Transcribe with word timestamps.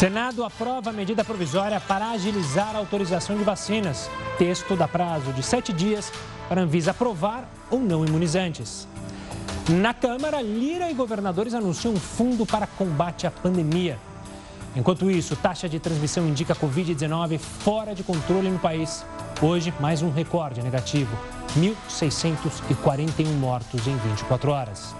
Senado 0.00 0.42
aprova 0.44 0.94
medida 0.94 1.22
provisória 1.22 1.78
para 1.78 2.12
agilizar 2.12 2.74
a 2.74 2.78
autorização 2.78 3.36
de 3.36 3.44
vacinas. 3.44 4.10
Texto 4.38 4.74
dá 4.74 4.88
prazo 4.88 5.30
de 5.34 5.42
sete 5.42 5.74
dias 5.74 6.10
para 6.48 6.62
Anvisa 6.62 6.92
aprovar 6.92 7.46
ou 7.70 7.78
não 7.80 8.02
imunizantes. 8.02 8.88
Na 9.68 9.92
Câmara, 9.92 10.40
Lira 10.40 10.90
e 10.90 10.94
governadores 10.94 11.52
anunciam 11.52 11.92
um 11.92 12.00
fundo 12.00 12.46
para 12.46 12.66
combate 12.66 13.26
à 13.26 13.30
pandemia. 13.30 13.98
Enquanto 14.74 15.10
isso, 15.10 15.36
taxa 15.36 15.68
de 15.68 15.78
transmissão 15.78 16.26
indica 16.26 16.54
Covid-19 16.54 17.38
fora 17.38 17.94
de 17.94 18.02
controle 18.02 18.48
no 18.48 18.58
país. 18.58 19.04
Hoje, 19.42 19.70
mais 19.78 20.00
um 20.00 20.10
recorde 20.10 20.62
negativo: 20.62 21.14
1.641 21.58 23.26
mortos 23.38 23.86
em 23.86 23.94
24 23.98 24.50
horas. 24.50 24.94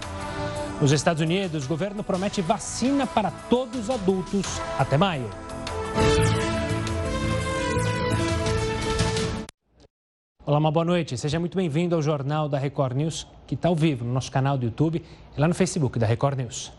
Nos 0.81 0.91
Estados 0.91 1.21
Unidos, 1.21 1.65
o 1.65 1.67
governo 1.67 2.03
promete 2.03 2.41
vacina 2.41 3.05
para 3.05 3.29
todos 3.29 3.81
os 3.81 3.89
adultos 3.91 4.59
até 4.79 4.97
maio. 4.97 5.29
Olá, 10.43 10.57
uma 10.57 10.71
boa 10.71 10.83
noite. 10.83 11.15
Seja 11.19 11.39
muito 11.39 11.55
bem-vindo 11.55 11.95
ao 11.95 12.01
Jornal 12.01 12.49
da 12.49 12.57
Record 12.57 12.97
News, 12.97 13.27
que 13.45 13.53
está 13.53 13.69
ao 13.69 13.75
vivo 13.75 14.03
no 14.03 14.11
nosso 14.11 14.31
canal 14.31 14.57
do 14.57 14.65
YouTube 14.65 15.03
e 15.37 15.39
lá 15.39 15.47
no 15.47 15.53
Facebook 15.53 15.99
da 15.99 16.07
Record 16.07 16.39
News. 16.39 16.73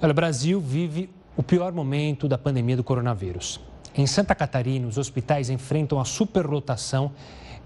Olha, 0.00 0.12
o 0.12 0.14
Brasil 0.14 0.60
vive 0.60 1.10
o 1.36 1.42
pior 1.42 1.72
momento 1.72 2.28
da 2.28 2.38
pandemia 2.38 2.76
do 2.76 2.84
coronavírus. 2.84 3.60
Em 3.92 4.06
Santa 4.06 4.36
Catarina, 4.36 4.86
os 4.86 4.98
hospitais 4.98 5.50
enfrentam 5.50 5.98
a 5.98 6.04
superlotação 6.04 7.10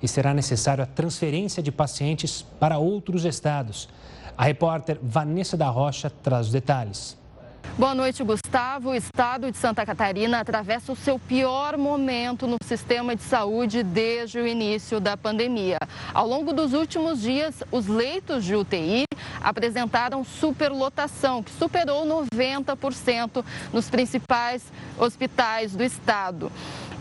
e 0.02 0.09
será 0.09 0.32
necessário 0.32 0.82
a 0.82 0.87
transferência 0.87 1.62
de 1.62 1.70
pacientes 1.70 2.40
para 2.59 2.79
outros 2.79 3.26
estados. 3.26 3.90
A 4.42 4.45
repórter 4.45 4.98
Vanessa 5.01 5.56
da 5.56 5.69
Rocha 5.69 6.10
traz 6.10 6.46
os 6.46 6.52
detalhes. 6.52 7.16
Boa 7.78 7.95
noite, 7.95 8.24
Gustavo. 8.24 8.91
O 8.91 8.95
estado 8.95 9.48
de 9.52 9.56
Santa 9.56 9.87
Catarina 9.87 10.41
atravessa 10.41 10.91
o 10.91 10.96
seu 10.96 11.16
pior 11.16 11.78
momento 11.78 12.48
no 12.48 12.57
sistema 12.65 13.15
de 13.15 13.23
saúde 13.23 13.85
desde 13.85 14.40
o 14.40 14.46
início 14.46 14.98
da 14.98 15.16
pandemia. 15.16 15.79
Ao 16.13 16.26
longo 16.26 16.52
dos 16.52 16.73
últimos 16.73 17.23
dias, 17.23 17.63
os 17.70 17.87
leitos 17.87 18.45
de 18.45 18.57
UTI 18.57 19.04
apresentaram 19.40 20.24
superlotação, 20.24 21.40
que 21.40 21.52
superou 21.52 22.04
90% 22.04 23.45
nos 23.73 23.88
principais 23.88 24.65
hospitais 24.98 25.74
do 25.76 25.85
estado. 25.85 26.51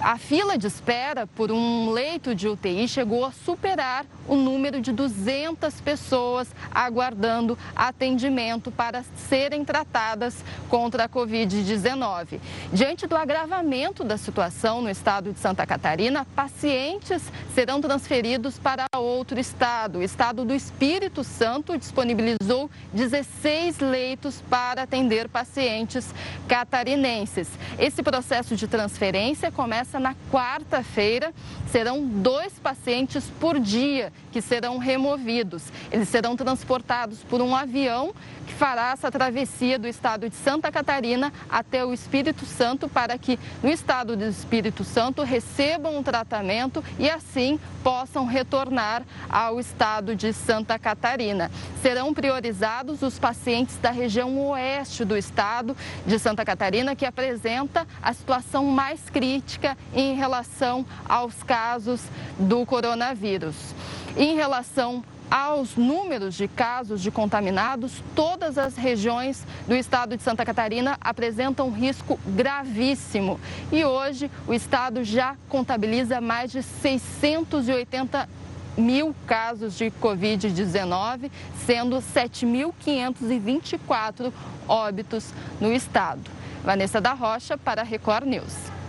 A 0.03 0.17
fila 0.17 0.57
de 0.57 0.65
espera 0.65 1.27
por 1.27 1.51
um 1.51 1.91
leito 1.91 2.33
de 2.33 2.47
UTI 2.47 2.87
chegou 2.87 3.23
a 3.23 3.31
superar 3.31 4.03
o 4.27 4.35
número 4.35 4.81
de 4.81 4.91
200 4.91 5.79
pessoas 5.79 6.47
aguardando 6.73 7.55
atendimento 7.75 8.71
para 8.71 9.03
serem 9.29 9.63
tratadas 9.63 10.43
contra 10.69 11.03
a 11.03 11.09
Covid-19. 11.09 12.39
Diante 12.73 13.05
do 13.05 13.15
agravamento 13.15 14.03
da 14.03 14.17
situação 14.17 14.81
no 14.81 14.89
estado 14.89 15.33
de 15.33 15.39
Santa 15.39 15.67
Catarina, 15.67 16.25
pacientes 16.35 17.21
serão 17.53 17.79
transferidos 17.79 18.57
para 18.57 18.85
outro 18.97 19.39
estado. 19.39 19.99
O 19.99 20.03
estado 20.03 20.43
do 20.43 20.53
Espírito 20.53 21.23
Santo 21.23 21.77
disponibilizou 21.77 22.71
16 22.91 23.79
leitos 23.79 24.41
para 24.49 24.81
atender 24.83 25.29
pacientes 25.29 26.11
catarinenses. 26.47 27.47
Esse 27.77 28.01
processo 28.01 28.55
de 28.55 28.67
transferência 28.67 29.51
começa 29.51 29.90
começa 29.91 29.99
na 29.99 30.15
quarta-feira. 30.31 31.33
Serão 31.69 32.05
dois 32.05 32.53
pacientes 32.53 33.25
por 33.39 33.59
dia 33.59 34.11
que 34.31 34.41
serão 34.41 34.77
removidos. 34.77 35.63
Eles 35.91 36.07
serão 36.07 36.35
transportados 36.35 37.19
por 37.23 37.41
um 37.41 37.55
avião 37.55 38.13
que 38.47 38.53
fará 38.53 38.91
essa 38.91 39.11
travessia 39.11 39.77
do 39.77 39.87
estado 39.87 40.29
de 40.29 40.35
Santa 40.35 40.71
Catarina 40.71 41.31
até 41.49 41.85
o 41.85 41.93
Espírito 41.93 42.45
Santo 42.45 42.87
para 42.87 43.17
que 43.17 43.39
no 43.61 43.69
estado 43.69 44.15
do 44.15 44.25
Espírito 44.25 44.83
Santo 44.83 45.23
recebam 45.23 45.97
um 45.97 46.03
tratamento 46.03 46.83
e 46.97 47.09
assim 47.09 47.59
possam 47.83 48.25
retornar 48.25 49.03
ao 49.29 49.59
estado 49.59 50.15
de 50.15 50.33
Santa 50.33 50.77
Catarina. 50.77 51.49
Serão 51.81 52.13
priorizados 52.13 53.01
os 53.01 53.17
pacientes 53.17 53.77
da 53.77 53.91
região 53.91 54.37
oeste 54.49 55.03
do 55.03 55.17
estado 55.17 55.75
de 56.05 56.19
Santa 56.19 56.45
Catarina 56.45 56.95
que 56.95 57.05
apresenta 57.05 57.87
a 58.01 58.13
situação 58.13 58.65
mais 58.65 59.09
crítica 59.09 59.77
em 59.93 60.15
relação 60.15 60.85
aos 61.07 61.43
casos 61.43 62.01
do 62.39 62.65
coronavírus. 62.65 63.55
Em 64.15 64.35
relação 64.35 65.03
aos 65.31 65.75
números 65.77 66.35
de 66.35 66.47
casos 66.49 67.01
de 67.01 67.09
contaminados, 67.09 68.03
todas 68.13 68.57
as 68.57 68.75
regiões 68.75 69.47
do 69.65 69.73
estado 69.73 70.17
de 70.17 70.23
Santa 70.23 70.45
Catarina 70.45 70.97
apresentam 70.99 71.71
risco 71.71 72.19
gravíssimo. 72.25 73.39
E 73.71 73.85
hoje 73.85 74.29
o 74.45 74.53
estado 74.53 75.05
já 75.05 75.37
contabiliza 75.47 76.19
mais 76.19 76.51
de 76.51 76.61
680 76.61 78.27
mil 78.77 79.15
casos 79.25 79.77
de 79.77 79.85
Covid-19, 80.01 81.31
sendo 81.65 81.95
7.524 81.97 84.33
óbitos 84.67 85.33
no 85.61 85.71
estado. 85.71 86.29
Vanessa 86.63 86.99
da 86.99 87.13
Rocha 87.13 87.57
para 87.57 87.81
a 87.81 87.85
Record 87.85 88.27
News. 88.27 88.80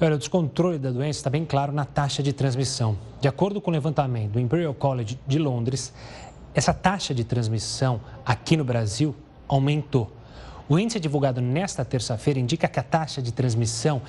Olha, 0.00 0.16
o 0.16 0.18
descontrole 0.18 0.76
da 0.76 0.90
doença 0.90 1.20
está 1.20 1.30
bem 1.30 1.44
claro 1.44 1.72
na 1.72 1.84
taxa 1.84 2.20
de 2.20 2.32
transmissão. 2.32 2.98
De 3.20 3.28
acordo 3.28 3.60
com 3.60 3.70
o 3.70 3.72
levantamento 3.72 4.32
do 4.32 4.40
Imperial 4.40 4.74
College 4.74 5.16
de 5.24 5.38
Londres, 5.38 5.94
essa 6.52 6.74
taxa 6.74 7.14
de 7.14 7.22
transmissão 7.22 8.00
aqui 8.26 8.56
no 8.56 8.64
Brasil 8.64 9.14
aumentou. 9.46 10.10
O 10.68 10.80
índice 10.80 10.98
divulgado 10.98 11.40
nesta 11.40 11.84
terça-feira 11.84 12.40
indica 12.40 12.66
que 12.66 12.80
a 12.80 12.82
taxa 12.82 13.22
de 13.22 13.30
transmissão 13.30 14.02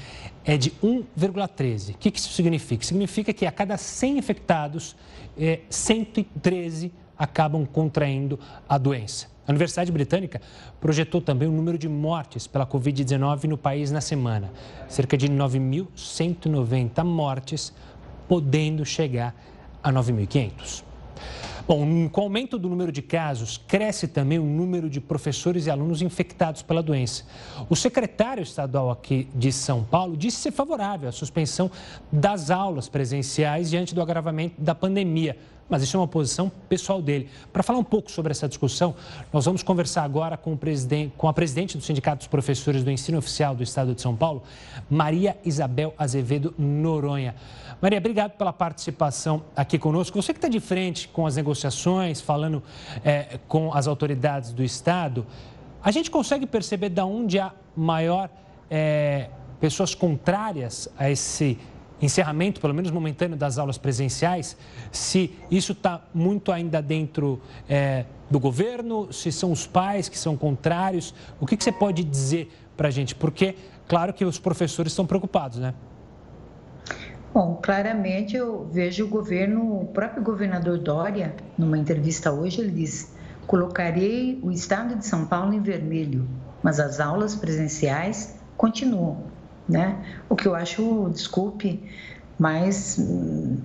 é 0.44 0.58
de 0.58 0.72
1,13. 0.84 1.94
O 1.94 1.98
que 2.00 2.12
isso 2.18 2.32
significa? 2.32 2.84
Significa 2.84 3.32
que 3.32 3.46
a 3.46 3.52
cada 3.52 3.78
100 3.78 4.18
infectados, 4.18 4.96
113 5.70 6.88
eh, 6.88 6.90
acabam 7.16 7.64
contraindo 7.64 8.40
a 8.68 8.80
doença. 8.80 9.35
A 9.48 9.52
Universidade 9.52 9.92
Britânica 9.92 10.42
projetou 10.80 11.22
também 11.22 11.48
o 11.48 11.52
número 11.52 11.78
de 11.78 11.88
mortes 11.88 12.48
pela 12.48 12.66
Covid-19 12.66 13.44
no 13.44 13.58
país 13.58 13.92
na 13.92 14.02
semana. 14.02 14.52
Cerca 14.88 15.16
de 15.16 15.28
9.190 15.30 17.04
mortes, 17.04 17.74
podendo 18.28 18.84
chegar 18.84 19.36
a 19.84 19.92
9.500. 19.92 20.84
Bom, 21.68 22.08
com 22.10 22.22
o 22.22 22.24
aumento 22.26 22.60
do 22.60 22.70
número 22.70 22.92
de 22.92 23.02
casos, 23.02 23.58
cresce 23.58 24.08
também 24.08 24.38
o 24.38 24.44
número 24.44 24.88
de 24.88 25.02
professores 25.02 25.66
e 25.66 25.72
alunos 25.72 26.00
infectados 26.04 26.62
pela 26.62 26.84
doença. 26.84 27.24
O 27.68 27.76
secretário 27.76 28.44
estadual 28.44 28.92
aqui 28.92 29.28
de 29.34 29.52
São 29.52 29.84
Paulo 29.84 30.16
disse 30.16 30.38
ser 30.38 30.52
favorável 30.52 31.10
à 31.10 31.12
suspensão 31.12 31.72
das 32.12 32.52
aulas 32.52 32.88
presenciais 32.88 33.72
diante 33.72 33.96
do 33.96 34.02
agravamento 34.02 34.62
da 34.62 34.76
pandemia 34.76 35.38
mas 35.70 35.82
isso 35.82 35.98
é 35.98 36.00
uma 36.00 36.08
posição 36.08 36.52
pessoal 36.70 37.02
dele. 37.02 37.30
Para 37.52 37.64
falar 37.64 37.80
um 37.80 37.84
pouco 37.84 38.12
sobre 38.12 38.32
essa 38.32 38.48
discussão, 38.48 38.96
nós 39.34 39.46
vamos 39.46 39.64
conversar 39.64 40.04
agora 40.04 40.38
com, 40.38 40.58
com, 41.18 41.28
a 41.28 41.34
presidente 41.34 41.78
do 41.78 41.84
Sindicato 41.84 42.18
dos 42.18 42.28
Professores 42.28 42.84
do 42.84 42.92
Ensino 42.92 43.18
Oficial 43.18 43.56
do 43.56 43.64
Estado 43.64 43.96
de 43.96 44.02
São 44.02 44.16
Paulo, 44.16 44.44
Maria 44.90 45.38
Isabel 45.44 45.94
Azevedo 45.98 46.54
Noronha. 46.58 47.36
Maria, 47.82 47.98
obrigado 47.98 48.32
pela 48.32 48.54
participação 48.54 49.44
aqui 49.56 49.78
conosco. 49.78 50.22
Você 50.22 50.34
que 50.34 50.38
está 50.38 50.48
de 50.48 50.60
frente 50.60 51.08
com 51.08 51.26
as 51.26 51.36
negociações, 51.36 52.22
falando 52.22 52.62
é, 53.04 53.40
com 53.48 53.74
as 53.74 53.88
autoridades 53.88 54.54
do 54.54 54.64
Estado, 54.64 55.26
a 55.84 55.92
gente 55.92 56.10
consegue 56.10 56.46
perceber 56.46 56.90
de 56.90 57.02
onde 57.02 57.40
há 57.40 57.52
maior 57.76 58.30
é, 58.70 59.30
pessoas 59.60 59.94
contrárias 59.94 60.88
a 60.98 61.10
esse 61.10 61.58
encerramento, 62.02 62.60
pelo 62.60 62.74
menos 62.74 62.92
momentâneo, 62.92 63.38
das 63.38 63.58
aulas 63.58 63.78
presenciais, 63.78 64.58
se 64.92 65.34
isso 65.50 65.72
está 65.72 66.02
muito 66.14 66.52
ainda 66.52 66.82
dentro 66.82 67.42
é, 67.70 68.06
do 68.30 68.40
governo, 68.40 69.12
se 69.12 69.32
são 69.32 69.52
os 69.52 69.66
pais 69.66 70.10
que 70.10 70.18
são 70.18 70.36
contrários. 70.36 71.14
O 71.40 71.46
que, 71.46 71.56
que 71.56 71.64
você 71.64 71.72
pode 71.72 72.04
dizer 72.04 72.52
para 72.76 72.90
a 72.90 72.92
gente? 72.92 73.16
Porque, 73.16 73.56
claro 73.88 74.14
que 74.14 74.26
os 74.26 74.40
professores 74.40 74.92
estão 74.92 75.06
preocupados, 75.06 75.60
né? 75.60 75.74
Bom, 77.34 77.60
claramente 77.62 78.36
eu 78.36 78.66
vejo 78.72 79.06
o 79.06 79.10
governo, 79.10 79.82
o 79.82 79.86
próprio 79.88 80.24
governador 80.24 80.78
Dória, 80.78 81.36
numa 81.58 81.78
entrevista 81.78 82.32
hoje, 82.32 82.62
ele 82.62 82.72
diz: 82.72 83.14
colocarei 83.46 84.40
o 84.42 84.52
estado 84.52 84.96
de 84.96 85.06
São 85.06 85.26
Paulo 85.26 85.54
em 85.54 85.62
vermelho, 85.62 86.26
mas 86.64 86.80
as 86.80 87.02
aulas 87.02 87.36
presenciais 87.36 88.40
continuam 88.56 89.35
né? 89.68 90.04
O 90.30 90.36
que 90.36 90.48
eu 90.48 90.56
acho, 90.56 91.10
desculpe, 91.12 91.84
mas 92.38 92.98
um, 93.00 93.58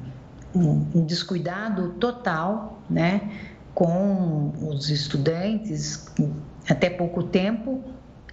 um 0.55 1.05
descuidado 1.05 1.91
total, 2.01 2.83
né? 2.89 3.31
Com 3.75 4.53
os 4.61 4.91
estudantes, 4.91 6.07
até 6.69 6.91
pouco 6.91 7.23
tempo, 7.23 7.83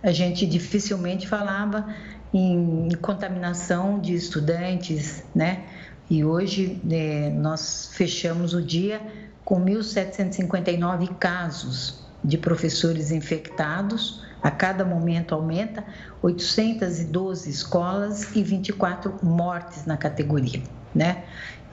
a 0.02 0.12
gente 0.12 0.46
dificilmente 0.46 1.28
falava 1.28 1.88
em 2.34 2.90
contaminação 3.02 4.00
de 4.00 4.14
estudantes, 4.14 5.24
né? 5.34 5.64
E 6.10 6.24
hoje 6.24 6.82
é, 6.90 7.30
nós 7.32 7.90
fechamos 7.94 8.54
o 8.54 8.62
dia 8.62 9.02
com 9.44 9.64
1.759 9.64 11.16
casos 11.18 12.06
de 12.24 12.38
professores 12.38 13.12
infectados, 13.12 14.24
A 14.42 14.52
cada 14.52 14.86
momento 14.86 15.34
aumenta 15.34 15.84
812 16.22 17.50
escolas 17.50 18.36
e 18.36 18.44
24 18.44 19.20
mortes 19.24 19.86
na 19.86 19.98
categoria, 19.98 20.62
né? 20.94 21.24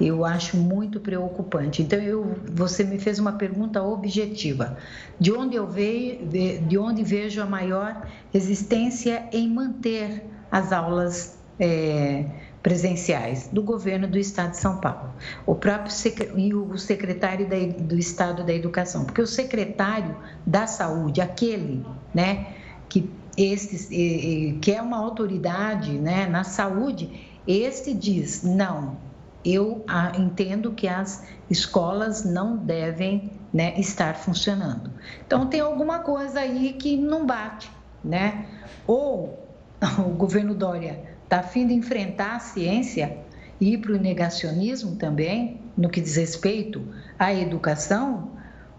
Eu 0.00 0.24
acho 0.24 0.56
muito 0.56 0.98
preocupante. 0.98 1.80
Então, 1.80 1.98
eu, 2.00 2.36
você 2.52 2.82
me 2.82 2.98
fez 2.98 3.20
uma 3.20 3.32
pergunta 3.32 3.80
objetiva. 3.80 4.76
De 5.20 5.32
onde 5.32 5.54
eu 5.54 5.68
vejo, 5.68 6.26
de 6.26 6.76
onde 6.76 7.04
vejo 7.04 7.40
a 7.40 7.46
maior 7.46 8.04
resistência 8.32 9.28
em 9.32 9.48
manter 9.48 10.24
as 10.50 10.72
aulas 10.72 11.38
é, 11.60 12.26
presenciais 12.64 13.46
do 13.52 13.62
governo 13.62 14.08
do 14.08 14.16
Estado 14.16 14.52
de 14.52 14.56
São 14.56 14.78
Paulo, 14.78 15.12
o 15.44 15.54
próprio 15.54 15.92
e 16.34 16.54
o 16.54 16.78
secretário 16.78 17.46
do 17.78 17.98
Estado 17.98 18.42
da 18.42 18.54
Educação, 18.54 19.04
porque 19.04 19.20
o 19.20 19.26
secretário 19.26 20.16
da 20.46 20.66
Saúde, 20.66 21.20
aquele, 21.20 21.84
né, 22.14 22.54
que 22.88 23.10
esse 23.36 24.58
que 24.62 24.72
é 24.72 24.80
uma 24.80 24.96
autoridade, 24.96 25.92
né, 25.92 26.26
na 26.26 26.42
saúde, 26.42 27.28
esse 27.46 27.92
diz 27.92 28.42
não, 28.42 28.96
eu 29.44 29.84
entendo 30.18 30.72
que 30.72 30.88
as 30.88 31.22
escolas 31.50 32.24
não 32.24 32.56
devem 32.56 33.30
né, 33.52 33.78
estar 33.78 34.14
funcionando. 34.14 34.90
Então 35.26 35.46
tem 35.46 35.60
alguma 35.60 35.98
coisa 35.98 36.40
aí 36.40 36.72
que 36.72 36.96
não 36.96 37.26
bate, 37.26 37.70
né? 38.02 38.46
Ou 38.86 39.38
o 39.98 40.14
governo 40.14 40.54
Dória 40.54 41.13
está 41.24 41.40
afim 41.40 41.66
de 41.66 41.74
enfrentar 41.74 42.36
a 42.36 42.38
ciência 42.38 43.18
e 43.60 43.74
ir 43.74 43.78
para 43.78 43.92
o 43.92 43.98
negacionismo 43.98 44.96
também, 44.96 45.60
no 45.76 45.88
que 45.88 46.00
diz 46.00 46.16
respeito 46.16 46.86
à 47.18 47.32
educação, 47.32 48.30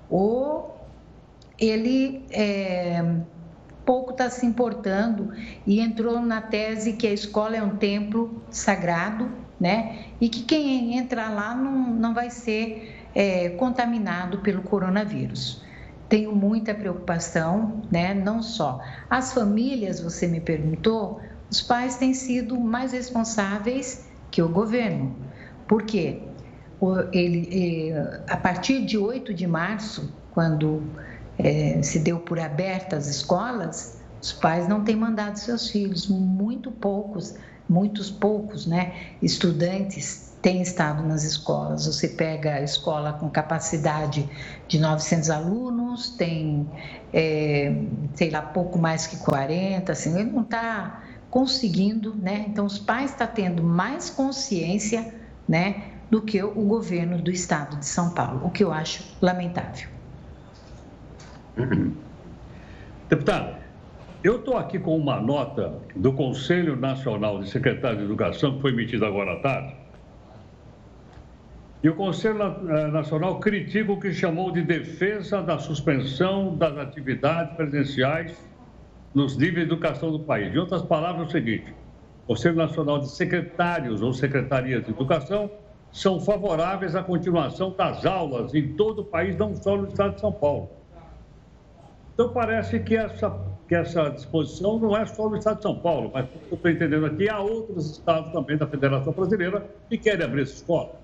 ou 0.09 0.75
ele 1.57 2.25
é, 2.31 3.03
pouco 3.85 4.11
está 4.11 4.29
se 4.29 4.45
importando 4.45 5.31
e 5.65 5.79
entrou 5.79 6.19
na 6.19 6.41
tese 6.41 6.93
que 6.93 7.07
a 7.07 7.13
escola 7.13 7.55
é 7.55 7.63
um 7.63 7.77
templo 7.77 8.41
sagrado, 8.49 9.29
né? 9.59 10.05
E 10.19 10.27
que 10.27 10.43
quem 10.43 10.97
entra 10.97 11.29
lá 11.29 11.55
não, 11.55 11.93
não 11.93 12.13
vai 12.13 12.29
ser 12.29 13.05
é, 13.13 13.49
contaminado 13.49 14.39
pelo 14.39 14.61
coronavírus. 14.61 15.63
Tenho 16.09 16.35
muita 16.35 16.73
preocupação, 16.73 17.81
né? 17.91 18.13
Não 18.13 18.41
só 18.41 18.81
as 19.09 19.33
famílias, 19.33 20.01
você 20.01 20.27
me 20.27 20.41
perguntou, 20.41 21.21
os 21.49 21.61
pais 21.61 21.95
têm 21.95 22.13
sido 22.13 22.59
mais 22.59 22.91
responsáveis 22.91 24.05
que 24.31 24.41
o 24.41 24.49
governo. 24.49 25.15
Por 25.67 25.83
quê? 25.83 26.21
Ele, 27.11 27.93
a 28.29 28.37
partir 28.37 28.85
de 28.85 28.97
8 28.97 29.33
de 29.33 29.47
março, 29.47 30.13
quando 30.31 30.83
é, 31.37 31.81
se 31.81 31.99
deu 31.99 32.19
por 32.19 32.39
abertas 32.39 33.07
as 33.07 33.15
escolas, 33.15 33.99
os 34.21 34.33
pais 34.33 34.67
não 34.67 34.83
têm 34.83 34.95
mandado 34.95 35.37
seus 35.37 35.69
filhos, 35.69 36.07
muito 36.07 36.71
poucos, 36.71 37.35
muitos 37.67 38.11
poucos, 38.11 38.65
né, 38.65 38.93
estudantes 39.21 40.33
têm 40.41 40.61
estado 40.61 41.01
nas 41.01 41.23
escolas. 41.23 41.87
Você 41.87 42.07
pega 42.09 42.55
a 42.55 42.61
escola 42.61 43.13
com 43.13 43.29
capacidade 43.29 44.29
de 44.67 44.79
900 44.79 45.29
alunos, 45.29 46.09
tem, 46.11 46.69
é, 47.13 47.75
sei 48.13 48.29
lá, 48.29 48.41
pouco 48.41 48.77
mais 48.77 49.07
que 49.07 49.17
40, 49.17 49.91
assim, 49.91 50.19
ele 50.19 50.31
não 50.31 50.43
está 50.43 51.04
conseguindo, 51.35 52.15
né? 52.15 52.45
Então, 52.47 52.65
os 52.65 52.79
pais 52.79 53.11
estão 53.11 53.27
tá 53.27 53.33
tendo 53.33 53.61
mais 53.61 54.09
consciência, 54.09 55.13
né, 55.45 55.91
do 56.09 56.21
que 56.21 56.41
o 56.41 56.63
governo 56.63 57.21
do 57.21 57.29
estado 57.29 57.75
de 57.77 57.85
São 57.85 58.13
Paulo, 58.13 58.39
o 58.45 58.49
que 58.49 58.63
eu 58.63 58.71
acho 58.71 59.03
lamentável. 59.21 59.89
Deputado, 63.09 63.57
eu 64.23 64.37
estou 64.37 64.57
aqui 64.57 64.79
com 64.79 64.95
uma 64.95 65.19
nota 65.19 65.77
do 65.93 66.13
Conselho 66.13 66.77
Nacional 66.77 67.41
de 67.41 67.49
Secretários 67.49 67.99
de 67.99 68.05
Educação, 68.05 68.55
que 68.55 68.61
foi 68.61 68.71
emitida 68.71 69.05
agora 69.05 69.33
à 69.33 69.39
tarde. 69.41 69.75
E 71.83 71.89
o 71.89 71.95
Conselho 71.95 72.41
eh, 72.41 72.87
Nacional 72.87 73.41
critica 73.41 73.91
o 73.91 73.99
que 73.99 74.13
chamou 74.13 74.51
de 74.51 74.61
defesa 74.61 75.41
da 75.41 75.59
suspensão 75.59 76.55
das 76.55 76.77
atividades 76.77 77.53
presenciais 77.57 78.54
nos 79.15 79.37
níveis 79.37 79.67
de 79.67 79.73
educação 79.73 80.11
do 80.11 80.19
país. 80.19 80.53
Em 80.53 80.57
outras 80.57 80.81
palavras, 80.81 81.27
é 81.27 81.29
o 81.29 81.31
seguinte: 81.31 81.73
o 82.25 82.27
Conselho 82.27 82.55
Nacional 82.55 82.99
de 82.99 83.09
Secretários 83.09 84.01
ou 84.01 84.13
Secretarias 84.13 84.83
de 84.83 84.91
Educação 84.91 85.49
são 85.91 86.19
favoráveis 86.19 86.93
à 86.93 87.01
continuação 87.01 87.71
das 87.71 88.05
aulas 88.05 88.53
em 88.53 88.73
todo 88.73 88.99
o 88.99 89.05
país, 89.05 89.37
não 89.37 89.55
só 89.55 89.77
no 89.77 89.87
estado 89.87 90.15
de 90.15 90.19
São 90.19 90.31
Paulo. 90.31 90.69
Então, 92.13 92.29
parece 92.29 92.79
que 92.79 92.95
essa, 92.95 93.37
que 93.67 93.75
essa 93.75 94.09
disposição 94.09 94.77
não 94.77 94.95
é 94.95 95.05
só 95.05 95.29
no 95.29 95.37
estado 95.37 95.57
de 95.57 95.63
São 95.63 95.79
Paulo, 95.79 96.11
mas, 96.13 96.27
eu 96.49 96.55
estou 96.55 96.71
entendendo 96.71 97.05
aqui, 97.05 97.29
há 97.29 97.39
outros 97.39 97.91
estados 97.91 98.31
também 98.31 98.57
da 98.57 98.67
Federação 98.67 99.13
Brasileira 99.13 99.65
que 99.89 99.97
querem 99.97 100.25
abrir 100.25 100.43
essa 100.43 100.55
escola. 100.55 100.95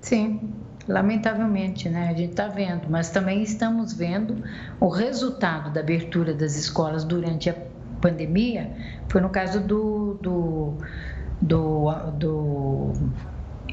Sim. 0.00 0.40
Lamentavelmente, 0.88 1.88
né? 1.88 2.08
A 2.10 2.14
gente 2.14 2.30
está 2.30 2.46
vendo, 2.46 2.88
mas 2.88 3.10
também 3.10 3.42
estamos 3.42 3.92
vendo 3.92 4.42
o 4.78 4.88
resultado 4.88 5.70
da 5.70 5.80
abertura 5.80 6.32
das 6.32 6.56
escolas 6.56 7.02
durante 7.02 7.50
a 7.50 7.54
pandemia. 8.00 8.70
Foi 9.08 9.20
no 9.20 9.28
caso 9.28 9.60
do, 9.60 10.14
do, 10.22 10.74
do, 11.42 11.92
do 12.12 12.92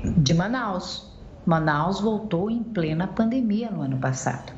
de 0.03 0.33
Manaus. 0.33 1.11
Manaus 1.45 1.99
voltou 1.99 2.49
em 2.49 2.63
plena 2.63 3.05
pandemia 3.05 3.69
no 3.69 3.81
ano 3.81 3.97
passado. 3.97 4.51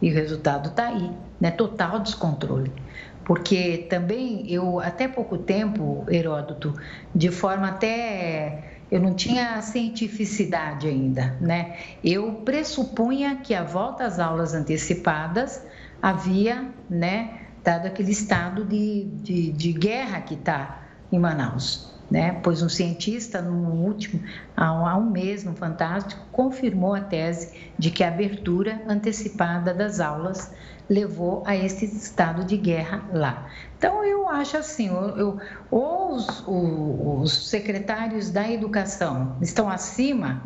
E 0.00 0.10
o 0.10 0.14
resultado 0.14 0.70
está 0.70 0.86
aí, 0.86 1.10
né? 1.38 1.50
Total 1.50 2.00
descontrole. 2.00 2.72
Porque 3.24 3.86
também 3.90 4.50
eu, 4.50 4.80
até 4.80 5.06
pouco 5.06 5.36
tempo, 5.36 6.04
Heródoto, 6.08 6.74
de 7.14 7.30
forma 7.30 7.68
até 7.68 8.69
eu 8.90 9.00
não 9.00 9.14
tinha 9.14 9.60
cientificidade 9.62 10.88
ainda, 10.88 11.36
né? 11.40 11.76
Eu 12.02 12.32
pressupunha 12.44 13.36
que 13.36 13.54
a 13.54 13.62
volta 13.62 14.04
às 14.04 14.18
aulas 14.18 14.52
antecipadas 14.52 15.64
havia, 16.02 16.68
né, 16.88 17.40
dado 17.62 17.86
aquele 17.86 18.10
estado 18.10 18.64
de, 18.64 19.04
de, 19.22 19.52
de 19.52 19.72
guerra 19.72 20.20
que 20.20 20.34
está 20.34 20.82
em 21.12 21.18
Manaus. 21.18 21.90
Né? 22.10 22.40
Pois 22.42 22.60
um 22.60 22.68
cientista, 22.68 23.40
no 23.40 23.84
último, 23.84 24.20
há 24.56 24.96
um 24.96 25.08
mês, 25.08 25.44
no 25.44 25.54
Fantástico, 25.54 26.20
confirmou 26.32 26.92
a 26.92 27.00
tese 27.00 27.70
de 27.78 27.88
que 27.92 28.02
a 28.02 28.08
abertura 28.08 28.82
antecipada 28.88 29.72
das 29.72 30.00
aulas 30.00 30.52
levou 30.90 31.44
a 31.46 31.56
esse 31.56 31.84
estado 31.84 32.42
de 32.42 32.56
guerra 32.56 33.04
lá. 33.12 33.46
Então, 33.78 34.04
eu 34.04 34.28
acho 34.28 34.56
assim, 34.56 34.88
eu, 34.88 35.16
eu, 35.16 35.38
ou 35.70 36.14
os, 36.14 36.44
os 36.48 37.48
secretários 37.48 38.30
da 38.30 38.50
educação 38.50 39.36
estão 39.40 39.70
acima 39.70 40.42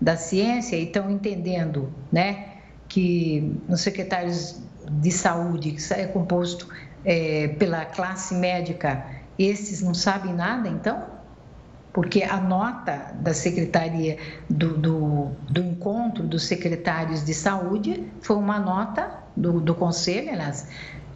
da 0.00 0.16
ciência 0.16 0.76
e 0.76 0.84
estão 0.84 1.10
entendendo 1.10 1.92
né, 2.10 2.46
que 2.88 3.60
os 3.68 3.82
secretários 3.82 4.58
de 4.90 5.12
saúde, 5.12 5.72
que 5.72 5.94
é 5.94 6.06
composto 6.06 6.66
é, 7.04 7.48
pela 7.48 7.84
classe 7.84 8.34
médica, 8.34 9.04
esses 9.38 9.82
não 9.82 9.92
sabem 9.92 10.32
nada, 10.32 10.66
então? 10.66 11.12
Porque 11.92 12.22
a 12.22 12.38
nota 12.40 13.12
da 13.20 13.34
secretaria 13.34 14.16
do, 14.48 14.76
do, 14.76 15.30
do 15.48 15.62
encontro 15.62 16.24
dos 16.24 16.44
secretários 16.44 17.22
de 17.22 17.34
saúde 17.34 18.10
foi 18.20 18.36
uma 18.36 18.58
nota 18.58 19.23
do, 19.36 19.60
do 19.60 19.74
conselho, 19.74 20.30
aliás, 20.30 20.68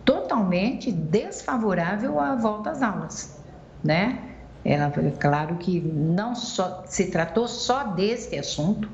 totalmente 0.05 0.91
desfavorável 0.91 2.19
à 2.19 2.35
volta 2.35 2.71
às 2.71 2.83
aulas, 2.83 3.43
né? 3.83 4.19
Ela, 4.65 4.93
claro 5.19 5.57
que 5.57 5.81
não 5.81 6.35
só 6.35 6.83
se 6.87 7.11
tratou 7.11 7.47
só 7.47 7.85
desse 7.85 8.37
assunto, 8.39 8.89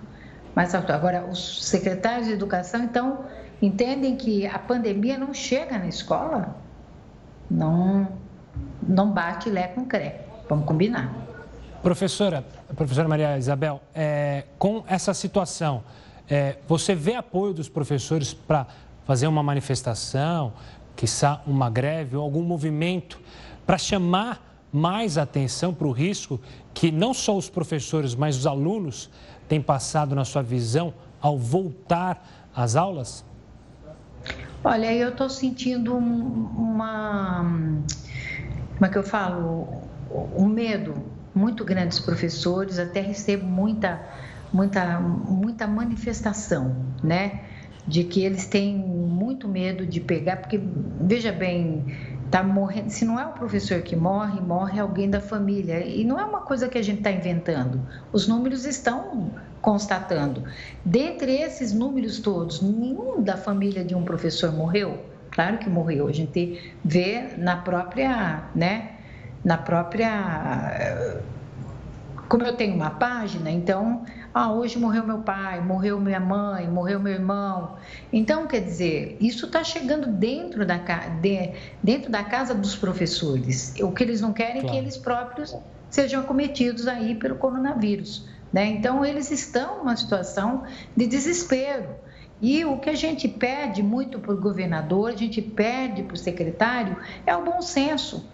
mas 0.54 0.74
agora 0.74 1.24
os 1.24 1.64
secretários 1.64 2.28
de 2.28 2.32
educação 2.32 2.82
então 2.82 3.24
entendem 3.60 4.16
que 4.16 4.46
a 4.46 4.58
pandemia 4.58 5.18
não 5.18 5.32
chega 5.32 5.78
na 5.78 5.86
escola, 5.86 6.56
não 7.50 8.08
não 8.86 9.10
bate 9.10 9.50
lé 9.50 9.68
com 9.68 9.84
cré. 9.84 10.26
Vamos 10.48 10.66
combinar. 10.66 11.12
Professora, 11.82 12.44
professora 12.76 13.08
Maria 13.08 13.36
Isabel, 13.36 13.80
é, 13.94 14.44
com 14.58 14.84
essa 14.86 15.12
situação, 15.12 15.82
é, 16.28 16.56
você 16.66 16.94
vê 16.94 17.14
apoio 17.14 17.52
dos 17.52 17.68
professores 17.68 18.32
para 18.32 18.66
fazer 19.04 19.26
uma 19.26 19.42
manifestação, 19.42 20.52
quiçá 20.96 21.42
uma 21.46 21.68
greve 21.68 22.16
ou 22.16 22.22
algum 22.22 22.42
movimento 22.42 23.20
para 23.66 23.78
chamar 23.78 24.54
mais 24.72 25.16
atenção 25.16 25.72
para 25.72 25.86
o 25.86 25.92
risco 25.92 26.40
que 26.72 26.90
não 26.90 27.14
só 27.14 27.36
os 27.36 27.48
professores, 27.48 28.14
mas 28.14 28.36
os 28.36 28.46
alunos 28.46 29.08
têm 29.48 29.60
passado 29.60 30.14
na 30.14 30.24
sua 30.24 30.42
visão 30.42 30.92
ao 31.20 31.38
voltar 31.38 32.50
às 32.54 32.74
aulas? 32.74 33.24
Olha, 34.64 34.92
eu 34.92 35.10
estou 35.10 35.28
sentindo 35.28 35.94
uma. 35.94 37.44
Como 38.74 38.86
é 38.86 38.88
que 38.88 38.98
eu 38.98 39.04
falo? 39.04 39.82
Um 40.36 40.46
medo 40.46 40.94
muito 41.34 41.64
grande 41.64 41.88
dos 41.88 42.00
professores, 42.00 42.78
até 42.78 43.00
recebo 43.00 43.44
muita, 43.44 44.00
muita, 44.52 45.00
muita 45.00 45.66
manifestação, 45.66 46.74
né? 47.02 47.42
De 47.86 48.04
que 48.04 48.24
eles 48.24 48.46
têm 48.46 48.76
muito 48.76 49.46
medo 49.48 49.86
de 49.86 50.00
pegar, 50.00 50.36
porque 50.36 50.60
veja 51.00 51.32
bem, 51.32 51.84
tá 52.30 52.42
morrendo, 52.42 52.90
se 52.90 53.04
não 53.04 53.18
é 53.20 53.26
o 53.26 53.32
professor 53.32 53.82
que 53.82 53.94
morre, 53.94 54.40
morre 54.40 54.80
alguém 54.80 55.08
da 55.08 55.20
família. 55.20 55.86
E 55.86 56.04
não 56.04 56.18
é 56.18 56.24
uma 56.24 56.40
coisa 56.40 56.68
que 56.68 56.78
a 56.78 56.82
gente 56.82 56.98
está 56.98 57.10
inventando. 57.10 57.80
Os 58.12 58.26
números 58.26 58.64
estão 58.64 59.30
constatando. 59.60 60.42
Dentre 60.84 61.32
esses 61.36 61.72
números 61.72 62.18
todos, 62.18 62.60
nenhum 62.60 63.22
da 63.22 63.36
família 63.36 63.84
de 63.84 63.94
um 63.94 64.02
professor 64.02 64.52
morreu. 64.52 64.98
Claro 65.30 65.58
que 65.58 65.68
morreu. 65.68 66.06
A 66.06 66.12
gente 66.12 66.74
vê 66.84 67.28
na 67.36 67.56
própria, 67.56 68.44
né, 68.54 68.92
na 69.44 69.58
própria 69.58 71.22
como 72.28 72.42
eu 72.44 72.56
tenho 72.56 72.74
uma 72.74 72.90
página, 72.90 73.50
então, 73.50 74.04
ah, 74.32 74.52
hoje 74.52 74.78
morreu 74.78 75.06
meu 75.06 75.18
pai, 75.18 75.60
morreu 75.60 76.00
minha 76.00 76.20
mãe, 76.20 76.68
morreu 76.68 76.98
meu 76.98 77.12
irmão. 77.12 77.76
Então, 78.12 78.46
quer 78.46 78.60
dizer, 78.60 79.16
isso 79.20 79.46
está 79.46 79.62
chegando 79.62 80.06
dentro 80.06 80.66
da, 80.66 80.76
de, 81.20 81.52
dentro 81.82 82.10
da 82.10 82.24
casa 82.24 82.54
dos 82.54 82.74
professores. 82.74 83.74
O 83.80 83.92
que 83.92 84.02
eles 84.02 84.20
não 84.20 84.32
querem 84.32 84.62
claro. 84.62 84.68
é 84.68 84.70
que 84.70 84.76
eles 84.76 84.96
próprios 84.96 85.54
sejam 85.90 86.20
acometidos 86.22 86.88
aí 86.88 87.14
pelo 87.14 87.36
coronavírus. 87.36 88.26
Né? 88.52 88.66
Então, 88.66 89.04
eles 89.04 89.30
estão 89.30 89.78
numa 89.78 89.96
situação 89.96 90.64
de 90.96 91.06
desespero. 91.06 91.88
E 92.40 92.64
o 92.64 92.78
que 92.78 92.90
a 92.90 92.94
gente 92.94 93.28
pede 93.28 93.82
muito 93.82 94.18
para 94.18 94.32
o 94.32 94.36
governador, 94.36 95.10
a 95.10 95.16
gente 95.16 95.40
pede 95.40 96.02
para 96.02 96.14
o 96.14 96.16
secretário, 96.16 96.96
é 97.26 97.36
o 97.36 97.44
bom 97.44 97.60
senso. 97.60 98.28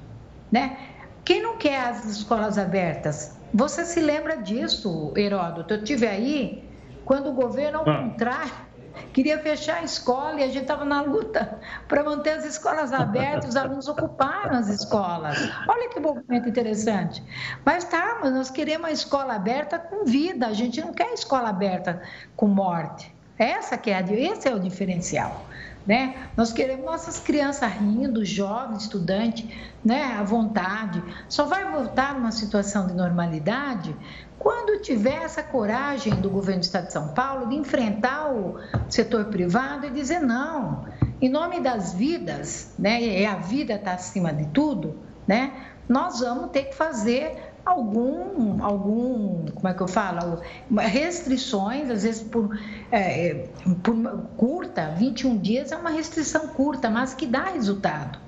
Né? 0.50 0.76
Quem 1.24 1.42
não 1.42 1.56
quer 1.56 1.80
as 1.88 2.04
escolas 2.06 2.56
abertas? 2.56 3.39
Você 3.52 3.84
se 3.84 4.00
lembra 4.00 4.36
disso, 4.36 5.12
Heródoto? 5.16 5.74
Eu 5.74 5.84
tive 5.84 6.06
aí 6.06 6.64
quando 7.04 7.30
o 7.30 7.32
governo, 7.32 7.78
ao 7.78 7.88
ah. 7.88 8.02
contrário, 8.02 8.52
queria 9.12 9.38
fechar 9.38 9.78
a 9.78 9.82
escola 9.82 10.40
e 10.40 10.44
a 10.44 10.46
gente 10.46 10.62
estava 10.62 10.84
na 10.84 11.02
luta 11.02 11.58
para 11.88 12.04
manter 12.04 12.30
as 12.30 12.44
escolas 12.44 12.92
abertas, 12.92 13.50
os 13.50 13.56
alunos 13.56 13.88
ocuparam 13.88 14.56
as 14.56 14.68
escolas. 14.68 15.36
Olha 15.66 15.88
que 15.88 15.98
movimento 15.98 16.48
interessante. 16.48 17.22
Mas 17.64 17.84
tá, 17.84 18.18
mas 18.20 18.32
nós 18.32 18.50
queremos 18.50 18.86
a 18.86 18.92
escola 18.92 19.34
aberta 19.34 19.78
com 19.78 20.04
vida, 20.04 20.46
a 20.46 20.52
gente 20.52 20.80
não 20.80 20.92
quer 20.92 21.08
a 21.08 21.14
escola 21.14 21.48
aberta 21.48 22.00
com 22.36 22.46
morte. 22.46 23.14
Essa 23.38 23.78
que 23.78 23.90
é 23.90 23.96
a, 23.96 24.00
esse 24.00 24.48
é 24.48 24.54
o 24.54 24.60
diferencial. 24.60 25.46
Né? 25.86 26.28
Nós 26.36 26.52
queremos 26.52 26.84
nossas 26.84 27.18
crianças 27.18 27.72
rindo, 27.72 28.24
jovens, 28.24 28.82
estudantes, 28.82 29.48
né, 29.84 30.16
à 30.18 30.22
vontade. 30.22 31.02
Só 31.28 31.46
vai 31.46 31.70
voltar 31.70 32.14
numa 32.14 32.30
situação 32.30 32.86
de 32.86 32.92
normalidade 32.92 33.96
quando 34.40 34.80
tiver 34.80 35.22
essa 35.22 35.42
coragem 35.42 36.14
do 36.14 36.30
governo 36.30 36.62
do 36.62 36.64
Estado 36.64 36.86
de 36.86 36.94
São 36.94 37.08
Paulo 37.08 37.50
de 37.50 37.56
enfrentar 37.56 38.32
o 38.32 38.58
setor 38.88 39.26
privado 39.26 39.86
e 39.86 39.90
dizer 39.90 40.18
não, 40.18 40.86
em 41.20 41.28
nome 41.28 41.60
das 41.60 41.92
vidas, 41.92 42.72
né, 42.78 43.02
e 43.02 43.26
a 43.26 43.36
vida 43.36 43.74
está 43.74 43.92
acima 43.92 44.32
de 44.32 44.46
tudo, 44.46 44.98
né, 45.26 45.52
nós 45.86 46.20
vamos 46.20 46.52
ter 46.52 46.64
que 46.64 46.74
fazer 46.74 47.49
algum, 47.64 48.62
algum, 48.62 49.46
como 49.46 49.68
é 49.68 49.74
que 49.74 49.80
eu 49.80 49.88
falo, 49.88 50.40
restrições, 50.78 51.90
às 51.90 52.02
vezes 52.02 52.22
por, 52.22 52.58
é, 52.90 53.28
é 53.28 53.48
por 53.82 53.94
curta, 54.36 54.94
21 54.96 55.38
dias 55.38 55.72
é 55.72 55.76
uma 55.76 55.90
restrição 55.90 56.48
curta, 56.48 56.88
mas 56.90 57.14
que 57.14 57.26
dá 57.26 57.44
resultado, 57.44 58.18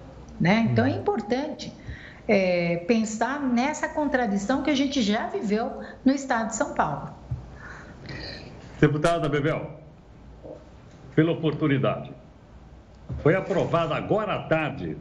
né? 0.40 0.68
Então 0.70 0.84
é 0.84 0.90
uhum. 0.90 1.00
importante 1.00 1.72
é, 2.28 2.76
pensar 2.86 3.40
nessa 3.40 3.88
contradição 3.88 4.62
que 4.62 4.70
a 4.70 4.74
gente 4.74 5.02
já 5.02 5.26
viveu 5.28 5.80
no 6.04 6.12
estado 6.12 6.48
de 6.48 6.56
São 6.56 6.74
Paulo. 6.74 7.10
Deputada 8.80 9.28
Bebel, 9.28 9.78
pela 11.14 11.32
oportunidade. 11.32 12.12
Foi 13.22 13.34
aprovada 13.34 13.94
agora 13.94 14.34
à 14.34 14.42
tarde 14.44 14.96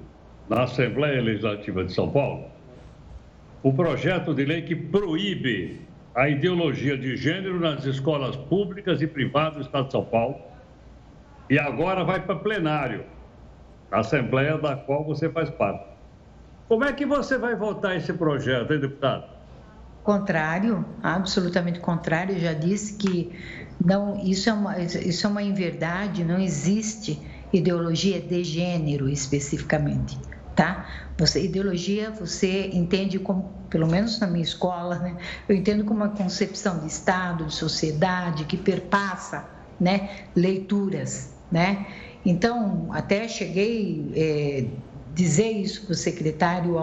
na 0.50 0.64
Assembleia 0.64 1.22
Legislativa 1.22 1.84
de 1.84 1.94
São 1.94 2.10
Paulo 2.12 2.51
o 3.64 3.72
projeto 3.72 4.34
de 4.34 4.44
lei 4.44 4.64
que 4.64 4.76
proíbe 4.76 5.82
a 6.16 6.28
ideologia 6.28 6.98
de 6.98 7.16
gênero 7.16 7.60
nas 7.60 7.86
escolas 7.86 8.36
públicas 8.36 9.02
e 9.02 9.08
privadas 9.08 9.56
do 9.56 9.62
Estado 9.62 9.86
de 9.86 9.92
São 9.92 10.04
Paulo. 10.04 10.36
E 11.50 11.60
agora 11.60 12.04
vai 12.04 12.22
para 12.22 12.36
plenário, 12.36 13.06
a 13.92 14.00
Assembleia 14.00 14.58
da 14.58 14.76
qual 14.76 15.04
você 15.04 15.30
faz 15.30 15.50
parte. 15.50 15.86
Como 16.68 16.84
é 16.84 16.94
que 16.94 17.06
você 17.06 17.38
vai 17.38 17.56
votar 17.56 17.96
esse 17.96 18.14
projeto, 18.14 18.74
hein, 18.74 18.80
deputado? 18.80 19.26
Contrário, 20.04 20.84
absolutamente 21.04 21.80
contrário. 21.80 22.36
Eu 22.36 22.40
já 22.40 22.54
disse 22.54 22.98
que 22.98 23.32
não, 23.84 24.18
isso 24.24 24.50
é 24.50 24.54
uma, 24.54 24.80
isso 24.80 25.28
é 25.28 25.30
uma 25.30 25.44
inverdade, 25.44 26.24
não 26.24 26.40
existe 26.40 27.22
ideologia 27.54 28.20
de 28.20 28.44
gênero 28.44 29.10
especificamente 29.10 30.18
tá? 30.56 30.86
Você, 31.18 31.44
ideologia 31.44 32.12
você 32.12 32.70
entende 32.74 33.20
como, 33.20 33.50
pelo 33.70 33.88
menos 33.88 34.20
na 34.20 34.28
minha 34.28 34.44
escola, 34.44 34.98
né? 35.00 35.16
Eu 35.48 35.56
entendo 35.56 35.84
como 35.84 36.04
uma 36.04 36.10
concepção 36.10 36.80
de 36.80 36.88
Estado, 36.88 37.46
de 37.46 37.54
sociedade 37.54 38.46
que 38.46 38.58
perpassa, 38.58 39.46
né? 39.80 40.10
Leituras, 40.36 41.34
né? 41.52 41.86
Então, 42.26 42.88
até 42.92 43.28
cheguei 43.28 44.12
é, 44.16 44.66
dizer 45.14 45.52
isso 45.52 45.86
para 45.86 45.94
o 45.94 45.96
secretário 45.96 46.74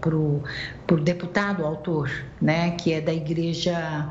para 0.00 0.16
o 0.16 1.00
deputado 1.00 1.64
autor, 1.64 2.10
né? 2.40 2.72
Que 2.72 2.92
é 2.92 3.00
da 3.00 3.12
igreja 3.12 4.10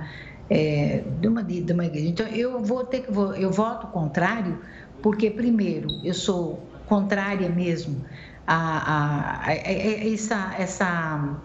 é, 0.49 1.03
de, 1.19 1.27
uma, 1.27 1.43
de 1.43 1.71
uma 1.73 1.85
igreja. 1.85 2.07
Então, 2.07 2.27
eu 2.27 2.63
vou 2.63 2.83
ter 2.85 3.01
que 3.01 3.09
eu 3.09 3.51
voto 3.51 3.87
contrário 3.87 4.59
porque 5.01 5.29
primeiro 5.29 5.87
eu 6.03 6.13
sou 6.13 6.67
contrária 6.87 7.49
mesmo 7.49 8.05
a, 8.47 8.55
a, 8.55 9.47
a, 9.47 9.53
essa, 9.53 10.55
essa, 10.57 11.37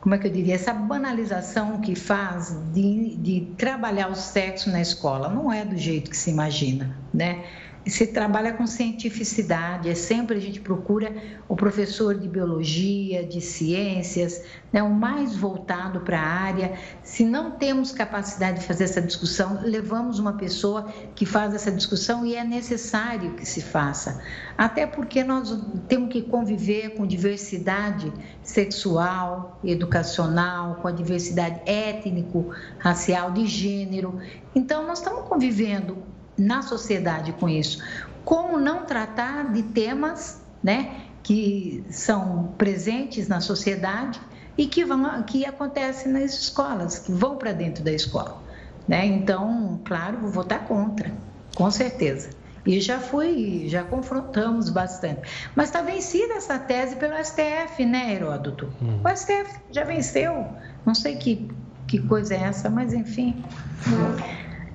como 0.00 0.14
é 0.14 0.18
que 0.18 0.26
eu 0.26 0.30
diria, 0.30 0.54
essa 0.54 0.72
banalização 0.72 1.80
que 1.80 1.94
faz 1.94 2.56
de, 2.72 3.16
de 3.16 3.52
trabalhar 3.56 4.08
o 4.08 4.14
sexo 4.14 4.70
na 4.70 4.80
escola. 4.80 5.28
Não 5.28 5.52
é 5.52 5.64
do 5.64 5.76
jeito 5.76 6.10
que 6.10 6.16
se 6.16 6.30
imagina, 6.30 6.96
né? 7.12 7.44
Se 7.86 8.06
trabalha 8.06 8.52
com 8.52 8.66
cientificidade, 8.66 9.88
é 9.88 9.94
sempre 9.94 10.36
a 10.36 10.40
gente 10.40 10.60
procura 10.60 11.14
o 11.48 11.56
professor 11.56 12.14
de 12.14 12.28
biologia, 12.28 13.24
de 13.24 13.40
ciências, 13.40 14.42
né, 14.70 14.82
o 14.82 14.90
mais 14.90 15.34
voltado 15.34 16.00
para 16.00 16.20
a 16.20 16.26
área. 16.26 16.78
Se 17.02 17.24
não 17.24 17.52
temos 17.52 17.90
capacidade 17.90 18.60
de 18.60 18.66
fazer 18.66 18.84
essa 18.84 19.00
discussão, 19.00 19.60
levamos 19.62 20.18
uma 20.18 20.34
pessoa 20.34 20.92
que 21.14 21.24
faz 21.24 21.54
essa 21.54 21.72
discussão 21.72 22.26
e 22.26 22.34
é 22.34 22.44
necessário 22.44 23.34
que 23.34 23.46
se 23.46 23.62
faça. 23.62 24.22
Até 24.58 24.86
porque 24.86 25.24
nós 25.24 25.58
temos 25.88 26.12
que 26.12 26.20
conviver 26.22 26.90
com 26.90 27.06
diversidade 27.06 28.12
sexual, 28.42 29.58
educacional, 29.64 30.76
com 30.76 30.88
a 30.88 30.92
diversidade 30.92 31.60
étnico, 31.64 32.54
racial, 32.78 33.30
de 33.30 33.46
gênero. 33.46 34.20
Então, 34.54 34.86
nós 34.86 34.98
estamos 34.98 35.26
convivendo 35.28 35.98
na 36.40 36.62
sociedade 36.62 37.32
com 37.32 37.48
isso. 37.48 37.82
Como 38.24 38.58
não 38.58 38.84
tratar 38.84 39.52
de 39.52 39.62
temas 39.62 40.40
né, 40.62 41.02
que 41.22 41.84
são 41.90 42.54
presentes 42.56 43.28
na 43.28 43.40
sociedade 43.40 44.20
e 44.56 44.66
que, 44.66 44.84
vão, 44.84 45.22
que 45.22 45.44
acontecem 45.44 46.12
nas 46.12 46.34
escolas, 46.34 46.98
que 46.98 47.12
vão 47.12 47.36
para 47.36 47.52
dentro 47.52 47.84
da 47.84 47.92
escola. 47.92 48.42
Né? 48.88 49.06
Então, 49.06 49.80
claro, 49.84 50.18
vou 50.18 50.30
votar 50.30 50.66
contra, 50.66 51.12
com 51.54 51.70
certeza. 51.70 52.30
E 52.66 52.78
já 52.80 52.98
fui, 52.98 53.64
já 53.68 53.82
confrontamos 53.84 54.68
bastante. 54.68 55.22
Mas 55.54 55.66
está 55.66 55.80
vencida 55.80 56.34
essa 56.34 56.58
tese 56.58 56.96
pelo 56.96 57.14
STF, 57.24 57.86
né, 57.86 58.14
Heródoto? 58.14 58.70
Hum. 58.82 59.00
O 59.02 59.16
STF 59.16 59.58
já 59.70 59.84
venceu. 59.84 60.46
Não 60.84 60.94
sei 60.94 61.16
que, 61.16 61.50
que 61.86 61.98
coisa 62.00 62.34
é 62.34 62.42
essa, 62.42 62.68
mas 62.68 62.92
enfim. 62.92 63.42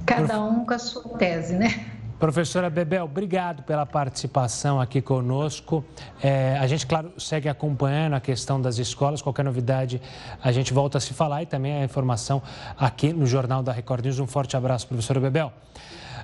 Cada 0.05 0.41
um 0.41 0.65
com 0.65 0.73
a 0.73 0.79
sua 0.79 1.17
tese, 1.17 1.55
né? 1.55 1.85
Professora 2.19 2.69
Bebel, 2.69 3.03
obrigado 3.03 3.63
pela 3.63 3.85
participação 3.85 4.79
aqui 4.79 5.01
conosco. 5.01 5.83
É, 6.23 6.57
a 6.57 6.65
gente, 6.65 6.87
claro, 6.87 7.11
segue 7.17 7.49
acompanhando 7.49 8.13
a 8.13 8.21
questão 8.21 8.61
das 8.61 8.77
escolas. 8.77 9.21
Qualquer 9.21 9.43
novidade, 9.43 10.01
a 10.41 10.51
gente 10.51 10.73
volta 10.73 10.97
a 10.97 11.01
se 11.01 11.13
falar 11.13 11.43
e 11.43 11.45
também 11.45 11.73
a 11.73 11.83
informação 11.83 12.41
aqui 12.77 13.11
no 13.11 13.25
Jornal 13.25 13.61
da 13.61 13.73
Record 13.73 14.05
News. 14.05 14.19
Um 14.19 14.27
forte 14.27 14.55
abraço, 14.55 14.87
professora 14.87 15.19
Bebel. 15.19 15.51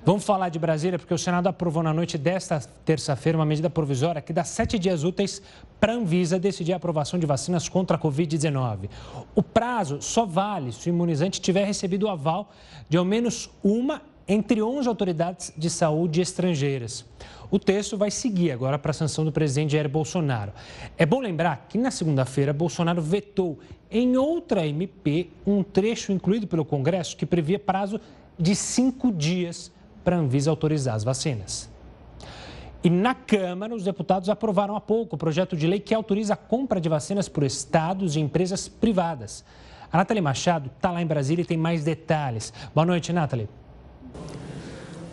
Vamos 0.04 0.24
falar 0.24 0.50
de 0.50 0.58
Brasília, 0.58 0.98
porque 0.98 1.14
o 1.14 1.18
Senado 1.18 1.46
aprovou 1.46 1.84
na 1.84 1.94
noite 1.94 2.18
desta 2.18 2.60
terça-feira 2.84 3.38
uma 3.38 3.46
medida 3.46 3.70
provisória 3.70 4.20
que 4.20 4.34
dá 4.34 4.44
sete 4.44 4.80
dias 4.80 5.04
úteis 5.04 5.44
para 5.80 5.94
a 5.94 5.96
Anvisa 5.96 6.40
decidir 6.40 6.74
a 6.74 6.78
aprovação 6.78 7.20
de 7.20 7.28
vacinas 7.28 7.70
contra 7.70 7.98
a 7.98 8.00
Covid-19. 8.00 8.90
O 9.36 9.44
prazo 9.44 10.02
só 10.02 10.26
vale 10.26 10.72
se 10.72 10.90
o 10.90 10.90
imunizante 10.90 11.40
tiver 11.40 11.66
recebido 11.66 12.08
o 12.08 12.10
aval 12.10 12.50
de 12.90 12.98
ao 12.98 13.06
menos 13.06 13.48
uma 13.64 14.02
entre 14.28 14.60
11 14.60 14.88
autoridades 14.88 15.54
de 15.56 15.70
saúde 15.70 16.20
estrangeiras. 16.20 17.06
O 17.52 17.60
texto 17.60 17.96
vai 17.96 18.10
seguir 18.10 18.50
agora 18.50 18.80
para 18.80 18.90
a 18.90 18.94
sanção 18.96 19.24
do 19.24 19.32
presidente 19.32 19.74
Jair 19.74 19.88
Bolsonaro. 19.88 20.52
É 20.98 21.06
bom 21.06 21.20
lembrar 21.20 21.68
que 21.70 21.78
na 21.78 21.92
segunda-feira, 21.92 22.52
Bolsonaro 22.52 23.04
vetou 23.04 23.60
em 23.92 24.18
outra 24.18 24.66
MP 24.66 25.30
um 25.46 25.62
trecho 25.62 26.12
incluído 26.12 26.48
pelo 26.48 26.66
Congresso 26.66 27.16
que 27.16 27.26
previa 27.26 27.60
prazo 27.60 28.02
de 28.40 28.56
cinco 28.56 29.12
dias 29.12 29.72
para 30.04 30.16
a 30.16 30.20
Anvisa 30.20 30.50
autorizar 30.50 30.96
as 30.96 31.04
vacinas. 31.04 31.70
E 32.84 32.90
na 32.90 33.14
Câmara, 33.14 33.76
os 33.76 33.84
deputados 33.84 34.28
aprovaram 34.28 34.76
há 34.76 34.82
pouco 34.82 35.16
o 35.16 35.20
projeto 35.20 35.56
de 35.56 35.68
lei 35.68 35.80
que 35.80 35.94
autoriza 35.94 36.34
a 36.34 36.38
compra 36.38 36.82
de 36.82 36.90
vacinas 36.90 37.30
por 37.30 37.44
estados 37.44 38.16
e 38.16 38.20
empresas 38.20 38.68
privadas. 38.68 39.46
A 39.92 39.98
Nathalie 39.98 40.22
Machado 40.22 40.72
está 40.76 40.90
lá 40.90 41.02
em 41.02 41.06
Brasília 41.06 41.44
e 41.44 41.46
tem 41.46 41.58
mais 41.58 41.84
detalhes. 41.84 42.52
Boa 42.74 42.86
noite, 42.86 43.14
Nathalie. 43.14 43.48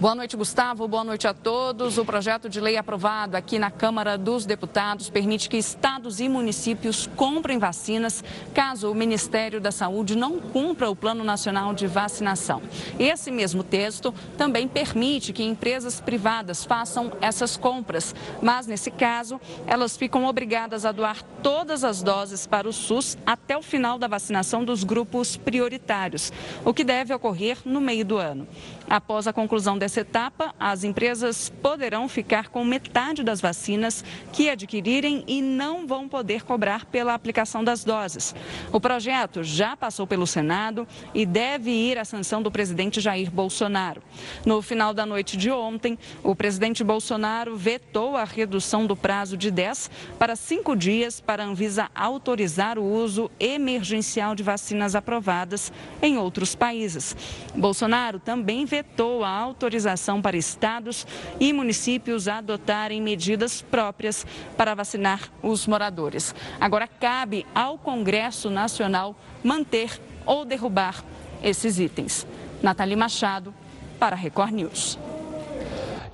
Boa 0.00 0.14
noite, 0.14 0.36
Gustavo. 0.36 0.86
Boa 0.86 1.02
noite 1.02 1.26
a 1.26 1.34
todos. 1.34 1.98
O 1.98 2.04
projeto 2.04 2.48
de 2.48 2.60
lei 2.60 2.76
aprovado 2.76 3.36
aqui 3.36 3.58
na 3.58 3.68
Câmara 3.68 4.16
dos 4.16 4.46
Deputados 4.46 5.10
permite 5.10 5.48
que 5.48 5.56
estados 5.56 6.20
e 6.20 6.28
municípios 6.28 7.10
comprem 7.16 7.58
vacinas 7.58 8.22
caso 8.54 8.92
o 8.92 8.94
Ministério 8.94 9.60
da 9.60 9.72
Saúde 9.72 10.16
não 10.16 10.38
cumpra 10.38 10.88
o 10.88 10.94
Plano 10.94 11.24
Nacional 11.24 11.74
de 11.74 11.88
Vacinação. 11.88 12.62
Esse 12.96 13.32
mesmo 13.32 13.64
texto 13.64 14.14
também 14.36 14.68
permite 14.68 15.32
que 15.32 15.42
empresas 15.42 16.00
privadas 16.00 16.64
façam 16.64 17.10
essas 17.20 17.56
compras, 17.56 18.14
mas 18.40 18.68
nesse 18.68 18.92
caso, 18.92 19.40
elas 19.66 19.96
ficam 19.96 20.26
obrigadas 20.26 20.84
a 20.84 20.92
doar 20.92 21.24
todas 21.42 21.82
as 21.82 22.04
doses 22.04 22.46
para 22.46 22.68
o 22.68 22.72
SUS 22.72 23.18
até 23.26 23.58
o 23.58 23.62
final 23.62 23.98
da 23.98 24.06
vacinação 24.06 24.64
dos 24.64 24.84
grupos 24.84 25.36
prioritários, 25.36 26.32
o 26.64 26.72
que 26.72 26.84
deve 26.84 27.12
ocorrer 27.12 27.58
no 27.64 27.80
meio 27.80 28.04
do 28.04 28.16
ano. 28.16 28.46
Após 28.88 29.26
a 29.26 29.34
conclusão 29.34 29.76
dessa 29.76 30.00
etapa, 30.00 30.54
as 30.58 30.82
empresas 30.82 31.52
poderão 31.62 32.08
ficar 32.08 32.48
com 32.48 32.64
metade 32.64 33.22
das 33.22 33.38
vacinas 33.38 34.02
que 34.32 34.48
adquirirem 34.48 35.24
e 35.26 35.42
não 35.42 35.86
vão 35.86 36.08
poder 36.08 36.42
cobrar 36.42 36.86
pela 36.86 37.12
aplicação 37.12 37.62
das 37.62 37.84
doses. 37.84 38.34
O 38.72 38.80
projeto 38.80 39.42
já 39.44 39.76
passou 39.76 40.06
pelo 40.06 40.26
Senado 40.26 40.88
e 41.12 41.26
deve 41.26 41.70
ir 41.70 41.98
à 41.98 42.04
sanção 42.04 42.40
do 42.40 42.50
presidente 42.50 42.98
Jair 42.98 43.30
Bolsonaro. 43.30 44.02
No 44.46 44.62
final 44.62 44.94
da 44.94 45.04
noite 45.04 45.36
de 45.36 45.50
ontem, 45.50 45.98
o 46.22 46.34
presidente 46.34 46.82
Bolsonaro 46.82 47.56
vetou 47.56 48.16
a 48.16 48.24
redução 48.24 48.86
do 48.86 48.96
prazo 48.96 49.36
de 49.36 49.50
10 49.50 49.90
para 50.18 50.34
5 50.34 50.74
dias 50.74 51.20
para 51.20 51.42
a 51.42 51.46
Anvisa 51.46 51.90
autorizar 51.94 52.78
o 52.78 52.84
uso 52.84 53.30
emergencial 53.38 54.34
de 54.34 54.42
vacinas 54.42 54.94
aprovadas 54.94 55.70
em 56.00 56.16
outros 56.16 56.54
países. 56.54 57.14
Bolsonaro 57.54 58.18
também 58.18 58.64
vetou 58.64 58.77
vetou 58.78 59.24
a 59.24 59.28
autorização 59.28 60.22
para 60.22 60.36
estados 60.36 61.04
e 61.40 61.52
municípios 61.52 62.28
adotarem 62.28 63.02
medidas 63.02 63.60
próprias 63.60 64.24
para 64.56 64.72
vacinar 64.72 65.32
os 65.42 65.66
moradores. 65.66 66.32
Agora 66.60 66.86
cabe 66.86 67.44
ao 67.52 67.76
Congresso 67.76 68.48
Nacional 68.50 69.16
manter 69.42 70.00
ou 70.24 70.44
derrubar 70.44 71.04
esses 71.42 71.80
itens. 71.80 72.24
Nathalie 72.62 72.94
Machado, 72.94 73.52
para 73.98 74.14
Record 74.14 74.52
News. 74.52 74.96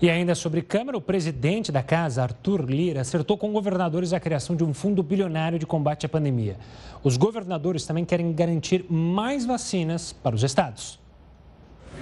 E 0.01 0.09
ainda 0.09 0.35
sobre 0.35 0.63
Câmara, 0.63 0.97
o 0.97 1.03
presidente 1.03 1.71
da 1.71 1.83
casa, 1.83 2.23
Arthur 2.23 2.65
Lira, 2.65 3.03
acertou 3.03 3.37
com 3.37 3.53
governadores 3.53 4.15
a 4.15 4.21
criação 4.21 4.57
de 4.57 4.65
um 4.65 4.73
fundo 4.73 5.03
bilionário 5.03 5.59
de 5.59 5.67
combate 5.67 6.07
à 6.07 6.09
pandemia. 6.09 6.57
Os 7.03 7.19
governadores 7.19 7.85
também 7.85 8.07
querem 8.07 8.33
garantir 8.33 8.87
mais 8.89 9.45
vacinas 9.45 10.15
para 10.15 10.35
os 10.35 10.43
estados. 10.43 11.04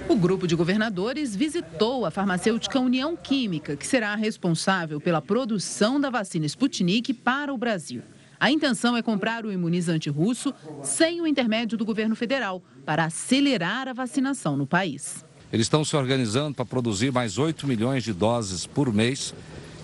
O 0.09 0.15
grupo 0.15 0.47
de 0.47 0.55
governadores 0.55 1.35
visitou 1.35 2.05
a 2.05 2.11
farmacêutica 2.11 2.79
União 2.79 3.15
Química, 3.15 3.75
que 3.75 3.87
será 3.87 4.15
responsável 4.15 4.99
pela 4.99 5.21
produção 5.21 5.99
da 5.99 6.09
vacina 6.09 6.45
Sputnik 6.45 7.13
para 7.13 7.53
o 7.53 7.57
Brasil. 7.57 8.01
A 8.39 8.51
intenção 8.51 8.97
é 8.97 9.01
comprar 9.01 9.45
o 9.45 9.51
imunizante 9.51 10.09
russo 10.09 10.53
sem 10.83 11.21
o 11.21 11.27
intermédio 11.27 11.77
do 11.77 11.85
governo 11.85 12.15
federal, 12.15 12.61
para 12.85 13.05
acelerar 13.05 13.87
a 13.87 13.93
vacinação 13.93 14.57
no 14.57 14.67
país. 14.67 15.23
Eles 15.51 15.65
estão 15.65 15.85
se 15.85 15.95
organizando 15.95 16.55
para 16.55 16.65
produzir 16.65 17.11
mais 17.11 17.37
8 17.37 17.65
milhões 17.65 18.03
de 18.03 18.11
doses 18.11 18.65
por 18.65 18.91
mês 18.91 19.33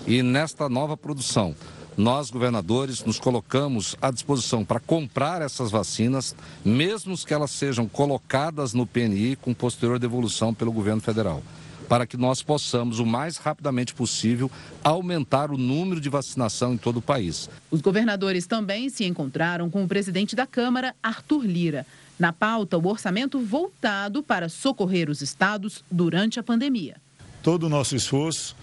e 0.06 0.22
nesta 0.22 0.68
nova 0.68 0.98
produção 0.98 1.56
nós, 2.00 2.32
governadores, 2.32 3.04
nos 3.04 3.20
colocamos 3.20 3.94
à 4.02 4.10
disposição 4.10 4.64
para 4.64 4.80
comprar 4.80 5.42
essas 5.42 5.70
vacinas, 5.70 6.34
mesmo 6.64 7.18
que 7.18 7.34
elas 7.34 7.52
sejam 7.52 7.90
colocadas 7.90 8.74
no 8.74 8.88
PNI 8.88 9.36
com 9.36 9.54
posterior 9.54 10.00
devolução 10.00 10.54
pelo 10.54 10.72
governo 10.72 11.02
federal 11.02 11.44
para 11.90 12.06
que 12.06 12.16
nós 12.16 12.44
possamos, 12.44 13.00
o 13.00 13.06
mais 13.06 13.38
rapidamente 13.38 13.96
possível, 13.96 14.50
aumentar 14.84 15.50
o 15.50 15.58
número 15.58 16.00
de 16.00 16.08
vacinação 16.08 16.76
em 16.76 16.78
todo 16.78 16.98
o 16.98 17.02
país. 17.02 17.50
Os 17.72 17.82
governadores 17.82 18.46
também 18.46 18.90
se 18.90 19.06
encontraram 19.06 19.72
com 19.72 19.84
o 19.84 19.88
presidente 19.88 20.36
da 20.36 20.46
Câmara, 20.46 20.96
Arthur 21.02 21.44
Lira. 21.44 21.88
Na 22.20 22.32
pauta, 22.32 22.78
o 22.78 22.88
orçamento 22.88 23.40
voltado 23.40 24.22
para 24.22 24.50
socorrer 24.50 25.10
os 25.10 25.24
estados 25.24 25.84
durante 25.90 26.40
a 26.40 26.44
pandemia. 26.44 26.98
Todo 27.42 27.64
o 27.64 27.70
nosso 27.70 27.96
esforço 27.96 28.56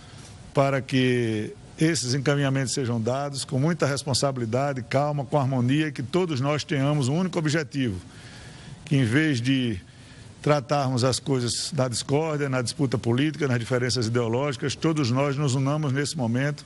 para 0.54 0.80
que 0.80 1.52
esses 1.78 2.14
encaminhamentos 2.14 2.72
sejam 2.72 3.00
dados 3.00 3.44
com 3.44 3.58
muita 3.58 3.86
responsabilidade, 3.86 4.82
calma, 4.82 5.24
com 5.24 5.38
harmonia, 5.38 5.92
que 5.92 6.02
todos 6.02 6.40
nós 6.40 6.64
tenhamos 6.64 7.08
um 7.08 7.16
único 7.18 7.38
objetivo, 7.38 8.00
que 8.84 8.96
em 8.96 9.04
vez 9.04 9.40
de 9.40 9.78
tratarmos 10.40 11.04
as 11.04 11.18
coisas 11.18 11.72
na 11.72 11.88
discórdia, 11.88 12.48
na 12.48 12.62
disputa 12.62 12.96
política, 12.96 13.48
nas 13.48 13.58
diferenças 13.58 14.06
ideológicas, 14.06 14.74
todos 14.74 15.10
nós 15.10 15.36
nos 15.36 15.54
unamos 15.54 15.92
nesse 15.92 16.16
momento 16.16 16.64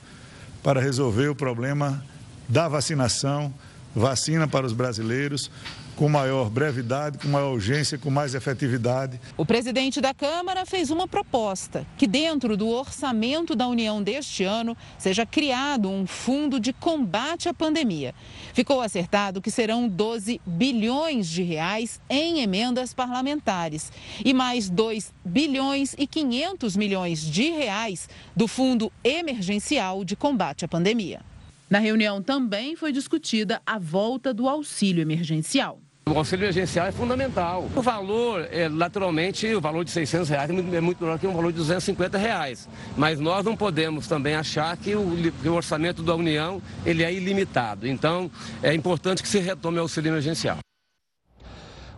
para 0.63 0.79
resolver 0.79 1.27
o 1.27 1.35
problema 1.35 2.03
da 2.47 2.67
vacinação, 2.67 3.53
vacina 3.95 4.47
para 4.47 4.65
os 4.65 4.73
brasileiros, 4.73 5.49
com 5.95 6.09
maior 6.09 6.49
brevidade, 6.49 7.19
com 7.19 7.27
maior 7.27 7.51
urgência, 7.51 7.97
com 7.97 8.09
mais 8.09 8.33
efetividade. 8.33 9.19
O 9.37 9.45
presidente 9.45 10.01
da 10.01 10.13
Câmara 10.13 10.65
fez 10.65 10.89
uma 10.89 11.07
proposta: 11.07 11.85
que 11.97 12.07
dentro 12.07 12.57
do 12.57 12.67
orçamento 12.67 13.55
da 13.55 13.67
União 13.67 14.01
deste 14.01 14.43
ano 14.43 14.75
seja 14.97 15.25
criado 15.25 15.89
um 15.89 16.07
fundo 16.07 16.59
de 16.59 16.73
combate 16.73 17.47
à 17.47 17.53
pandemia. 17.53 18.15
Ficou 18.53 18.81
acertado 18.81 19.41
que 19.41 19.51
serão 19.51 19.87
12 19.87 20.41
bilhões 20.45 21.27
de 21.27 21.43
reais 21.43 22.01
em 22.09 22.41
emendas 22.41 22.93
parlamentares 22.93 23.91
e 24.23 24.33
mais 24.33 24.69
2 24.69 25.13
bilhões 25.23 25.93
e 25.97 26.07
500 26.07 26.75
milhões 26.75 27.21
de 27.21 27.51
reais 27.51 28.09
do 28.35 28.47
Fundo 28.47 28.91
Emergencial 29.03 30.03
de 30.03 30.15
Combate 30.15 30.65
à 30.65 30.67
Pandemia. 30.67 31.30
Na 31.71 31.79
reunião 31.79 32.21
também 32.21 32.75
foi 32.75 32.91
discutida 32.91 33.61
a 33.65 33.79
volta 33.79 34.33
do 34.33 34.49
auxílio 34.49 35.01
emergencial. 35.01 35.79
O 36.05 36.17
auxílio 36.17 36.43
emergencial 36.43 36.87
é 36.87 36.91
fundamental. 36.91 37.65
O 37.73 37.81
valor, 37.81 38.45
é, 38.51 38.67
naturalmente, 38.67 39.47
o 39.55 39.61
valor 39.61 39.85
de 39.85 39.91
600 39.91 40.27
reais 40.27 40.49
é 40.49 40.53
muito, 40.53 40.75
é 40.75 40.81
muito 40.81 41.01
menor 41.01 41.17
que 41.17 41.25
um 41.25 41.33
valor 41.33 41.49
de 41.49 41.59
250 41.59 42.17
reais. 42.17 42.67
Mas 42.97 43.21
nós 43.21 43.45
não 43.45 43.55
podemos 43.55 44.05
também 44.05 44.35
achar 44.35 44.75
que 44.75 44.93
o, 44.97 45.31
que 45.41 45.47
o 45.47 45.53
orçamento 45.53 46.03
da 46.03 46.13
União 46.13 46.61
ele 46.85 47.05
é 47.05 47.13
ilimitado. 47.13 47.87
Então, 47.87 48.29
é 48.61 48.73
importante 48.73 49.23
que 49.23 49.29
se 49.29 49.39
retome 49.39 49.77
o 49.77 49.83
auxílio 49.83 50.09
emergencial. 50.09 50.57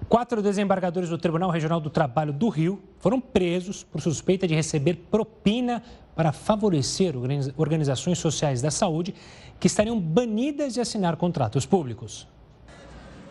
Quatro 0.07 0.43
desembargadores 0.43 1.09
do 1.09 1.17
Tribunal 1.17 1.49
Regional 1.49 1.79
do 1.79 1.89
Trabalho 1.89 2.31
do 2.31 2.47
Rio 2.47 2.79
foram 2.99 3.19
presos 3.19 3.83
por 3.83 3.99
suspeita 3.99 4.47
de 4.47 4.53
receber 4.53 5.07
propina 5.09 5.81
para 6.15 6.31
favorecer 6.31 7.15
organizações 7.57 8.19
sociais 8.19 8.61
da 8.61 8.69
saúde 8.69 9.15
que 9.63 9.67
estariam 9.67 9.97
banidas 9.97 10.73
de 10.73 10.81
assinar 10.81 11.15
contratos 11.15 11.65
públicos. 11.65 12.27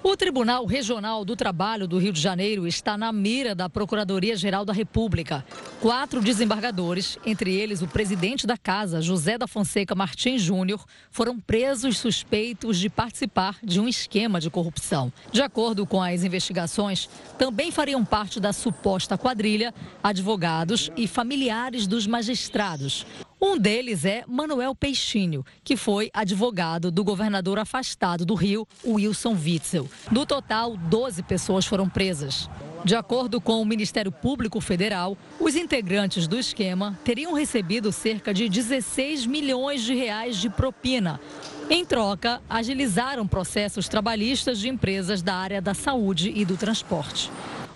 O 0.02 0.16
Tribunal 0.16 0.64
Regional 0.64 1.26
do 1.26 1.36
Trabalho 1.36 1.86
do 1.86 1.98
Rio 1.98 2.10
de 2.10 2.22
Janeiro 2.22 2.66
está 2.66 2.96
na 2.96 3.12
mira 3.12 3.54
da 3.54 3.68
Procuradoria-Geral 3.68 4.64
da 4.64 4.72
República. 4.72 5.44
Quatro 5.78 6.22
desembargadores, 6.22 7.18
entre 7.26 7.54
eles 7.54 7.82
o 7.82 7.86
presidente 7.86 8.46
da 8.46 8.56
casa, 8.56 9.02
José 9.02 9.36
da 9.36 9.46
Fonseca 9.46 9.94
Martins 9.94 10.40
Júnior, 10.40 10.82
foram 11.10 11.38
presos 11.38 11.98
suspeitos 11.98 12.78
de 12.78 12.88
participar 12.88 13.58
de 13.62 13.78
um 13.78 13.86
esquema 13.86 14.40
de 14.40 14.48
corrupção. 14.48 15.12
De 15.30 15.42
acordo 15.42 15.86
com 15.86 16.00
as 16.00 16.24
investigações, 16.24 17.10
também 17.36 17.70
fariam 17.70 18.02
parte 18.06 18.40
da 18.40 18.54
suposta 18.54 19.18
quadrilha 19.18 19.74
advogados 20.02 20.90
e 20.96 21.06
familiares 21.06 21.86
dos 21.86 22.06
magistrados. 22.06 23.04
Um 23.44 23.58
deles 23.58 24.04
é 24.04 24.22
Manuel 24.28 24.72
Peixinho, 24.72 25.44
que 25.64 25.76
foi 25.76 26.08
advogado 26.14 26.92
do 26.92 27.02
governador 27.02 27.58
afastado 27.58 28.24
do 28.24 28.36
Rio, 28.36 28.68
Wilson 28.86 29.34
Witzel. 29.34 29.90
Do 30.12 30.24
total, 30.24 30.76
12 30.76 31.24
pessoas 31.24 31.66
foram 31.66 31.88
presas. 31.88 32.48
De 32.84 32.94
acordo 32.94 33.40
com 33.40 33.60
o 33.60 33.64
Ministério 33.64 34.12
Público 34.12 34.60
Federal, 34.60 35.18
os 35.40 35.56
integrantes 35.56 36.28
do 36.28 36.38
esquema 36.38 36.96
teriam 37.04 37.32
recebido 37.32 37.90
cerca 37.90 38.32
de 38.32 38.48
16 38.48 39.26
milhões 39.26 39.82
de 39.82 39.92
reais 39.92 40.36
de 40.36 40.48
propina. 40.48 41.20
Em 41.68 41.84
troca, 41.84 42.40
agilizaram 42.48 43.26
processos 43.26 43.88
trabalhistas 43.88 44.60
de 44.60 44.68
empresas 44.68 45.20
da 45.20 45.34
área 45.34 45.60
da 45.60 45.74
saúde 45.74 46.32
e 46.32 46.44
do 46.44 46.56
transporte. 46.56 47.28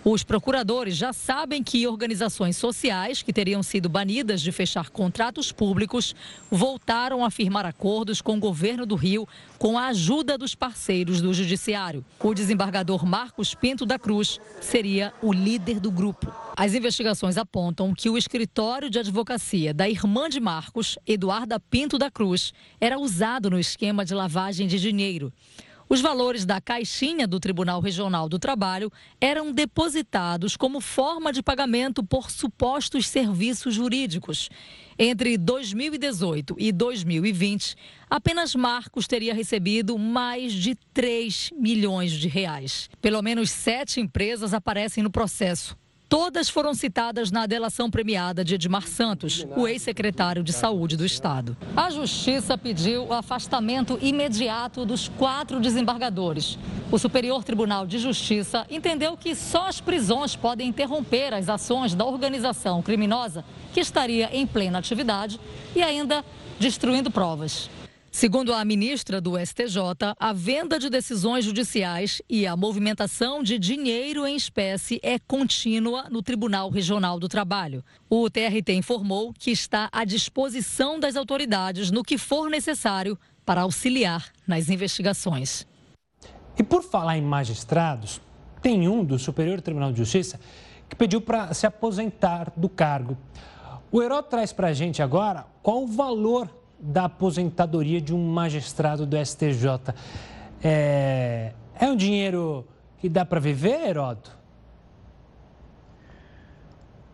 Os 0.08 0.22
procuradores 0.22 0.96
já 0.96 1.12
sabem 1.12 1.64
que 1.64 1.84
organizações 1.84 2.56
sociais 2.56 3.22
que 3.22 3.32
teriam 3.32 3.60
sido 3.60 3.88
banidas 3.88 4.40
de 4.40 4.52
fechar 4.52 4.88
contratos 4.88 5.50
públicos 5.50 6.14
voltaram 6.48 7.24
a 7.24 7.30
firmar 7.30 7.66
acordos 7.66 8.22
com 8.22 8.36
o 8.36 8.40
governo 8.40 8.86
do 8.86 8.94
Rio 8.94 9.26
com 9.58 9.76
a 9.76 9.88
ajuda 9.88 10.38
dos 10.38 10.54
parceiros 10.54 11.20
do 11.20 11.34
Judiciário. 11.34 12.04
O 12.20 12.32
desembargador 12.34 13.04
Marcos 13.04 13.52
Pinto 13.52 13.84
da 13.84 13.98
Cruz 13.98 14.38
seria 14.60 15.12
o 15.20 15.32
líder 15.32 15.80
do 15.80 15.90
grupo. 15.90 16.32
As 16.56 16.72
investigações 16.72 17.36
apontam 17.36 17.92
que 17.92 18.08
o 18.08 18.16
escritório 18.16 18.88
de 18.88 19.00
advocacia 19.00 19.74
da 19.74 19.88
irmã 19.88 20.28
de 20.28 20.38
Marcos, 20.38 20.96
Eduarda 21.04 21.58
Pinto 21.58 21.98
da 21.98 22.12
Cruz, 22.12 22.54
era 22.80 22.96
usado 22.96 23.50
no 23.50 23.58
esquema 23.58 24.04
de 24.04 24.14
lavagem 24.14 24.68
de 24.68 24.78
dinheiro. 24.78 25.32
Os 25.88 26.00
valores 26.00 26.44
da 26.44 26.60
caixinha 26.60 27.28
do 27.28 27.38
Tribunal 27.38 27.80
Regional 27.80 28.28
do 28.28 28.40
Trabalho 28.40 28.90
eram 29.20 29.52
depositados 29.52 30.56
como 30.56 30.80
forma 30.80 31.32
de 31.32 31.44
pagamento 31.44 32.02
por 32.02 32.28
supostos 32.28 33.06
serviços 33.06 33.74
jurídicos. 33.74 34.50
Entre 34.98 35.38
2018 35.38 36.56
e 36.58 36.72
2020, 36.72 37.76
apenas 38.10 38.54
Marcos 38.56 39.06
teria 39.06 39.32
recebido 39.32 39.96
mais 39.96 40.52
de 40.52 40.74
3 40.92 41.50
milhões 41.56 42.10
de 42.10 42.26
reais. 42.26 42.90
Pelo 43.00 43.22
menos 43.22 43.50
sete 43.50 44.00
empresas 44.00 44.52
aparecem 44.52 45.04
no 45.04 45.10
processo. 45.10 45.76
Todas 46.08 46.48
foram 46.48 46.72
citadas 46.72 47.32
na 47.32 47.46
delação 47.46 47.90
premiada 47.90 48.44
de 48.44 48.54
Edmar 48.54 48.86
Santos, 48.86 49.44
o 49.56 49.66
ex-secretário 49.66 50.40
de 50.40 50.52
Saúde 50.52 50.96
do 50.96 51.04
Estado. 51.04 51.56
A 51.76 51.90
Justiça 51.90 52.56
pediu 52.56 53.06
o 53.06 53.12
afastamento 53.12 53.98
imediato 54.00 54.86
dos 54.86 55.08
quatro 55.08 55.58
desembargadores. 55.58 56.58
O 56.92 56.98
Superior 56.98 57.42
Tribunal 57.42 57.88
de 57.88 57.98
Justiça 57.98 58.64
entendeu 58.70 59.16
que 59.16 59.34
só 59.34 59.66
as 59.66 59.80
prisões 59.80 60.36
podem 60.36 60.68
interromper 60.68 61.34
as 61.34 61.48
ações 61.48 61.92
da 61.92 62.04
organização 62.04 62.80
criminosa 62.82 63.44
que 63.74 63.80
estaria 63.80 64.30
em 64.32 64.46
plena 64.46 64.78
atividade 64.78 65.40
e 65.74 65.82
ainda 65.82 66.24
destruindo 66.60 67.10
provas. 67.10 67.68
Segundo 68.18 68.54
a 68.54 68.64
ministra 68.64 69.20
do 69.20 69.38
STJ, 69.38 69.76
a 70.18 70.32
venda 70.32 70.78
de 70.78 70.88
decisões 70.88 71.44
judiciais 71.44 72.22
e 72.26 72.46
a 72.46 72.56
movimentação 72.56 73.42
de 73.42 73.58
dinheiro 73.58 74.26
em 74.26 74.34
espécie 74.34 74.98
é 75.02 75.18
contínua 75.18 76.08
no 76.08 76.22
Tribunal 76.22 76.70
Regional 76.70 77.20
do 77.20 77.28
Trabalho. 77.28 77.84
O 78.08 78.30
TRT 78.30 78.72
informou 78.72 79.34
que 79.38 79.50
está 79.50 79.90
à 79.92 80.02
disposição 80.02 80.98
das 80.98 81.14
autoridades 81.14 81.90
no 81.90 82.02
que 82.02 82.16
for 82.16 82.48
necessário 82.48 83.18
para 83.44 83.60
auxiliar 83.60 84.32
nas 84.46 84.70
investigações. 84.70 85.66
E 86.58 86.62
por 86.62 86.82
falar 86.82 87.18
em 87.18 87.22
magistrados, 87.22 88.18
tem 88.62 88.88
um 88.88 89.04
do 89.04 89.18
Superior 89.18 89.60
Tribunal 89.60 89.92
de 89.92 89.98
Justiça 89.98 90.40
que 90.88 90.96
pediu 90.96 91.20
para 91.20 91.52
se 91.52 91.66
aposentar 91.66 92.50
do 92.56 92.70
cargo. 92.70 93.14
O 93.92 94.02
Heró 94.02 94.22
traz 94.22 94.54
para 94.54 94.68
a 94.68 94.72
gente 94.72 95.02
agora 95.02 95.44
qual 95.62 95.82
o 95.82 95.86
valor 95.86 96.55
da 96.78 97.04
aposentadoria 97.04 98.00
de 98.00 98.14
um 98.14 98.32
magistrado 98.32 99.06
do 99.06 99.16
STJ. 99.24 99.94
É, 100.62 101.52
é 101.78 101.86
um 101.86 101.96
dinheiro 101.96 102.66
que 102.98 103.08
dá 103.08 103.24
para 103.24 103.40
viver, 103.40 103.88
Heródoto? 103.88 104.36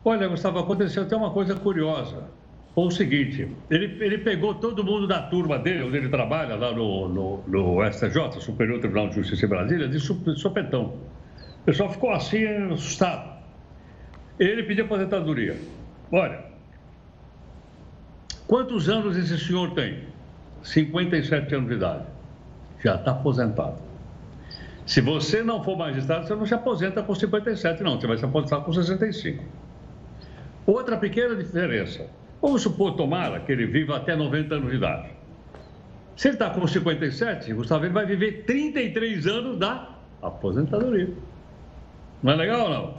Olha, 0.05 0.27
Gustavo, 0.29 0.59
aconteceu 0.59 1.05
até 1.05 1.17
uma 1.17 1.31
coisa 1.31 1.55
curiosa. 1.55 2.25
Foi 2.75 2.87
o 2.87 2.91
seguinte, 2.91 3.49
ele, 3.71 4.03
ele 4.03 4.19
pegou 4.19 4.55
todo 4.55 4.83
mundo 4.83 5.07
da 5.07 5.23
turma 5.23 5.59
dele, 5.59 5.85
onde 5.85 5.99
ele 5.99 6.09
trabalha, 6.09 6.57
lá 6.57 6.73
no, 6.73 7.07
no, 7.07 7.45
no 7.47 7.93
STJ, 7.93 8.41
Superior 8.41 8.81
Tribunal 8.81 9.11
de 9.11 9.17
Justiça 9.17 9.45
em 9.45 9.49
Brasília, 9.49 9.89
de 9.89 10.01
sopetão. 10.01 10.95
O 11.61 11.65
pessoal 11.67 11.91
ficou 11.91 12.11
assim, 12.11 12.47
assustado. 12.73 13.31
Ele 14.39 14.63
pediu 14.63 14.87
aposentadoria. 14.87 15.57
Olha, 16.11 16.52
Quantos 18.47 18.89
anos 18.89 19.17
esse 19.17 19.39
senhor 19.39 19.73
tem? 19.73 20.05
57 20.63 21.55
anos 21.55 21.69
de 21.69 21.75
idade. 21.75 22.05
Já 22.83 22.97
está 22.97 23.13
aposentado. 23.13 23.79
Se 24.85 25.01
você 25.01 25.43
não 25.43 25.63
for 25.63 25.77
magistrado, 25.77 26.27
você 26.27 26.35
não 26.35 26.45
se 26.45 26.55
aposenta 26.55 27.03
com 27.03 27.15
57, 27.15 27.83
não. 27.83 28.01
Você 28.01 28.07
vai 28.07 28.19
se 28.19 28.25
aposentar 28.25 28.61
com 28.61 28.73
65. 28.73 29.43
Outra 30.67 30.97
pequena 30.97 31.35
diferença. 31.35 32.07
Vamos 32.41 32.63
supor, 32.63 32.97
tomara, 32.97 33.41
que 33.41 33.53
ele 33.53 33.67
viva 33.67 33.97
até 33.97 34.17
90 34.17 34.55
anos 34.55 34.71
de 34.71 34.77
idade. 34.77 35.11
Se 36.17 36.29
ele 36.29 36.35
está 36.35 36.51
com 36.51 36.67
57, 36.67 37.53
Gustavo, 37.55 37.85
ele 37.85 37.95
vai 37.95 38.05
viver 38.05 38.45
33 38.45 39.27
anos 39.27 39.59
da 39.59 39.89
aposentadoria. 40.21 41.11
Não 42.23 42.33
é 42.33 42.37
legal 42.37 42.69
não? 42.69 42.95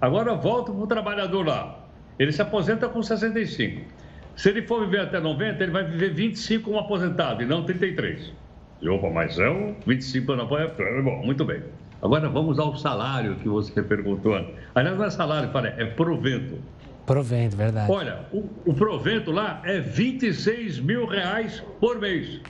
Agora 0.00 0.34
volta 0.34 0.72
para 0.72 0.82
o 0.82 0.86
trabalhador 0.86 1.46
lá. 1.46 1.86
Ele 2.18 2.32
se 2.32 2.42
aposenta 2.42 2.88
com 2.88 3.02
65. 3.02 3.82
Se 4.36 4.50
ele 4.50 4.62
for 4.62 4.84
viver 4.84 5.00
até 5.00 5.18
90, 5.18 5.62
ele 5.62 5.72
vai 5.72 5.84
viver 5.84 6.12
25 6.12 6.64
como 6.64 6.78
aposentado 6.78 7.42
e 7.42 7.46
não 7.46 7.64
33. 7.64 8.32
E, 8.82 8.88
opa, 8.88 9.08
mas 9.08 9.38
é 9.38 9.48
um 9.48 9.74
25 9.86 10.32
anos 10.32 10.44
aposentado. 10.44 11.02
Bom, 11.02 11.24
muito 11.24 11.44
bem. 11.44 11.62
Agora 12.02 12.28
vamos 12.28 12.58
ao 12.58 12.76
salário 12.76 13.36
que 13.36 13.48
você 13.48 13.82
perguntou. 13.82 14.34
Aliás, 14.74 14.98
não 14.98 15.04
é 15.04 15.10
salário, 15.10 15.50
é 15.78 15.86
provento. 15.86 16.58
Provento, 17.06 17.56
verdade. 17.56 17.90
Olha, 17.90 18.26
o, 18.30 18.48
o 18.66 18.74
provento 18.74 19.30
lá 19.30 19.62
é 19.64 19.80
26 19.80 20.80
mil 20.80 21.06
reais 21.06 21.62
por 21.80 21.98
mês. 21.98 22.40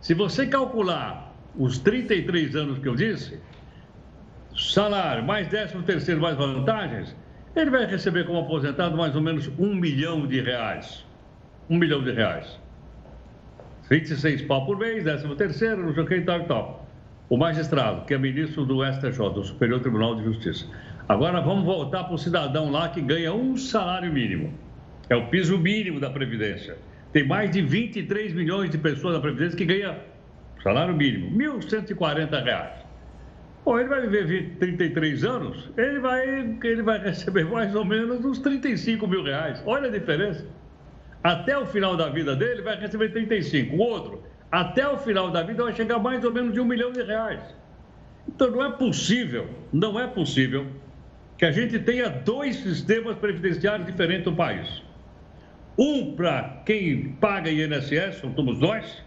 Se 0.00 0.14
você 0.14 0.46
calcular 0.46 1.32
os 1.56 1.78
33 1.78 2.56
anos 2.56 2.78
que 2.78 2.88
eu 2.88 2.96
disse, 2.96 3.38
salário 4.56 5.22
mais 5.22 5.46
13 5.48 5.82
terceiro 5.82 6.20
mais 6.20 6.36
vantagens, 6.36 7.14
ele 7.60 7.70
vai 7.70 7.86
receber 7.86 8.26
como 8.26 8.40
aposentado 8.40 8.96
mais 8.96 9.14
ou 9.14 9.22
menos 9.22 9.50
um 9.58 9.74
milhão 9.74 10.26
de 10.26 10.40
reais. 10.40 11.04
Um 11.68 11.76
milhão 11.76 12.02
de 12.02 12.12
reais. 12.12 12.58
26 13.90 14.42
pau 14.42 14.66
por 14.66 14.78
mês, 14.78 15.04
décimo 15.04 15.34
terceiro, 15.34 15.84
não 15.84 15.94
sei 15.94 16.02
o 16.02 16.06
que 16.06 16.20
tal 16.20 16.40
e 16.40 16.44
tal. 16.44 16.86
O 17.28 17.36
magistrado, 17.36 18.04
que 18.04 18.14
é 18.14 18.18
ministro 18.18 18.64
do 18.64 18.84
STJ, 18.84 19.30
do 19.30 19.44
Superior 19.44 19.80
Tribunal 19.80 20.14
de 20.16 20.24
Justiça. 20.24 20.66
Agora 21.08 21.40
vamos 21.40 21.64
voltar 21.64 22.04
para 22.04 22.14
o 22.14 22.18
cidadão 22.18 22.70
lá 22.70 22.88
que 22.88 23.00
ganha 23.00 23.32
um 23.32 23.56
salário 23.56 24.12
mínimo. 24.12 24.52
É 25.08 25.16
o 25.16 25.26
piso 25.28 25.56
mínimo 25.58 25.98
da 26.00 26.10
Previdência. 26.10 26.76
Tem 27.12 27.26
mais 27.26 27.50
de 27.50 27.62
23 27.62 28.34
milhões 28.34 28.70
de 28.70 28.78
pessoas 28.78 29.14
da 29.14 29.20
Previdência 29.20 29.56
que 29.56 29.64
ganham 29.64 29.96
salário 30.62 30.94
mínimo, 30.94 31.36
R$ 31.38 31.58
1.140. 31.58 32.77
Bom, 33.68 33.78
ele 33.78 33.90
vai 33.90 34.00
viver 34.00 34.24
20, 34.24 34.56
33 34.56 35.24
anos, 35.24 35.68
ele 35.76 35.98
vai, 35.98 36.26
ele 36.26 36.82
vai 36.82 36.98
receber 37.00 37.44
mais 37.44 37.74
ou 37.74 37.84
menos 37.84 38.24
uns 38.24 38.38
35 38.38 39.06
mil 39.06 39.22
reais. 39.22 39.62
Olha 39.66 39.88
a 39.88 39.92
diferença. 39.92 40.46
Até 41.22 41.58
o 41.58 41.66
final 41.66 41.94
da 41.94 42.08
vida 42.08 42.34
dele 42.34 42.62
vai 42.62 42.80
receber 42.80 43.10
35. 43.10 43.76
O 43.76 43.80
outro, 43.80 44.22
até 44.50 44.88
o 44.88 44.96
final 44.96 45.30
da 45.30 45.42
vida 45.42 45.62
vai 45.64 45.74
chegar 45.74 45.98
mais 45.98 46.24
ou 46.24 46.32
menos 46.32 46.54
de 46.54 46.60
um 46.60 46.64
milhão 46.64 46.90
de 46.92 47.02
reais. 47.02 47.42
Então 48.26 48.50
não 48.50 48.64
é 48.64 48.72
possível, 48.72 49.46
não 49.70 50.00
é 50.00 50.06
possível 50.06 50.66
que 51.36 51.44
a 51.44 51.50
gente 51.50 51.78
tenha 51.78 52.08
dois 52.08 52.56
sistemas 52.56 53.18
previdenciários 53.18 53.86
diferentes 53.86 54.24
no 54.24 54.34
país. 54.34 54.82
Um 55.76 56.16
para 56.16 56.62
quem 56.64 57.10
paga 57.20 57.50
INSS, 57.50 58.22
somos 58.34 58.58
nós, 58.60 59.04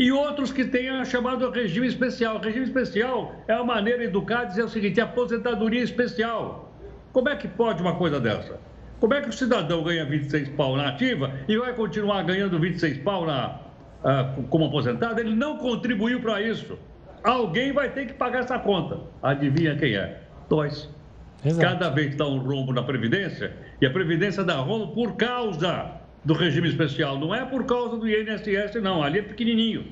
e 0.00 0.10
outros 0.10 0.50
que 0.50 0.64
tenham 0.64 1.04
chamado 1.04 1.50
regime 1.50 1.86
especial. 1.86 2.38
Regime 2.40 2.64
especial 2.64 3.34
é 3.46 3.52
a 3.52 3.62
maneira 3.62 4.02
educada 4.02 4.44
de 4.44 4.50
dizer 4.52 4.64
o 4.64 4.68
seguinte: 4.68 4.98
aposentadoria 4.98 5.82
especial. 5.82 6.72
Como 7.12 7.28
é 7.28 7.36
que 7.36 7.46
pode 7.46 7.82
uma 7.82 7.94
coisa 7.94 8.18
dessa? 8.18 8.58
Como 8.98 9.12
é 9.12 9.20
que 9.20 9.28
o 9.28 9.32
cidadão 9.32 9.84
ganha 9.84 10.06
26 10.06 10.48
pau 10.50 10.74
na 10.74 10.88
ativa 10.88 11.30
e 11.46 11.58
vai 11.58 11.74
continuar 11.74 12.22
ganhando 12.22 12.58
26 12.58 12.98
pau 12.98 13.26
na, 13.26 13.60
uh, 14.02 14.42
como 14.44 14.64
aposentado? 14.64 15.20
Ele 15.20 15.34
não 15.34 15.58
contribuiu 15.58 16.18
para 16.20 16.40
isso. 16.40 16.78
Alguém 17.22 17.70
vai 17.70 17.90
ter 17.90 18.06
que 18.06 18.14
pagar 18.14 18.40
essa 18.40 18.58
conta. 18.58 19.00
Adivinha 19.22 19.76
quem 19.76 19.96
é? 19.96 20.18
Nós. 20.48 20.88
Cada 21.60 21.90
vez 21.90 22.10
que 22.10 22.16
dá 22.16 22.26
um 22.26 22.38
rombo 22.38 22.72
na 22.72 22.82
Previdência, 22.82 23.54
e 23.80 23.86
a 23.86 23.90
Previdência 23.90 24.44
dá 24.44 24.56
rombo 24.56 24.94
por 24.94 25.16
causa 25.16 25.99
do 26.24 26.34
regime 26.34 26.68
especial. 26.68 27.18
Não 27.18 27.34
é 27.34 27.44
por 27.44 27.64
causa 27.64 27.96
do 27.96 28.08
INSS, 28.08 28.80
não. 28.82 29.02
Ali 29.02 29.18
é 29.18 29.22
pequenininho. 29.22 29.84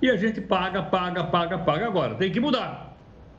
E 0.00 0.10
a 0.10 0.16
gente 0.16 0.40
paga, 0.40 0.82
paga, 0.82 1.24
paga, 1.24 1.58
paga 1.58 1.86
agora. 1.86 2.14
Tem 2.14 2.30
que 2.30 2.40
mudar. 2.40 2.96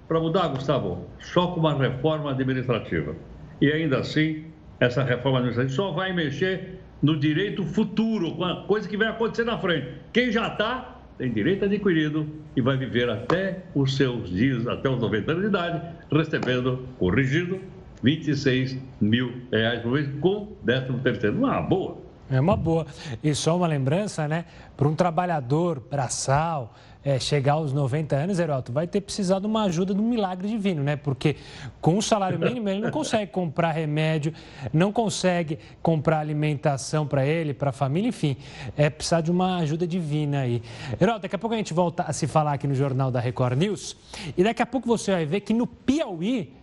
Para 0.07 0.19
mudar, 0.19 0.47
Gustavo, 0.47 1.05
só 1.19 1.47
com 1.47 1.60
uma 1.60 1.73
reforma 1.73 2.31
administrativa. 2.31 3.15
E 3.60 3.71
ainda 3.71 3.99
assim, 3.99 4.45
essa 4.79 5.03
reforma 5.03 5.39
administrativa 5.39 5.75
só 5.75 5.91
vai 5.91 6.13
mexer 6.13 6.79
no 7.01 7.17
direito 7.17 7.63
futuro, 7.63 8.36
com 8.36 8.43
a 8.43 8.65
coisa 8.65 8.88
que 8.88 8.97
vai 8.97 9.07
acontecer 9.07 9.43
na 9.43 9.57
frente. 9.57 9.88
Quem 10.13 10.31
já 10.31 10.47
está, 10.47 10.97
tem 11.17 11.31
direito 11.31 11.65
adquirido 11.65 12.27
e 12.55 12.62
vai 12.62 12.77
viver 12.77 13.10
até 13.10 13.63
os 13.75 13.95
seus 13.95 14.29
dias, 14.29 14.65
até 14.67 14.89
os 14.89 14.99
90 14.99 15.31
anos 15.31 15.43
de 15.43 15.49
idade, 15.49 15.81
recebendo, 16.12 16.88
corrigido, 16.97 17.60
26 18.03 18.77
mil 19.01 19.41
reais 19.51 19.81
por 19.81 19.91
mês 19.91 20.07
com 20.19 20.47
13 20.65 20.93
terceiro. 21.03 21.38
Uma 21.38 21.62
boa. 21.62 21.97
É 22.29 22.39
uma 22.39 22.57
boa. 22.57 22.86
E 23.23 23.33
só 23.33 23.55
uma 23.55 23.67
lembrança, 23.67 24.27
né? 24.27 24.45
Para 24.75 24.88
um 24.88 24.95
trabalhador 24.95 25.79
braçal 25.79 26.73
é, 27.07 27.17
chegar 27.19 27.53
aos 27.53 27.71
90 27.71 28.17
anos, 28.17 28.38
Heroto, 28.38 28.73
vai 28.73 28.86
ter 28.86 28.99
precisado 28.99 29.43
de 29.43 29.47
uma 29.47 29.63
ajuda 29.63 29.93
de 29.93 30.01
um 30.01 30.10
milagre 30.10 30.45
divino, 30.45 30.83
né? 30.83 30.97
Porque 30.97 31.38
com 31.79 31.97
o 31.97 32.01
salário 32.01 32.38
mínimo 32.38 32.67
ele 32.67 32.81
não 32.81 32.91
consegue 32.91 33.31
comprar 33.31 33.71
remédio, 33.71 34.33
não 34.73 34.91
consegue 34.91 35.57
comprar 35.81 36.19
alimentação 36.19 37.07
para 37.07 37.25
ele, 37.25 37.53
para 37.53 37.69
a 37.69 37.73
família, 37.73 38.10
enfim, 38.10 38.36
é 38.75 38.89
precisar 38.89 39.21
de 39.21 39.31
uma 39.31 39.60
ajuda 39.60 39.88
divina 39.88 40.41
aí. 40.41 40.62
Heroto, 40.99 41.21
daqui 41.21 41.36
a 41.38 41.39
pouco 41.39 41.53
a 41.53 41.57
gente 41.57 41.73
volta 41.73 42.03
a 42.03 42.12
se 42.12 42.27
falar 42.27 42.51
aqui 42.51 42.67
no 42.67 42.75
Jornal 42.75 43.10
da 43.10 43.21
Record 43.21 43.57
News 43.57 43.95
e 44.38 44.43
daqui 44.43 44.62
a 44.62 44.65
pouco 44.65 44.86
você 44.86 45.13
vai 45.13 45.25
ver 45.25 45.39
que 45.39 45.53
no 45.53 45.65
Piauí 45.65 46.53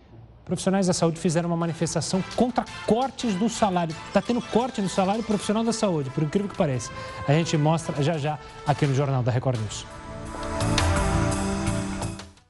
profissionais 0.45 0.87
da 0.87 0.93
saúde 0.93 1.19
fizeram 1.19 1.49
uma 1.49 1.57
manifestação 1.57 2.23
contra 2.35 2.63
cortes 2.85 3.33
do 3.33 3.49
salário. 3.49 3.95
Está 4.07 4.21
tendo 4.21 4.41
corte 4.41 4.81
no 4.81 4.87
salário 4.87 5.23
profissional 5.23 5.63
da 5.63 5.73
saúde, 5.73 6.09
por 6.11 6.23
incrível 6.23 6.49
que 6.49 6.55
pareça. 6.55 6.91
A 7.27 7.33
gente 7.33 7.57
mostra 7.57 8.01
já 8.01 8.17
já 8.17 8.39
aqui 8.65 8.85
no 8.85 8.93
Jornal 8.93 9.23
da 9.23 9.31
Record 9.31 9.59
News. 9.59 9.85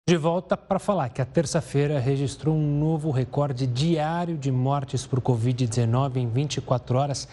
De 0.08 0.18
volta 0.18 0.56
para 0.56 0.78
falar 0.78 1.10
que 1.10 1.20
a 1.20 1.26
terça-feira 1.26 2.00
registrou 2.00 2.56
um 2.56 2.80
novo 2.80 3.10
recorde 3.10 3.66
diário 3.66 4.38
de 4.38 4.52
mortes 4.52 5.04
por 5.08 5.20
Covid-19 5.20 6.18
em 6.18 6.30
24 6.30 6.96
horas, 6.96 7.28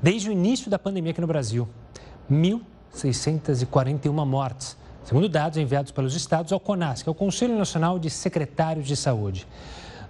desde 0.00 0.30
o 0.30 0.32
início 0.32 0.70
da 0.70 0.78
pandemia 0.78 1.10
aqui 1.10 1.20
no 1.20 1.26
Brasil. 1.26 1.68
1.641 2.30 4.24
mortes, 4.24 4.74
segundo 5.04 5.28
dados 5.28 5.58
enviados 5.58 5.92
pelos 5.92 6.16
estados 6.16 6.50
ao 6.50 6.58
CONAS, 6.58 7.02
que 7.02 7.10
é 7.10 7.12
o 7.12 7.14
Conselho 7.14 7.58
Nacional 7.58 7.98
de 7.98 8.08
Secretários 8.08 8.86
de 8.86 8.96
Saúde. 8.96 9.46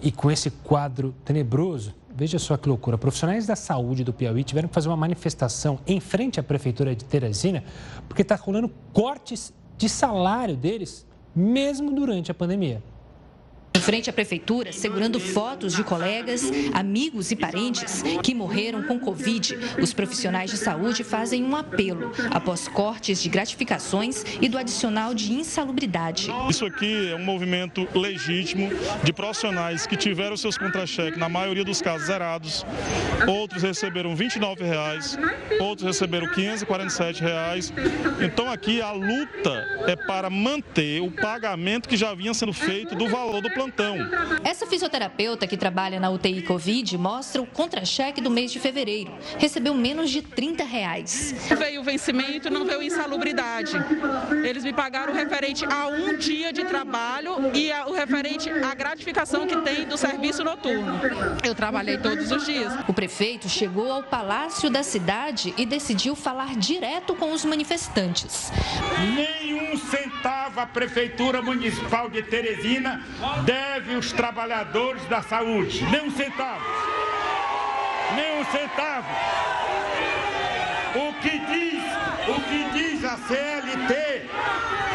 E 0.03 0.13
com 0.13 0.31
esse 0.31 0.51
quadro 0.51 1.15
tenebroso, 1.25 1.95
veja 2.15 2.39
só 2.39 2.57
que 2.57 2.69
loucura, 2.69 2.99
profissionais 2.99 3.47
da 3.47 3.57
saúde 3.57 4.05
do 4.05 4.13
Piauí 4.13 4.45
tiveram 4.45 4.69
que 4.69 4.75
fazer 4.75 4.89
uma 4.89 4.97
manifestação 4.97 5.79
em 5.87 6.01
frente 6.01 6.39
à 6.39 6.43
prefeitura 6.43 6.95
de 6.95 7.05
Teresina, 7.05 7.65
porque 8.09 8.23
está 8.23 8.35
rolando 8.35 8.71
cortes 8.93 9.53
de 9.77 9.89
salário 9.89 10.57
deles, 10.57 11.07
mesmo 11.35 11.93
durante 11.93 12.31
a 12.31 12.35
pandemia. 12.35 12.83
Em 13.77 13.81
frente 13.81 14.09
à 14.09 14.13
prefeitura, 14.13 14.73
segurando 14.73 15.21
fotos 15.21 15.75
de 15.75 15.85
colegas, 15.85 16.51
amigos 16.73 17.31
e 17.31 17.37
parentes 17.37 18.03
que 18.23 18.33
morreram 18.33 18.83
com 18.85 18.99
Covid, 18.99 19.55
os 19.79 19.93
profissionais 19.93 20.51
de 20.51 20.57
saúde 20.57 21.05
fazem 21.05 21.45
um 21.45 21.55
apelo 21.55 22.11
após 22.31 22.67
cortes 22.69 23.23
de 23.23 23.29
gratificações 23.29 24.25
e 24.41 24.49
do 24.49 24.57
adicional 24.57 25.13
de 25.13 25.31
insalubridade. 25.31 26.31
Isso 26.49 26.65
aqui 26.65 27.11
é 27.11 27.17
um 27.17 27.23
movimento 27.23 27.87
legítimo 27.95 28.71
de 29.05 29.13
profissionais 29.13 29.87
que 29.87 29.95
tiveram 29.95 30.39
seus 30.39 30.57
contra-cheques, 30.57 31.19
na 31.19 31.29
maioria 31.29 31.63
dos 31.63 31.83
casos, 31.83 32.07
zerados. 32.07 32.65
Outros 33.29 33.63
receberam 33.63 34.17
29 34.17 34.65
reais, 34.65 35.19
outros 35.61 35.87
receberam 35.87 36.33
547 36.33 37.21
reais. 37.21 37.71
Então 38.23 38.51
aqui 38.51 38.81
a 38.81 38.93
luta 38.93 39.67
é 39.87 39.95
para 39.95 40.31
manter 40.31 41.03
o 41.03 41.11
pagamento 41.11 41.91
que 41.91 41.97
já 41.97 42.15
vinha 42.15 42.33
sendo 42.33 42.55
feito 42.55 42.95
do 42.95 43.07
valor 43.07 43.43
do 43.43 43.51
plano 43.51 43.66
plantão. 43.67 43.97
Essa 44.45 44.67
fisioterapeuta 44.67 45.47
que 45.47 45.57
trabalha 45.57 45.99
na 45.99 46.11
UTI 46.11 46.43
Covid 46.43 46.97
mostra 46.99 47.43
o 47.43 47.47
contra-cheque 47.47 48.21
do 48.21 48.31
mês 48.31 48.53
de 48.53 48.61
fevereiro. 48.61 49.13
Recebeu 49.39 49.75
menos 49.75 50.11
de 50.11 50.23
30 50.23 50.65
reais. 50.65 51.35
Veio 51.57 51.81
o 51.81 51.85
vencimento, 51.85 52.51
não 52.51 52.65
veio 52.65 52.83
insalubridade. 52.83 53.73
Eles 54.45 54.65
me 54.65 54.73
pagaram 54.73 55.13
o 55.13 55.17
referente 55.17 55.65
a 55.65 55.89
um 55.89 56.17
dia 56.17 56.53
de 56.53 56.65
trabalho 56.65 57.51
e 57.55 57.71
o 57.89 57.93
referente 57.93 58.51
à 58.51 58.75
gratificação 58.75 59.47
que 59.47 59.57
tem 59.63 59.87
do 59.87 59.97
serviço 59.97 60.45
noturno. 60.45 61.01
Eu 61.45 61.55
trabalhei 61.55 61.99
todos 61.99 62.31
os 62.31 62.45
dias. 62.45 62.73
O 62.89 62.93
prefeito 62.93 63.49
chegou 63.49 63.91
ao 63.91 64.03
palácio 64.03 64.71
da 64.71 64.83
cidade 64.83 65.55
e 65.57 65.67
decidiu 65.67 66.15
falar 66.15 66.57
direto 66.57 67.15
com 67.15 67.33
os 67.33 67.45
manifestantes. 67.45 68.51
Nenhum 69.57 69.79
centavo 69.79 70.61
a 70.61 70.67
Prefeitura 70.67 71.41
Municipal 71.41 72.11
de 72.11 72.23
Teresina 72.23 73.03
deve 73.47 73.95
os 73.95 74.13
trabalhadores 74.13 75.03
da 75.07 75.23
saúde. 75.23 75.83
Nem 75.85 76.03
um 76.03 76.11
centavo. 76.11 76.63
Nem 78.15 78.39
um 78.39 78.45
centavo. 78.45 79.09
O 80.95 81.13
que 81.23 81.39
diz, 81.39 81.83
o 82.29 82.41
que 82.43 82.65
diz 82.75 83.05
a 83.05 83.17
CLT, 83.17 84.29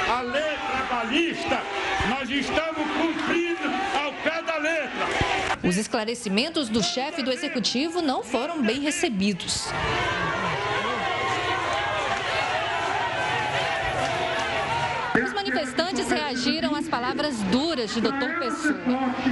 a 0.08 0.22
lei 0.22 0.58
trabalhista, 0.72 1.60
nós 2.08 2.30
estamos 2.30 2.88
cumprindo 2.98 3.68
ao 4.00 4.14
pé 4.14 4.44
da 4.44 4.58
letra. 4.58 5.08
Os 5.64 5.76
esclarecimentos 5.76 6.70
do 6.70 6.84
chefe 6.84 7.24
do 7.24 7.32
executivo 7.32 8.00
não 8.00 8.24
foram 8.24 8.62
bem 8.62 8.80
recebidos. 8.80 9.72
Os 15.14 15.34
manifestantes 15.52 16.10
reagiram 16.10 16.76
às 16.76 16.88
palavras 16.88 17.36
duras 17.44 17.94
de 17.94 18.00
Dr. 18.00 18.40
Pessoa. 18.40 18.76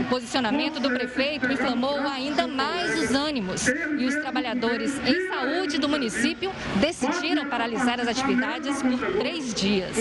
O 0.02 0.04
posicionamento 0.10 0.80
do 0.80 0.90
prefeito 0.90 1.52
inflamou 1.52 1.98
ainda 2.00 2.46
mais 2.46 3.00
os 3.00 3.16
ânimos 3.16 3.68
e 3.68 4.06
os 4.06 4.16
trabalhadores 4.16 5.00
em 5.08 5.28
saúde 5.30 5.78
do 5.78 5.88
município 5.88 6.52
decidiram 6.76 7.48
paralisar 7.48 8.02
as 8.02 8.08
atividades 8.08 8.82
por 8.82 9.00
três 9.20 9.54
dias. 9.54 9.96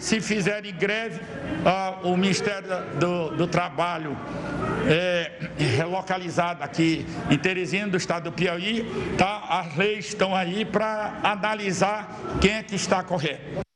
Se 0.00 0.20
fizerem 0.20 0.74
greve, 0.74 1.20
ah, 1.66 1.98
o 2.02 2.16
Ministério 2.16 2.68
do, 2.98 3.36
do 3.36 3.46
Trabalho 3.46 4.16
é, 4.88 5.32
relocalizado 5.58 6.64
aqui 6.64 7.06
em 7.30 7.38
Teresina, 7.38 7.88
do 7.88 7.96
estado 7.96 8.24
do 8.24 8.32
Piauí, 8.32 8.86
tá? 9.18 9.44
as 9.48 9.76
leis 9.76 10.06
estão 10.06 10.34
aí 10.34 10.64
para 10.64 11.20
analisar 11.22 12.16
quem 12.40 12.54
é 12.54 12.62
que 12.62 12.74
está 12.74 13.02
correto. 13.02 13.71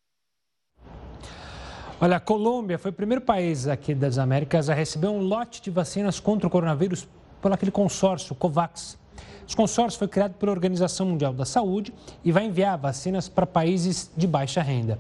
Olha, 1.98 2.18
a 2.18 2.20
Colômbia 2.20 2.78
foi 2.78 2.90
o 2.90 2.94
primeiro 2.94 3.22
país 3.22 3.66
aqui 3.66 3.94
das 3.94 4.18
Américas 4.18 4.68
a 4.68 4.74
receber 4.74 5.06
um 5.06 5.18
lote 5.18 5.62
de 5.62 5.70
vacinas 5.70 6.20
contra 6.20 6.46
o 6.46 6.50
coronavírus 6.50 7.08
por 7.40 7.50
aquele 7.50 7.70
consórcio 7.70 8.34
COVAX. 8.34 8.98
Esse 9.48 9.56
consórcio 9.56 9.98
foi 9.98 10.06
criado 10.06 10.34
pela 10.34 10.52
Organização 10.52 11.06
Mundial 11.06 11.32
da 11.32 11.46
Saúde 11.46 11.94
e 12.22 12.30
vai 12.30 12.44
enviar 12.44 12.76
vacinas 12.76 13.30
para 13.30 13.46
países 13.46 14.10
de 14.14 14.26
baixa 14.26 14.60
renda. 14.60 14.98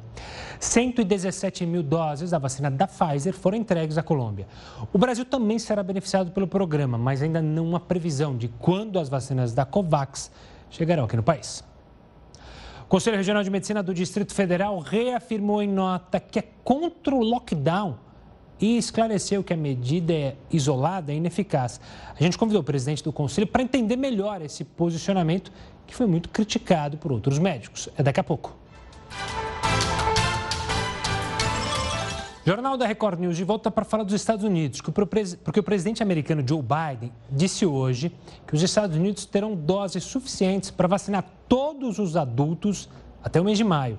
117 0.58 1.66
mil 1.66 1.82
doses 1.82 2.30
da 2.30 2.38
vacina 2.38 2.70
da 2.70 2.86
Pfizer 2.86 3.34
foram 3.34 3.58
entregues 3.58 3.98
à 3.98 4.02
Colômbia. 4.02 4.46
O 4.90 4.96
Brasil 4.96 5.26
também 5.26 5.58
será 5.58 5.82
beneficiado 5.82 6.30
pelo 6.30 6.48
programa, 6.48 6.96
mas 6.96 7.20
ainda 7.20 7.42
não 7.42 7.76
há 7.76 7.80
previsão 7.80 8.34
de 8.34 8.48
quando 8.48 8.98
as 8.98 9.10
vacinas 9.10 9.52
da 9.52 9.66
COVAX 9.66 10.30
chegarão 10.70 11.04
aqui 11.04 11.16
no 11.16 11.22
país. 11.22 11.62
O 12.86 12.88
Conselho 12.88 13.16
Regional 13.16 13.42
de 13.42 13.50
Medicina 13.50 13.82
do 13.82 13.92
Distrito 13.92 14.32
Federal 14.32 14.78
reafirmou 14.78 15.60
em 15.60 15.66
nota 15.66 16.20
que 16.20 16.38
é 16.38 16.44
contra 16.62 17.12
o 17.12 17.20
lockdown 17.20 17.98
e 18.60 18.78
esclareceu 18.78 19.42
que 19.42 19.52
a 19.52 19.56
medida 19.56 20.12
é 20.12 20.36
isolada 20.52 21.12
e 21.12 21.16
ineficaz. 21.16 21.80
A 22.14 22.22
gente 22.22 22.38
convidou 22.38 22.60
o 22.60 22.64
presidente 22.64 23.02
do 23.02 23.12
Conselho 23.12 23.48
para 23.48 23.60
entender 23.60 23.96
melhor 23.96 24.40
esse 24.40 24.62
posicionamento 24.62 25.50
que 25.84 25.96
foi 25.96 26.06
muito 26.06 26.28
criticado 26.28 26.96
por 26.96 27.10
outros 27.10 27.40
médicos. 27.40 27.88
É 27.98 28.04
daqui 28.04 28.20
a 28.20 28.24
pouco. 28.24 28.56
Jornal 32.48 32.76
da 32.76 32.86
Record 32.86 33.18
News 33.18 33.36
de 33.36 33.42
volta 33.42 33.72
para 33.72 33.84
falar 33.84 34.04
dos 34.04 34.14
Estados 34.14 34.44
Unidos, 34.44 34.80
porque 34.80 35.58
o 35.58 35.64
presidente 35.64 36.00
americano 36.00 36.44
Joe 36.46 36.62
Biden 36.62 37.12
disse 37.28 37.66
hoje 37.66 38.12
que 38.46 38.54
os 38.54 38.62
Estados 38.62 38.96
Unidos 38.96 39.26
terão 39.26 39.56
doses 39.56 40.04
suficientes 40.04 40.70
para 40.70 40.86
vacinar 40.86 41.24
todos 41.48 41.98
os 41.98 42.14
adultos 42.14 42.88
até 43.20 43.40
o 43.40 43.44
mês 43.44 43.58
de 43.58 43.64
maio. 43.64 43.98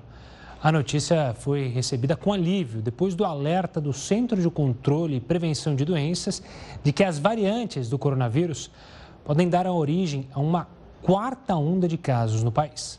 A 0.62 0.72
notícia 0.72 1.34
foi 1.34 1.68
recebida 1.68 2.16
com 2.16 2.32
alívio 2.32 2.80
depois 2.80 3.14
do 3.14 3.22
alerta 3.22 3.82
do 3.82 3.92
Centro 3.92 4.40
de 4.40 4.48
Controle 4.48 5.16
e 5.16 5.20
Prevenção 5.20 5.76
de 5.76 5.84
Doenças 5.84 6.42
de 6.82 6.90
que 6.90 7.04
as 7.04 7.18
variantes 7.18 7.90
do 7.90 7.98
coronavírus 7.98 8.70
podem 9.26 9.46
dar 9.46 9.66
origem 9.66 10.26
a 10.32 10.40
uma 10.40 10.66
quarta 11.02 11.54
onda 11.54 11.86
de 11.86 11.98
casos 11.98 12.42
no 12.42 12.50
país. 12.50 12.98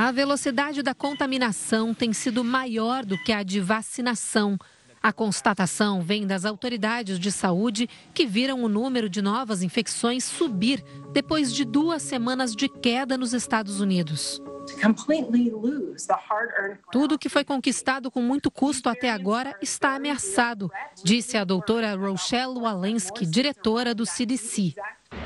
A 0.00 0.12
velocidade 0.12 0.80
da 0.80 0.94
contaminação 0.94 1.92
tem 1.92 2.12
sido 2.12 2.44
maior 2.44 3.04
do 3.04 3.18
que 3.18 3.32
a 3.32 3.42
de 3.42 3.58
vacinação. 3.58 4.56
A 5.02 5.12
constatação 5.12 6.02
vem 6.02 6.24
das 6.24 6.44
autoridades 6.44 7.18
de 7.18 7.32
saúde 7.32 7.90
que 8.14 8.24
viram 8.24 8.62
o 8.62 8.68
número 8.68 9.08
de 9.08 9.20
novas 9.20 9.60
infecções 9.60 10.22
subir 10.22 10.84
depois 11.12 11.52
de 11.52 11.64
duas 11.64 12.00
semanas 12.00 12.54
de 12.54 12.68
queda 12.68 13.18
nos 13.18 13.34
Estados 13.34 13.80
Unidos. 13.80 14.40
Tudo 16.92 17.18
que 17.18 17.28
foi 17.28 17.42
conquistado 17.42 18.08
com 18.08 18.22
muito 18.22 18.52
custo 18.52 18.88
até 18.88 19.10
agora 19.10 19.56
está 19.60 19.96
ameaçado, 19.96 20.70
disse 21.02 21.36
a 21.36 21.42
doutora 21.42 21.96
Rochelle 21.96 22.56
Walensky, 22.56 23.26
diretora 23.26 23.92
do 23.96 24.06
CDC. 24.06 24.76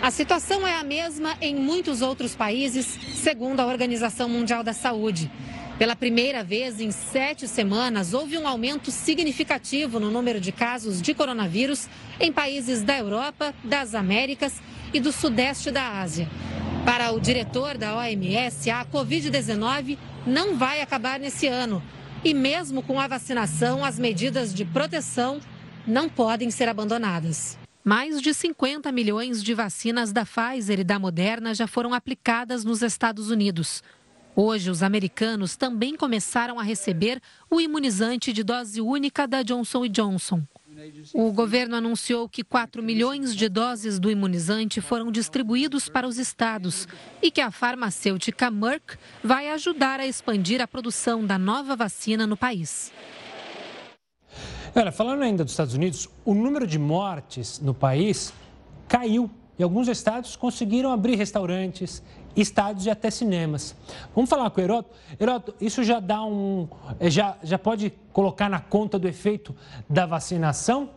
A 0.02 0.10
situação 0.10 0.66
é 0.66 0.74
a 0.74 0.82
mesma 0.82 1.36
em 1.40 1.54
muitos 1.54 2.02
outros 2.02 2.34
países, 2.34 2.98
segundo 3.14 3.60
a 3.60 3.66
Organização 3.66 4.28
Mundial 4.28 4.64
da 4.64 4.72
Saúde. 4.72 5.30
Pela 5.78 5.94
primeira 5.94 6.42
vez 6.42 6.80
em 6.80 6.90
sete 6.90 7.46
semanas, 7.46 8.12
houve 8.12 8.36
um 8.36 8.48
aumento 8.48 8.90
significativo 8.90 10.00
no 10.00 10.10
número 10.10 10.40
de 10.40 10.50
casos 10.50 11.00
de 11.00 11.14
coronavírus 11.14 11.88
em 12.18 12.32
países 12.32 12.82
da 12.82 12.98
Europa, 12.98 13.54
das 13.62 13.94
Américas 13.94 14.60
e 14.92 14.98
do 14.98 15.12
Sudeste 15.12 15.70
da 15.70 16.00
Ásia. 16.00 16.28
Para 16.84 17.12
o 17.12 17.20
diretor 17.20 17.78
da 17.78 17.96
OMS, 17.96 18.70
a 18.70 18.84
Covid-19 18.84 19.96
não 20.26 20.56
vai 20.56 20.80
acabar 20.80 21.20
nesse 21.20 21.46
ano. 21.46 21.80
E 22.24 22.34
mesmo 22.34 22.82
com 22.82 22.98
a 22.98 23.06
vacinação, 23.06 23.84
as 23.84 24.00
medidas 24.00 24.52
de 24.52 24.64
proteção 24.64 25.38
não 25.86 26.08
podem 26.08 26.50
ser 26.50 26.68
abandonadas. 26.68 27.61
Mais 27.84 28.22
de 28.22 28.32
50 28.32 28.92
milhões 28.92 29.42
de 29.42 29.54
vacinas 29.54 30.12
da 30.12 30.24
Pfizer 30.24 30.78
e 30.78 30.84
da 30.84 31.00
Moderna 31.00 31.52
já 31.52 31.66
foram 31.66 31.92
aplicadas 31.92 32.64
nos 32.64 32.80
Estados 32.80 33.28
Unidos. 33.28 33.82
Hoje, 34.36 34.70
os 34.70 34.84
americanos 34.84 35.56
também 35.56 35.96
começaram 35.96 36.60
a 36.60 36.62
receber 36.62 37.20
o 37.50 37.60
imunizante 37.60 38.32
de 38.32 38.44
dose 38.44 38.80
única 38.80 39.26
da 39.26 39.42
Johnson 39.42 39.88
Johnson. 39.88 40.42
O 41.12 41.32
governo 41.32 41.74
anunciou 41.74 42.28
que 42.28 42.44
4 42.44 42.82
milhões 42.82 43.34
de 43.34 43.48
doses 43.48 43.98
do 43.98 44.10
imunizante 44.10 44.80
foram 44.80 45.10
distribuídos 45.10 45.88
para 45.88 46.06
os 46.06 46.18
estados 46.18 46.86
e 47.20 47.32
que 47.32 47.40
a 47.40 47.50
farmacêutica 47.50 48.50
Merck 48.50 48.96
vai 49.22 49.50
ajudar 49.50 49.98
a 49.98 50.06
expandir 50.06 50.62
a 50.62 50.68
produção 50.68 51.26
da 51.26 51.36
nova 51.36 51.74
vacina 51.74 52.26
no 52.28 52.36
país. 52.36 52.92
Olha, 54.74 54.90
falando 54.90 55.22
ainda 55.22 55.44
dos 55.44 55.52
Estados 55.52 55.74
Unidos, 55.74 56.08
o 56.24 56.32
número 56.32 56.66
de 56.66 56.78
mortes 56.78 57.60
no 57.60 57.74
país 57.74 58.32
caiu 58.88 59.30
e 59.58 59.62
alguns 59.62 59.86
estados 59.86 60.34
conseguiram 60.34 60.90
abrir 60.90 61.14
restaurantes, 61.14 62.02
estádios 62.34 62.86
e 62.86 62.90
até 62.90 63.10
cinemas. 63.10 63.76
Vamos 64.14 64.30
falar 64.30 64.48
com 64.48 64.62
o 64.62 64.64
Heroto. 64.64 64.90
Heroto, 65.20 65.54
isso 65.60 65.84
já 65.84 66.00
dá 66.00 66.24
um. 66.24 66.66
Eh, 66.98 67.10
já, 67.10 67.36
já 67.42 67.58
pode 67.58 67.92
colocar 68.14 68.48
na 68.48 68.60
conta 68.60 68.98
do 68.98 69.06
efeito 69.06 69.54
da 69.90 70.06
vacinação? 70.06 70.88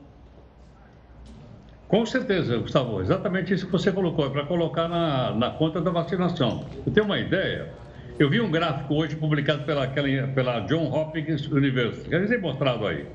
Com 1.90 2.06
certeza, 2.06 2.58
Gustavo. 2.58 3.02
Exatamente 3.02 3.54
isso 3.54 3.66
que 3.66 3.74
você 3.74 3.92
colocou, 3.92 4.26
é 4.26 4.30
para 4.30 4.46
colocar 4.46 4.88
na, 4.88 5.36
na 5.36 5.52
conta 5.52 5.82
da 5.82 5.92
vacinação. 5.92 6.66
Eu 6.86 6.94
tenho 6.94 7.06
uma 7.06 7.20
ideia. 7.20 7.74
Eu 8.18 8.30
vi 8.30 8.40
um 8.40 8.50
gráfico 8.50 8.96
hoje 8.96 9.18
publicado 9.18 9.66
pela, 9.66 9.86
pela 9.86 10.62
John 10.62 10.90
Hopkins 10.90 11.46
University, 11.48 12.10
que 12.10 12.28
tem 12.28 12.40
mostrado 12.40 12.88
aí. 12.88 13.06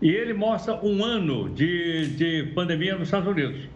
E 0.00 0.10
ele 0.10 0.34
mostra 0.34 0.74
um 0.84 1.02
ano 1.04 1.48
de, 1.48 2.08
de 2.16 2.52
pandemia 2.54 2.94
nos 2.94 3.08
Estados 3.08 3.28
Unidos. 3.28 3.68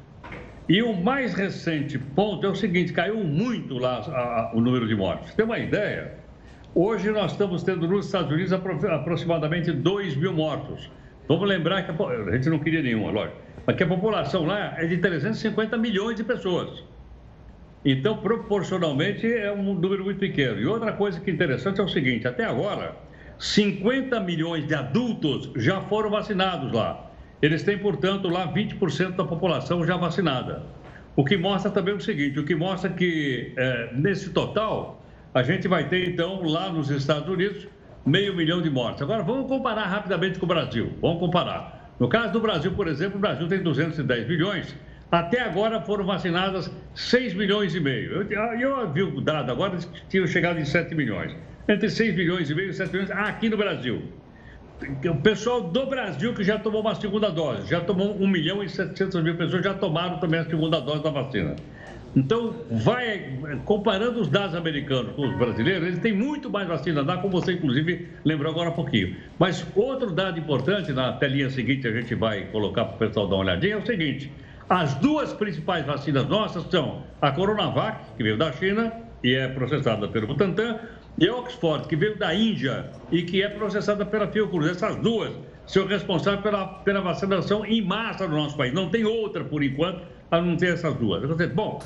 E 0.69 0.83
o 0.83 0.93
mais 0.95 1.35
recente 1.35 1.99
ponto 1.99 2.47
é 2.47 2.51
o 2.51 2.55
seguinte: 2.55 2.93
caiu 2.93 3.25
muito 3.25 3.79
lá 3.79 3.99
a, 3.99 4.21
a, 4.21 4.53
o 4.55 4.61
número 4.61 4.87
de 4.87 4.95
mortes. 4.95 5.35
Tem 5.35 5.45
uma 5.45 5.59
ideia? 5.59 6.13
Hoje 6.75 7.11
nós 7.11 7.33
estamos 7.33 7.63
tendo 7.63 7.89
nos 7.89 8.07
Estados 8.07 8.31
Unidos 8.31 8.53
aproximadamente 8.53 9.73
2 9.73 10.15
mil 10.17 10.33
mortos. 10.33 10.91
Vamos 11.27 11.49
lembrar 11.49 11.83
que 11.83 11.91
a, 11.91 12.07
a 12.07 12.33
gente 12.33 12.49
não 12.49 12.59
queria 12.59 12.83
nenhuma, 12.83 13.11
lógico, 13.11 13.37
mas 13.67 13.77
que 13.77 13.83
a 13.83 13.87
população 13.87 14.45
lá 14.45 14.75
é 14.79 14.87
de 14.87 14.99
350 14.99 15.77
milhões 15.77 16.17
de 16.17 16.23
pessoas. 16.23 16.85
Então, 17.85 18.19
proporcionalmente, 18.19 19.27
é 19.27 19.51
um 19.51 19.75
número 19.75 20.05
muito 20.05 20.19
pequeno. 20.19 20.61
E 20.61 20.67
outra 20.67 20.93
coisa 20.93 21.19
que 21.19 21.31
é 21.31 21.35
interessante 21.35 21.81
é 21.81 21.83
o 21.83 21.89
seguinte: 21.89 22.29
até 22.29 22.45
agora, 22.45 22.95
50 23.41 24.21
milhões 24.21 24.67
de 24.67 24.75
adultos 24.75 25.51
já 25.57 25.81
foram 25.81 26.11
vacinados 26.11 26.71
lá. 26.73 27.11
Eles 27.41 27.63
têm, 27.63 27.79
portanto, 27.79 28.29
lá 28.29 28.47
20% 28.53 29.17
da 29.17 29.25
população 29.25 29.83
já 29.87 29.97
vacinada. 29.97 30.63
O 31.17 31.25
que 31.25 31.39
mostra 31.39 31.71
também 31.71 31.95
o 31.95 32.01
seguinte: 32.01 32.39
o 32.39 32.45
que 32.45 32.55
mostra 32.55 32.91
que 32.91 33.55
é, 33.57 33.95
nesse 33.95 34.29
total, 34.31 35.03
a 35.33 35.43
gente 35.43 35.67
vai 35.67 35.89
ter, 35.89 36.07
então, 36.11 36.43
lá 36.43 36.71
nos 36.71 36.91
Estados 36.91 37.31
Unidos, 37.31 37.67
meio 38.05 38.37
milhão 38.37 38.61
de 38.61 38.69
mortes. 38.69 39.01
Agora, 39.01 39.23
vamos 39.23 39.49
comparar 39.49 39.87
rapidamente 39.87 40.39
com 40.39 40.45
o 40.45 40.49
Brasil. 40.49 40.93
Vamos 41.01 41.19
comparar. 41.19 41.95
No 41.99 42.11
caso 42.11 42.35
do 42.35 42.41
Brasil, 42.41 42.73
por 42.73 42.89
exemplo, 42.89 43.17
o 43.17 43.21
Brasil 43.21 43.49
tem 43.49 43.63
210 43.63 44.29
milhões. 44.29 44.77
Até 45.11 45.41
agora 45.41 45.81
foram 45.81 46.05
vacinadas 46.05 46.71
6 46.95 47.33
milhões 47.33 47.75
e 47.75 47.81
meio. 47.81 48.23
Eu, 48.31 48.61
eu 48.61 48.93
vi 48.93 49.03
o 49.03 49.21
dado 49.23 49.51
agora, 49.51 49.79
tinham 50.11 50.27
chegado 50.27 50.61
em 50.61 50.65
7 50.67 50.95
milhões. 50.95 51.35
Entre 51.71 51.89
6 51.89 52.17
milhões 52.17 52.51
e 52.51 52.55
meio 52.55 52.71
e 52.71 52.75
7 52.75 52.93
milhões 52.93 53.11
aqui 53.11 53.49
no 53.49 53.57
Brasil 53.57 54.03
o 55.09 55.17
pessoal 55.17 55.61
do 55.61 55.87
Brasil 55.87 56.33
que 56.35 56.43
já 56.43 56.59
tomou 56.59 56.81
uma 56.81 56.95
segunda 56.95 57.31
dose, 57.31 57.69
já 57.69 57.81
tomou 57.81 58.17
1 58.17 58.27
milhão 58.27 58.63
e 58.63 58.69
700 58.69 59.23
mil 59.23 59.37
pessoas, 59.37 59.63
já 59.63 59.75
tomaram 59.75 60.19
também 60.19 60.41
a 60.41 60.45
segunda 60.45 60.81
dose 60.81 61.03
da 61.03 61.11
vacina. 61.11 61.57
Então, 62.17 62.57
vai 62.71 63.39
comparando 63.65 64.21
os 64.21 64.29
dados 64.29 64.57
americanos 64.57 65.13
com 65.15 65.29
os 65.29 65.37
brasileiros, 65.37 65.87
eles 65.87 65.99
têm 66.01 66.13
muito 66.13 66.51
mais 66.51 66.67
vacina 66.67 67.03
lá, 67.03 67.19
como 67.19 67.41
você, 67.41 67.53
inclusive, 67.53 68.09
lembrou 68.25 68.51
agora 68.51 68.71
há 68.71 68.73
pouquinho. 68.73 69.17
Mas 69.39 69.65
outro 69.77 70.11
dado 70.11 70.39
importante, 70.39 70.93
na 70.93 71.13
telinha 71.13 71.51
seguinte, 71.51 71.87
a 71.87 71.93
gente 71.93 72.15
vai 72.15 72.47
colocar 72.47 72.87
para 72.87 72.97
o 72.97 72.99
pessoal 72.99 73.29
dar 73.29 73.37
uma 73.37 73.45
olhadinha, 73.45 73.75
é 73.75 73.77
o 73.77 73.87
seguinte: 73.87 74.33
as 74.69 74.95
duas 74.95 75.33
principais 75.33 75.87
vacinas 75.87 76.27
nossas 76.27 76.65
são 76.69 77.05
a 77.21 77.31
Coronavac, 77.31 78.01
que 78.17 78.23
veio 78.25 78.37
da 78.37 78.51
China 78.53 78.93
e 79.23 79.35
é 79.35 79.47
processada 79.47 80.09
pelo 80.09 80.27
Butantan, 80.27 80.81
e 81.21 81.29
Oxford, 81.29 81.87
que 81.87 81.95
veio 81.95 82.17
da 82.17 82.35
Índia 82.35 82.91
e 83.13 83.23
que 83.23 83.43
é 83.43 83.49
processada 83.49 84.07
pela 84.07 84.27
Fiocruz. 84.27 84.71
Essas 84.71 84.97
duas 84.97 85.31
são 85.67 85.87
responsáveis 85.87 86.43
pela, 86.43 86.67
pela 86.67 87.03
vacinação 87.03 87.65
em 87.67 87.83
massa 87.83 88.27
no 88.27 88.37
nosso 88.37 88.57
país. 88.57 88.73
Não 88.73 88.89
tem 88.89 89.05
outra, 89.05 89.45
por 89.45 89.63
enquanto, 89.63 90.01
a 90.31 90.41
não 90.41 90.57
ter 90.57 90.73
essas 90.73 90.95
duas. 90.95 91.23
Bom, 91.53 91.79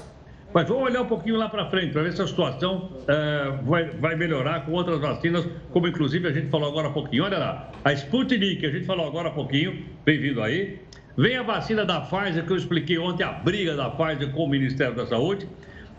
mas 0.54 0.68
vamos 0.68 0.84
olhar 0.84 1.02
um 1.02 1.06
pouquinho 1.06 1.36
lá 1.36 1.48
para 1.48 1.68
frente, 1.68 1.92
para 1.92 2.02
ver 2.02 2.12
se 2.12 2.22
a 2.22 2.28
situação 2.28 2.92
é, 3.08 3.58
vai, 3.64 3.90
vai, 3.90 4.14
melhorar 4.14 4.64
com 4.64 4.70
outras 4.70 5.00
vacinas, 5.00 5.44
como 5.72 5.88
inclusive 5.88 6.28
a 6.28 6.32
gente 6.32 6.48
falou 6.48 6.68
agora 6.68 6.86
há 6.86 6.92
pouquinho. 6.92 7.24
Olha 7.24 7.38
lá, 7.38 7.72
a 7.84 7.92
Sputnik, 7.92 8.64
a 8.64 8.70
gente 8.70 8.86
falou 8.86 9.08
agora 9.08 9.30
há 9.30 9.32
pouquinho, 9.32 9.84
bem-vindo 10.04 10.40
aí. 10.40 10.78
Vem 11.16 11.36
a 11.36 11.42
vacina 11.42 11.84
da 11.84 12.02
Pfizer, 12.02 12.46
que 12.46 12.52
eu 12.52 12.56
expliquei 12.56 12.98
ontem, 12.98 13.24
a 13.24 13.32
briga 13.32 13.74
da 13.74 13.90
Pfizer 13.90 14.30
com 14.30 14.44
o 14.44 14.48
Ministério 14.48 14.94
da 14.94 15.06
Saúde. 15.06 15.48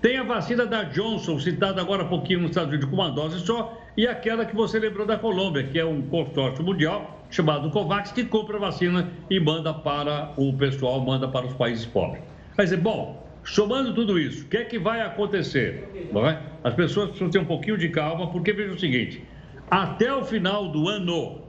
Tem 0.01 0.17
a 0.17 0.23
vacina 0.23 0.65
da 0.65 0.83
Johnson, 0.83 1.39
citada 1.39 1.81
agora 1.81 2.03
há 2.03 2.05
pouquinho 2.05 2.41
nos 2.41 2.51
Estados 2.51 2.69
Unidos, 2.69 2.89
com 2.89 2.95
uma 2.95 3.09
dose 3.09 3.39
só, 3.39 3.81
e 3.97 4.05
aquela 4.05 4.45
que 4.45 4.55
você 4.55 4.77
lembrou 4.77 5.05
da 5.05 5.17
Colômbia, 5.17 5.63
que 5.63 5.79
é 5.79 5.85
um 5.85 6.01
consórcio 6.03 6.63
mundial 6.63 7.25
chamado 7.29 7.69
COVAX, 7.71 8.11
que 8.11 8.23
compra 8.23 8.57
a 8.57 8.59
vacina 8.59 9.09
e 9.29 9.39
manda 9.39 9.73
para 9.73 10.33
o 10.37 10.53
pessoal, 10.53 11.01
manda 11.01 11.27
para 11.27 11.47
os 11.47 11.53
países 11.53 11.85
pobres. 11.85 12.21
Dizer, 12.57 12.77
bom, 12.77 13.25
somando 13.43 13.93
tudo 13.93 14.19
isso, 14.19 14.45
o 14.45 14.47
que 14.47 14.57
é 14.57 14.65
que 14.65 14.77
vai 14.77 15.01
acontecer? 15.01 15.89
É? 15.93 16.37
As 16.63 16.73
pessoas 16.73 17.09
precisam 17.09 17.29
ter 17.29 17.39
um 17.39 17.45
pouquinho 17.45 17.77
de 17.77 17.89
calma, 17.89 18.31
porque 18.31 18.53
veja 18.53 18.73
o 18.73 18.79
seguinte: 18.79 19.23
até 19.69 20.13
o 20.13 20.23
final 20.23 20.69
do 20.69 20.87
ano, 20.87 21.41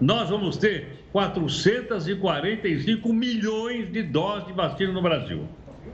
nós 0.00 0.30
vamos 0.30 0.56
ter 0.56 1.04
445 1.12 3.12
milhões 3.12 3.92
de 3.92 4.02
doses 4.02 4.46
de 4.46 4.52
vacina 4.52 4.92
no 4.92 5.02
Brasil. 5.02 5.46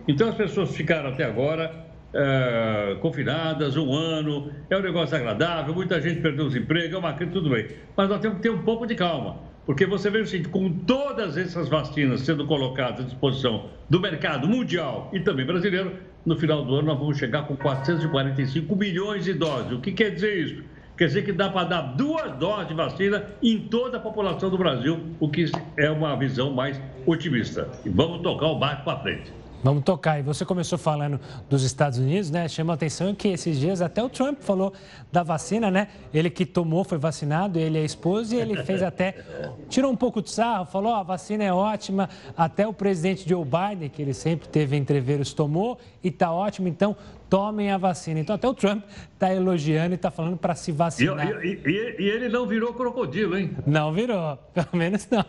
Então 0.06 0.28
as 0.28 0.34
pessoas 0.34 0.74
ficaram 0.74 1.10
até 1.10 1.24
agora 1.24 1.83
é, 2.14 2.96
confinadas, 3.00 3.76
um 3.76 3.92
ano, 3.92 4.50
é 4.70 4.76
um 4.76 4.82
negócio 4.82 5.16
agradável, 5.16 5.74
muita 5.74 6.00
gente 6.00 6.20
perdeu 6.20 6.46
os 6.46 6.54
empregos, 6.54 6.94
é 6.94 6.98
uma 6.98 7.12
crise, 7.12 7.32
tudo 7.32 7.50
bem. 7.50 7.66
Mas 7.96 8.08
nós 8.08 8.20
temos 8.20 8.36
que 8.36 8.42
ter 8.42 8.50
um 8.50 8.62
pouco 8.62 8.86
de 8.86 8.94
calma, 8.94 9.36
porque 9.66 9.84
você 9.84 10.08
vê 10.08 10.20
o 10.20 10.26
seguinte, 10.26 10.48
com 10.48 10.70
todas 10.70 11.36
essas 11.36 11.68
vacinas 11.68 12.20
sendo 12.20 12.46
colocadas 12.46 13.00
à 13.00 13.02
disposição 13.04 13.68
do 13.90 14.00
mercado 14.00 14.46
mundial 14.46 15.10
e 15.12 15.20
também 15.20 15.44
brasileiro, 15.44 15.92
no 16.24 16.36
final 16.36 16.64
do 16.64 16.74
ano 16.76 16.86
nós 16.88 16.98
vamos 16.98 17.18
chegar 17.18 17.46
com 17.46 17.56
445 17.56 18.76
milhões 18.76 19.24
de 19.24 19.34
doses. 19.34 19.72
O 19.72 19.80
que 19.80 19.92
quer 19.92 20.10
dizer 20.10 20.38
isso? 20.38 20.62
Quer 20.96 21.06
dizer 21.06 21.24
que 21.24 21.32
dá 21.32 21.50
para 21.50 21.66
dar 21.66 21.82
duas 21.96 22.36
doses 22.38 22.68
de 22.68 22.74
vacina 22.74 23.24
em 23.42 23.58
toda 23.58 23.96
a 23.96 24.00
população 24.00 24.48
do 24.48 24.56
Brasil, 24.56 25.00
o 25.18 25.28
que 25.28 25.46
é 25.76 25.90
uma 25.90 26.16
visão 26.16 26.52
mais 26.52 26.80
otimista. 27.04 27.68
E 27.84 27.88
vamos 27.88 28.22
tocar 28.22 28.46
o 28.46 28.58
barco 28.60 28.84
para 28.84 29.00
frente. 29.00 29.43
Vamos 29.64 29.82
tocar. 29.82 30.18
E 30.18 30.22
você 30.22 30.44
começou 30.44 30.76
falando 30.76 31.18
dos 31.48 31.62
Estados 31.62 31.98
Unidos, 31.98 32.30
né? 32.30 32.46
Chama 32.48 32.74
a 32.74 32.76
atenção 32.76 33.14
que 33.14 33.28
esses 33.28 33.58
dias 33.58 33.80
até 33.80 34.04
o 34.04 34.10
Trump 34.10 34.40
falou 34.42 34.74
da 35.10 35.22
vacina, 35.22 35.70
né? 35.70 35.88
Ele 36.12 36.28
que 36.28 36.44
tomou, 36.44 36.84
foi 36.84 36.98
vacinado, 36.98 37.58
ele 37.58 37.78
é 37.78 37.82
esposo 37.84 38.34
e 38.34 38.38
ele 38.38 38.62
fez 38.62 38.82
até. 38.82 39.24
Tirou 39.70 39.90
um 39.90 39.96
pouco 39.96 40.20
de 40.20 40.30
sarro, 40.30 40.66
falou: 40.66 40.92
oh, 40.92 40.96
a 40.96 41.02
vacina 41.02 41.44
é 41.44 41.50
ótima. 41.50 42.10
Até 42.36 42.68
o 42.68 42.74
presidente 42.74 43.26
Joe 43.26 43.42
Biden, 43.42 43.88
que 43.88 44.02
ele 44.02 44.12
sempre 44.12 44.46
teve 44.48 44.76
entreveros, 44.76 45.32
tomou 45.32 45.78
e 46.02 46.10
tá 46.10 46.30
ótimo. 46.30 46.68
Então, 46.68 46.94
tomem 47.28 47.70
a 47.70 47.78
vacina. 47.78 48.20
Então, 48.20 48.36
até 48.36 48.48
o 48.48 48.54
Trump 48.54 48.84
está 49.12 49.34
elogiando 49.34 49.92
e 49.92 49.94
está 49.94 50.10
falando 50.10 50.36
para 50.36 50.54
se 50.54 50.70
vacinar. 50.72 51.44
E, 51.44 51.60
e, 51.64 51.96
e, 51.98 52.08
ele 52.08 52.28
não 52.28 52.46
virou 52.46 52.72
crocodilo, 52.74 53.36
hein? 53.36 53.50
Não 53.66 53.92
virou, 53.92 54.36
pelo 54.52 54.68
menos 54.72 55.08
não. 55.10 55.24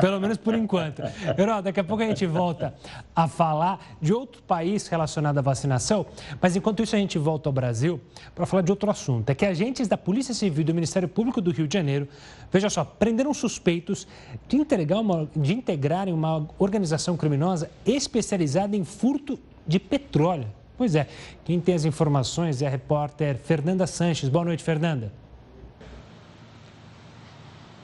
pelo 0.00 0.20
menos 0.20 0.36
por 0.36 0.54
enquanto. 0.54 1.02
Herói, 1.38 1.62
daqui 1.62 1.80
a 1.80 1.84
pouco 1.84 2.02
a 2.02 2.06
gente 2.06 2.26
volta 2.26 2.74
a 3.14 3.28
falar 3.28 3.96
de 4.00 4.12
outro 4.12 4.42
país 4.42 4.86
relacionado 4.88 5.38
à 5.38 5.42
vacinação, 5.42 6.06
mas 6.40 6.56
enquanto 6.56 6.82
isso 6.82 6.96
a 6.96 6.98
gente 6.98 7.18
volta 7.18 7.48
ao 7.48 7.52
Brasil 7.52 8.00
para 8.34 8.46
falar 8.46 8.62
de 8.62 8.70
outro 8.70 8.90
assunto. 8.90 9.30
É 9.30 9.34
que 9.34 9.46
agentes 9.46 9.88
da 9.88 9.96
Polícia 9.96 10.34
Civil 10.34 10.62
e 10.62 10.64
do 10.64 10.74
Ministério 10.74 11.08
Público 11.08 11.40
do 11.40 11.50
Rio 11.50 11.66
de 11.66 11.74
Janeiro, 11.74 12.08
veja 12.50 12.68
só, 12.68 12.84
prenderam 12.84 13.32
suspeitos 13.32 14.06
de, 14.48 14.56
entregar 14.56 14.98
uma, 14.98 15.28
de 15.34 15.54
integrarem 15.54 16.12
uma 16.12 16.48
organização 16.58 17.16
criminosa 17.16 17.70
especializada 17.86 18.76
em 18.76 18.84
furto 18.84 19.38
de 19.66 19.78
petróleo. 19.78 20.59
Pois 20.80 20.94
é, 20.94 21.06
quem 21.44 21.60
tem 21.60 21.74
as 21.74 21.84
informações 21.84 22.62
é 22.62 22.66
a 22.66 22.70
repórter 22.70 23.36
Fernanda 23.36 23.86
Sanches. 23.86 24.30
Boa 24.30 24.46
noite, 24.46 24.64
Fernanda. 24.64 25.12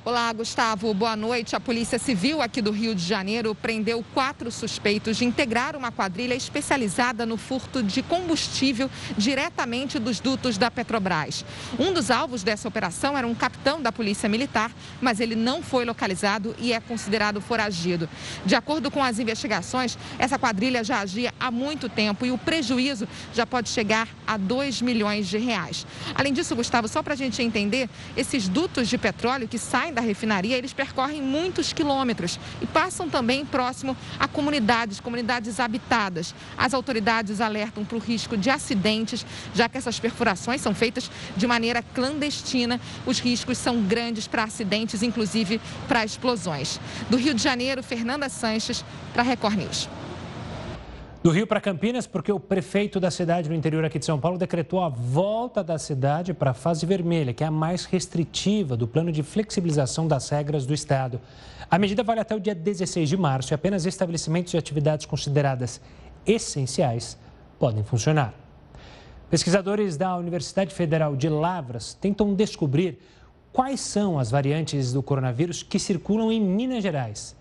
Olá, 0.09 0.32
Gustavo. 0.32 0.94
Boa 0.94 1.16
noite. 1.16 1.57
A 1.57 1.59
Polícia 1.59 1.98
Civil 1.98 2.40
aqui 2.40 2.62
do 2.62 2.70
Rio 2.70 2.94
de 2.94 3.04
Janeiro 3.04 3.57
prendeu 3.57 4.04
quatro 4.14 4.52
suspeitos 4.52 5.16
de 5.16 5.24
integrar 5.24 5.74
uma 5.74 5.90
quadrilha 5.90 6.32
especializada 6.32 7.26
no 7.26 7.36
furto 7.36 7.82
de 7.82 8.04
combustível 8.04 8.88
diretamente 9.18 9.98
dos 9.98 10.20
dutos 10.20 10.57
da 10.57 10.70
Petrobras. 10.70 11.44
Um 11.76 11.92
dos 11.92 12.09
alvos 12.09 12.44
dessa 12.44 12.68
operação 12.68 13.18
era 13.18 13.26
um 13.26 13.34
capitão 13.34 13.82
da 13.82 13.90
Polícia 13.90 14.28
Militar, 14.28 14.70
mas 15.00 15.18
ele 15.18 15.34
não 15.34 15.61
foi 15.61 15.84
localizado 15.84 16.54
e 16.61 16.72
é 16.72 16.78
considerado 16.78 17.40
foragido. 17.40 18.09
De 18.44 18.54
acordo 18.54 18.92
com 18.92 19.02
as 19.02 19.18
investigações, 19.18 19.98
essa 20.20 20.38
quadrilha 20.38 20.84
já 20.84 21.00
agia 21.00 21.34
há 21.40 21.50
muito 21.50 21.88
tempo 21.88 22.24
e 22.24 22.30
o 22.30 22.38
prejuízo 22.38 23.09
já 23.34 23.44
pode 23.44 23.70
chegar 23.70 24.09
a 24.24 24.36
2 24.36 24.82
milhões 24.82 25.26
de 25.26 25.38
reais. 25.38 25.84
Além 26.14 26.32
disso, 26.32 26.54
Gustavo, 26.54 26.86
só 26.86 27.02
para 27.02 27.14
a 27.14 27.16
gente 27.16 27.42
entender, 27.42 27.90
esses 28.16 28.46
dutos 28.46 28.86
de 28.86 28.96
petróleo 28.96 29.48
que 29.48 29.59
saem 29.59 29.95
da 29.97 30.03
refinaria, 30.03 30.57
eles 30.57 30.74
percorrem 30.74 31.22
muitos 31.22 31.72
quilômetros 31.72 32.38
e 32.61 32.66
passam 32.66 33.09
também 33.09 33.44
próximo 33.47 33.97
a 34.18 34.28
comunidades, 34.28 35.01
comunidades 35.01 35.59
habitadas. 35.59 36.34
As 36.57 36.74
autoridades 36.74 37.40
alertam 37.40 37.84
para 37.84 37.97
o 37.97 38.01
risco 38.01 38.36
de 38.36 38.51
acidentes, 38.51 39.24
já 39.55 39.68
que 39.68 39.78
essas 39.78 39.99
perfurações 39.99 40.61
são 40.61 40.74
feitas 40.74 41.11
de 41.34 41.47
maneira 41.47 41.82
clandestina. 41.82 42.78
Os 43.07 43.18
riscos 43.18 43.57
são 43.57 43.82
grandes 43.82 44.28
para 44.28 44.44
acidentes, 44.44 45.03
inclusive 45.03 45.61
para 45.88 46.05
explosões. 46.05 46.78
Do 47.09 47.16
Rio 47.16 47.32
de 47.32 47.42
Janeiro, 47.42 47.82
Fernanda 47.82 48.28
Sanches, 48.28 48.84
para 49.14 49.22
Record 49.22 49.57
News. 49.57 49.88
Do 51.27 51.33
Rio 51.33 51.45
para 51.45 51.61
Campinas, 51.61 52.07
porque 52.07 52.31
o 52.31 52.39
prefeito 52.39 53.01
da 53.01 53.11
cidade 53.11 53.49
no 53.49 53.55
interior 53.57 53.85
aqui 53.85 53.99
de 53.99 54.05
São 54.05 54.16
Paulo 54.16 54.39
decretou 54.39 54.81
a 54.81 54.89
volta 54.89 55.61
da 55.61 55.77
cidade 55.77 56.33
para 56.33 56.53
a 56.53 56.55
fase 56.55 56.87
vermelha, 56.87 57.35
que 57.35 57.43
é 57.43 57.49
a 57.49 57.51
mais 57.51 57.85
restritiva 57.85 58.77
do 58.77 58.87
plano 58.87 59.11
de 59.11 59.24
flexibilização 59.24 60.07
das 60.07 60.29
regras 60.29 60.64
do 60.64 60.72
estado. 60.72 61.20
A 61.68 61.81
medida 61.81 62.05
vale 62.05 62.20
até 62.20 62.33
o 62.33 62.39
dia 62.39 62.55
16 62.55 63.09
de 63.09 63.16
março 63.16 63.53
e 63.53 63.57
apenas 63.57 63.87
estabelecimentos 63.87 64.55
e 64.55 64.57
atividades 64.57 65.05
consideradas 65.05 65.81
essenciais 66.24 67.18
podem 67.59 67.83
funcionar. 67.83 68.33
Pesquisadores 69.29 69.97
da 69.97 70.16
Universidade 70.16 70.72
Federal 70.72 71.16
de 71.16 71.29
Lavras 71.29 71.93
tentam 71.93 72.35
descobrir 72.35 73.01
quais 73.53 73.81
são 73.81 74.16
as 74.16 74.31
variantes 74.31 74.93
do 74.93 75.03
coronavírus 75.03 75.61
que 75.61 75.81
circulam 75.81 76.31
em 76.31 76.41
Minas 76.41 76.85
Gerais. 76.85 77.35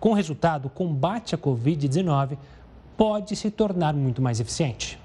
Com 0.00 0.10
o 0.10 0.14
resultado, 0.14 0.66
o 0.66 0.70
combate 0.70 1.36
à 1.36 1.38
Covid-19 1.38 2.36
pode 2.98 3.36
se 3.36 3.48
tornar 3.48 3.94
muito 3.94 4.20
mais 4.20 4.40
eficiente. 4.40 4.98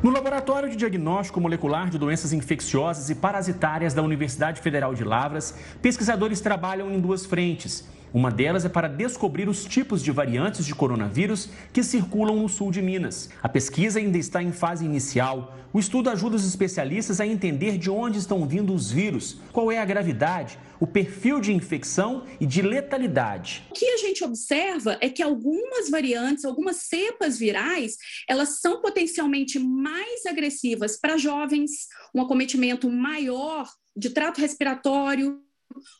No 0.00 0.10
Laboratório 0.10 0.70
de 0.70 0.76
Diagnóstico 0.76 1.40
Molecular 1.40 1.90
de 1.90 1.98
Doenças 1.98 2.32
Infecciosas 2.32 3.10
e 3.10 3.16
Parasitárias 3.16 3.92
da 3.92 4.00
Universidade 4.00 4.60
Federal 4.60 4.94
de 4.94 5.02
Lavras, 5.02 5.52
pesquisadores 5.82 6.40
trabalham 6.40 6.88
em 6.88 7.00
duas 7.00 7.26
frentes. 7.26 7.88
Uma 8.14 8.30
delas 8.30 8.64
é 8.64 8.68
para 8.68 8.88
descobrir 8.88 9.48
os 9.48 9.64
tipos 9.64 10.04
de 10.04 10.12
variantes 10.12 10.64
de 10.64 10.74
coronavírus 10.74 11.48
que 11.72 11.82
circulam 11.82 12.36
no 12.36 12.48
sul 12.48 12.70
de 12.70 12.80
Minas. 12.80 13.28
A 13.42 13.48
pesquisa 13.48 13.98
ainda 13.98 14.18
está 14.18 14.40
em 14.40 14.52
fase 14.52 14.84
inicial. 14.84 15.56
O 15.72 15.80
estudo 15.80 16.10
ajuda 16.10 16.36
os 16.36 16.46
especialistas 16.46 17.20
a 17.20 17.26
entender 17.26 17.76
de 17.76 17.90
onde 17.90 18.18
estão 18.18 18.46
vindo 18.46 18.72
os 18.72 18.92
vírus, 18.92 19.40
qual 19.52 19.72
é 19.72 19.78
a 19.78 19.84
gravidade, 19.84 20.58
o 20.82 20.86
perfil 20.86 21.38
de 21.38 21.52
infecção 21.52 22.26
e 22.40 22.44
de 22.44 22.60
letalidade. 22.60 23.62
O 23.70 23.72
que 23.72 23.86
a 23.86 23.98
gente 23.98 24.24
observa 24.24 24.98
é 25.00 25.08
que 25.08 25.22
algumas 25.22 25.88
variantes, 25.88 26.44
algumas 26.44 26.78
cepas 26.78 27.38
virais, 27.38 27.96
elas 28.28 28.60
são 28.60 28.82
potencialmente 28.82 29.60
mais 29.60 30.26
agressivas 30.26 30.98
para 30.98 31.16
jovens, 31.16 31.86
um 32.12 32.20
acometimento 32.20 32.90
maior 32.90 33.70
de 33.96 34.10
trato 34.10 34.40
respiratório, 34.40 35.40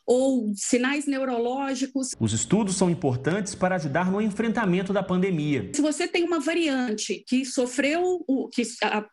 ou 0.05 0.53
sinais 0.55 1.05
neurológicos. 1.05 2.11
Os 2.19 2.33
estudos 2.33 2.75
são 2.75 2.89
importantes 2.89 3.55
para 3.55 3.75
ajudar 3.75 4.11
no 4.11 4.21
enfrentamento 4.21 4.93
da 4.93 5.03
pandemia. 5.03 5.71
Se 5.73 5.81
você 5.81 6.07
tem 6.07 6.23
uma 6.23 6.39
variante 6.39 7.23
que 7.27 7.45
sofreu, 7.45 8.25
que 8.51 8.63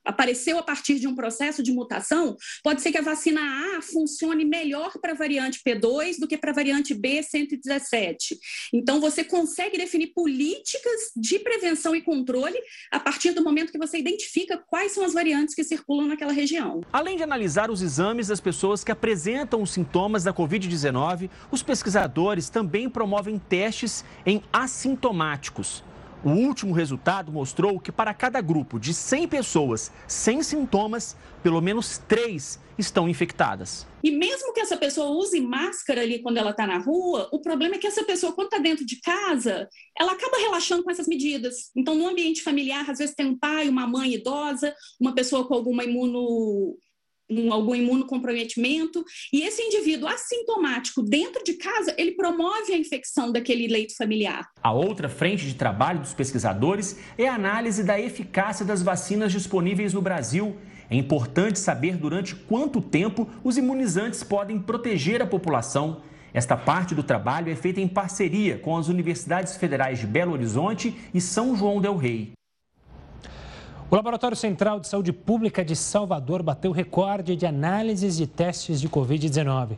apareceu 0.04 0.58
a 0.58 0.62
partir 0.62 0.98
de 0.98 1.06
um 1.06 1.14
processo 1.14 1.62
de 1.62 1.72
mutação, 1.72 2.36
pode 2.62 2.82
ser 2.82 2.92
que 2.92 2.98
a 2.98 3.02
vacina 3.02 3.40
A 3.40 3.82
funcione 3.82 4.44
melhor 4.44 4.92
para 5.00 5.12
a 5.12 5.16
variante 5.16 5.60
P2 5.66 6.18
do 6.18 6.26
que 6.26 6.36
para 6.36 6.50
a 6.50 6.54
variante 6.54 6.94
B117. 6.94 8.36
Então, 8.72 9.00
você 9.00 9.24
consegue 9.24 9.78
definir 9.78 10.08
políticas 10.14 11.10
de 11.16 11.38
prevenção 11.38 11.94
e 11.94 12.02
controle 12.02 12.58
a 12.90 13.00
partir 13.00 13.32
do 13.32 13.42
momento 13.42 13.72
que 13.72 13.78
você 13.78 13.98
identifica 13.98 14.58
quais 14.58 14.92
são 14.92 15.04
as 15.04 15.12
variantes 15.12 15.54
que 15.54 15.64
circulam 15.64 16.08
naquela 16.08 16.32
região. 16.32 16.80
Além 16.92 17.16
de 17.16 17.22
analisar 17.22 17.70
os 17.70 17.82
exames 17.82 18.28
das 18.28 18.40
pessoas 18.40 18.84
que 18.84 18.92
apresentam 18.92 19.62
os 19.62 19.70
sintomas 19.70 20.24
da 20.24 20.32
Covid, 20.32 20.49
Covid-19, 20.50 21.30
os 21.50 21.62
pesquisadores 21.62 22.50
também 22.50 22.90
promovem 22.90 23.38
testes 23.38 24.04
em 24.26 24.42
assintomáticos. 24.52 25.84
O 26.22 26.30
último 26.30 26.74
resultado 26.74 27.32
mostrou 27.32 27.80
que 27.80 27.90
para 27.90 28.12
cada 28.12 28.42
grupo 28.42 28.78
de 28.78 28.92
100 28.92 29.28
pessoas 29.28 29.90
sem 30.06 30.42
sintomas, 30.42 31.16
pelo 31.42 31.62
menos 31.62 31.96
três 31.96 32.60
estão 32.76 33.08
infectadas. 33.08 33.86
E 34.02 34.10
mesmo 34.10 34.52
que 34.52 34.60
essa 34.60 34.76
pessoa 34.76 35.10
use 35.10 35.40
máscara 35.40 36.02
ali 36.02 36.18
quando 36.18 36.36
ela 36.36 36.50
está 36.50 36.66
na 36.66 36.76
rua, 36.76 37.28
o 37.32 37.40
problema 37.40 37.76
é 37.76 37.78
que 37.78 37.86
essa 37.86 38.04
pessoa, 38.04 38.32
quando 38.32 38.48
está 38.48 38.58
dentro 38.58 38.84
de 38.84 39.00
casa, 39.00 39.66
ela 39.98 40.12
acaba 40.12 40.36
relaxando 40.36 40.82
com 40.82 40.90
essas 40.90 41.06
medidas. 41.06 41.70
Então, 41.74 41.94
no 41.94 42.08
ambiente 42.08 42.42
familiar, 42.42 42.90
às 42.90 42.98
vezes 42.98 43.14
tem 43.14 43.26
um 43.26 43.38
pai, 43.38 43.68
uma 43.68 43.86
mãe 43.86 44.12
idosa, 44.12 44.74
uma 45.00 45.14
pessoa 45.14 45.46
com 45.46 45.54
alguma 45.54 45.84
imuno 45.84 46.76
um, 47.30 47.52
algum 47.52 47.74
imunocomprometimento, 47.74 49.04
e 49.32 49.42
esse 49.42 49.62
indivíduo 49.62 50.08
assintomático 50.08 51.02
dentro 51.02 51.42
de 51.44 51.54
casa, 51.54 51.94
ele 51.96 52.12
promove 52.12 52.72
a 52.72 52.78
infecção 52.78 53.30
daquele 53.30 53.68
leito 53.68 53.96
familiar. 53.96 54.48
A 54.62 54.72
outra 54.72 55.08
frente 55.08 55.46
de 55.46 55.54
trabalho 55.54 56.00
dos 56.00 56.12
pesquisadores 56.12 56.98
é 57.16 57.28
a 57.28 57.34
análise 57.34 57.84
da 57.84 58.00
eficácia 58.00 58.64
das 58.64 58.82
vacinas 58.82 59.32
disponíveis 59.32 59.94
no 59.94 60.02
Brasil. 60.02 60.56
É 60.90 60.96
importante 60.96 61.58
saber 61.58 61.96
durante 61.96 62.34
quanto 62.34 62.80
tempo 62.80 63.28
os 63.44 63.56
imunizantes 63.56 64.24
podem 64.24 64.58
proteger 64.58 65.22
a 65.22 65.26
população. 65.26 66.02
Esta 66.34 66.56
parte 66.56 66.94
do 66.94 67.02
trabalho 67.02 67.50
é 67.50 67.56
feita 67.56 67.80
em 67.80 67.88
parceria 67.88 68.58
com 68.58 68.76
as 68.76 68.88
universidades 68.88 69.56
federais 69.56 69.98
de 69.98 70.06
Belo 70.06 70.32
Horizonte 70.32 70.94
e 71.14 71.20
São 71.20 71.56
João 71.56 71.80
del 71.80 71.96
Rei. 71.96 72.32
O 73.90 73.96
Laboratório 73.96 74.36
Central 74.36 74.78
de 74.78 74.86
Saúde 74.86 75.12
Pública 75.12 75.64
de 75.64 75.74
Salvador 75.74 76.44
bateu 76.44 76.70
recorde 76.70 77.34
de 77.34 77.44
análises 77.44 78.16
de 78.16 78.24
testes 78.24 78.80
de 78.80 78.88
Covid-19. 78.88 79.76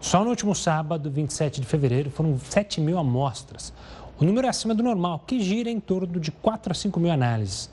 Só 0.00 0.24
no 0.24 0.30
último 0.30 0.52
sábado, 0.52 1.08
27 1.08 1.60
de 1.60 1.66
fevereiro, 1.68 2.10
foram 2.10 2.36
7 2.36 2.80
mil 2.80 2.98
amostras. 2.98 3.72
O 4.18 4.24
número 4.24 4.48
é 4.48 4.50
acima 4.50 4.74
do 4.74 4.82
normal, 4.82 5.22
que 5.24 5.38
gira 5.38 5.70
em 5.70 5.78
torno 5.78 6.18
de 6.18 6.32
4 6.32 6.72
a 6.72 6.74
5 6.74 6.98
mil 6.98 7.12
análises. 7.12 7.70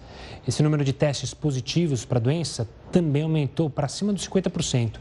Esse 0.47 0.61
número 0.61 0.83
de 0.83 0.93
testes 0.93 1.33
positivos 1.33 2.05
para 2.05 2.19
a 2.19 2.21
doença 2.21 2.69
também 2.91 3.23
aumentou 3.23 3.67
para 3.67 3.87
acima 3.87 4.13
dos 4.13 4.29
50%. 4.29 4.99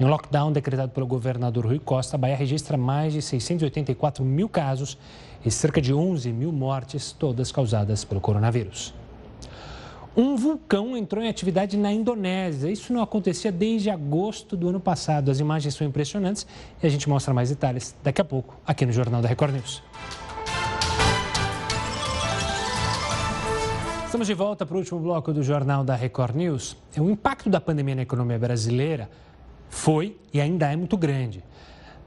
Em 0.00 0.04
um 0.06 0.08
lockdown 0.08 0.52
decretado 0.52 0.90
pelo 0.90 1.06
governador 1.06 1.66
Rui 1.66 1.78
Costa, 1.78 2.16
a 2.16 2.18
Bahia 2.18 2.34
registra 2.34 2.78
mais 2.78 3.12
de 3.12 3.20
684 3.20 4.24
mil 4.24 4.48
casos 4.48 4.96
e 5.44 5.50
cerca 5.50 5.82
de 5.82 5.92
11 5.92 6.32
mil 6.32 6.50
mortes, 6.50 7.12
todas 7.12 7.52
causadas 7.52 8.04
pelo 8.04 8.22
coronavírus 8.22 8.94
um 10.16 10.36
vulcão 10.36 10.96
entrou 10.96 11.22
em 11.22 11.28
atividade 11.28 11.76
na 11.76 11.92
Indonésia. 11.92 12.70
Isso 12.70 12.92
não 12.92 13.02
acontecia 13.02 13.52
desde 13.52 13.90
agosto 13.90 14.56
do 14.56 14.68
ano 14.68 14.80
passado. 14.80 15.30
As 15.30 15.38
imagens 15.38 15.74
são 15.74 15.86
impressionantes 15.86 16.46
e 16.82 16.86
a 16.86 16.90
gente 16.90 17.08
mostra 17.08 17.32
mais 17.32 17.50
detalhes 17.50 17.94
daqui 18.02 18.20
a 18.20 18.24
pouco 18.24 18.56
aqui 18.66 18.84
no 18.84 18.92
Jornal 18.92 19.22
da 19.22 19.28
Record 19.28 19.54
News. 19.54 19.82
Estamos 24.04 24.26
de 24.26 24.34
volta 24.34 24.66
para 24.66 24.74
o 24.74 24.78
último 24.78 24.98
bloco 24.98 25.32
do 25.32 25.40
Jornal 25.40 25.84
da 25.84 25.94
Record 25.94 26.34
News. 26.34 26.76
O 26.98 27.08
impacto 27.08 27.48
da 27.48 27.60
pandemia 27.60 27.94
na 27.94 28.02
economia 28.02 28.38
brasileira 28.38 29.08
foi 29.68 30.16
e 30.34 30.40
ainda 30.40 30.70
é 30.70 30.74
muito 30.74 30.96
grande. 30.96 31.44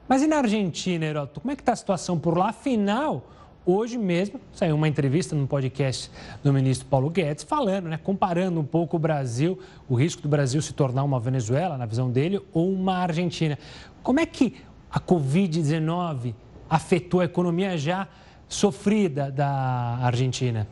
Mas 0.06 0.22
e 0.22 0.26
na 0.26 0.36
Argentina, 0.36 1.06
Heroto? 1.06 1.40
Como 1.40 1.50
é 1.50 1.56
que 1.56 1.62
está 1.62 1.72
a 1.72 1.76
situação 1.76 2.18
por 2.18 2.36
lá? 2.36 2.50
Afinal, 2.50 3.26
Hoje 3.66 3.96
mesmo 3.96 4.38
saiu 4.52 4.76
uma 4.76 4.86
entrevista 4.86 5.34
no 5.34 5.46
podcast 5.46 6.10
do 6.42 6.52
ministro 6.52 6.86
Paulo 6.86 7.08
Guedes 7.08 7.44
falando, 7.44 7.88
né, 7.88 7.96
comparando 7.96 8.60
um 8.60 8.64
pouco 8.64 8.96
o 8.96 8.98
Brasil, 8.98 9.58
o 9.88 9.94
risco 9.94 10.20
do 10.20 10.28
Brasil 10.28 10.60
se 10.60 10.74
tornar 10.74 11.02
uma 11.02 11.18
Venezuela, 11.18 11.78
na 11.78 11.86
visão 11.86 12.10
dele, 12.10 12.42
ou 12.52 12.70
uma 12.70 12.98
Argentina. 12.98 13.58
Como 14.02 14.20
é 14.20 14.26
que 14.26 14.56
a 14.90 15.00
Covid-19 15.00 16.34
afetou 16.68 17.20
a 17.20 17.24
economia 17.24 17.78
já 17.78 18.06
sofrida 18.46 19.30
da 19.30 19.98
Argentina? 20.02 20.68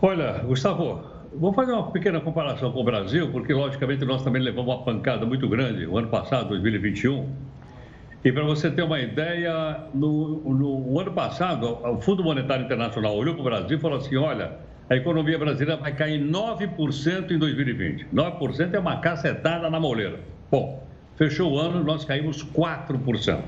Olha, 0.00 0.38
Gustavo, 0.38 1.02
vou 1.34 1.52
fazer 1.52 1.72
uma 1.72 1.90
pequena 1.90 2.18
comparação 2.18 2.72
com 2.72 2.80
o 2.80 2.84
Brasil, 2.84 3.30
porque 3.30 3.52
logicamente 3.52 4.06
nós 4.06 4.24
também 4.24 4.40
levamos 4.40 4.74
uma 4.74 4.82
pancada 4.82 5.26
muito 5.26 5.46
grande 5.50 5.86
o 5.86 5.98
ano 5.98 6.08
passado, 6.08 6.48
2021 6.48 7.55
e 8.26 8.32
para 8.32 8.42
você 8.42 8.68
ter 8.68 8.82
uma 8.82 8.98
ideia, 8.98 9.84
no, 9.94 10.40
no 10.52 10.98
ano 10.98 11.12
passado, 11.12 11.78
o 11.84 12.00
Fundo 12.00 12.24
Monetário 12.24 12.64
Internacional 12.64 13.14
olhou 13.14 13.34
para 13.34 13.40
o 13.40 13.44
Brasil 13.44 13.78
e 13.78 13.80
falou 13.80 13.98
assim: 13.98 14.16
olha, 14.16 14.50
a 14.90 14.96
economia 14.96 15.38
brasileira 15.38 15.80
vai 15.80 15.94
cair 15.94 16.20
9% 16.20 17.30
em 17.30 17.38
2020. 17.38 18.08
9% 18.12 18.74
é 18.74 18.78
uma 18.80 18.96
cacetada 18.96 19.70
na 19.70 19.78
moleira. 19.78 20.18
Bom, 20.50 20.84
fechou 21.14 21.52
o 21.52 21.56
ano, 21.56 21.84
nós 21.84 22.04
caímos 22.04 22.44
4%. 22.44 23.42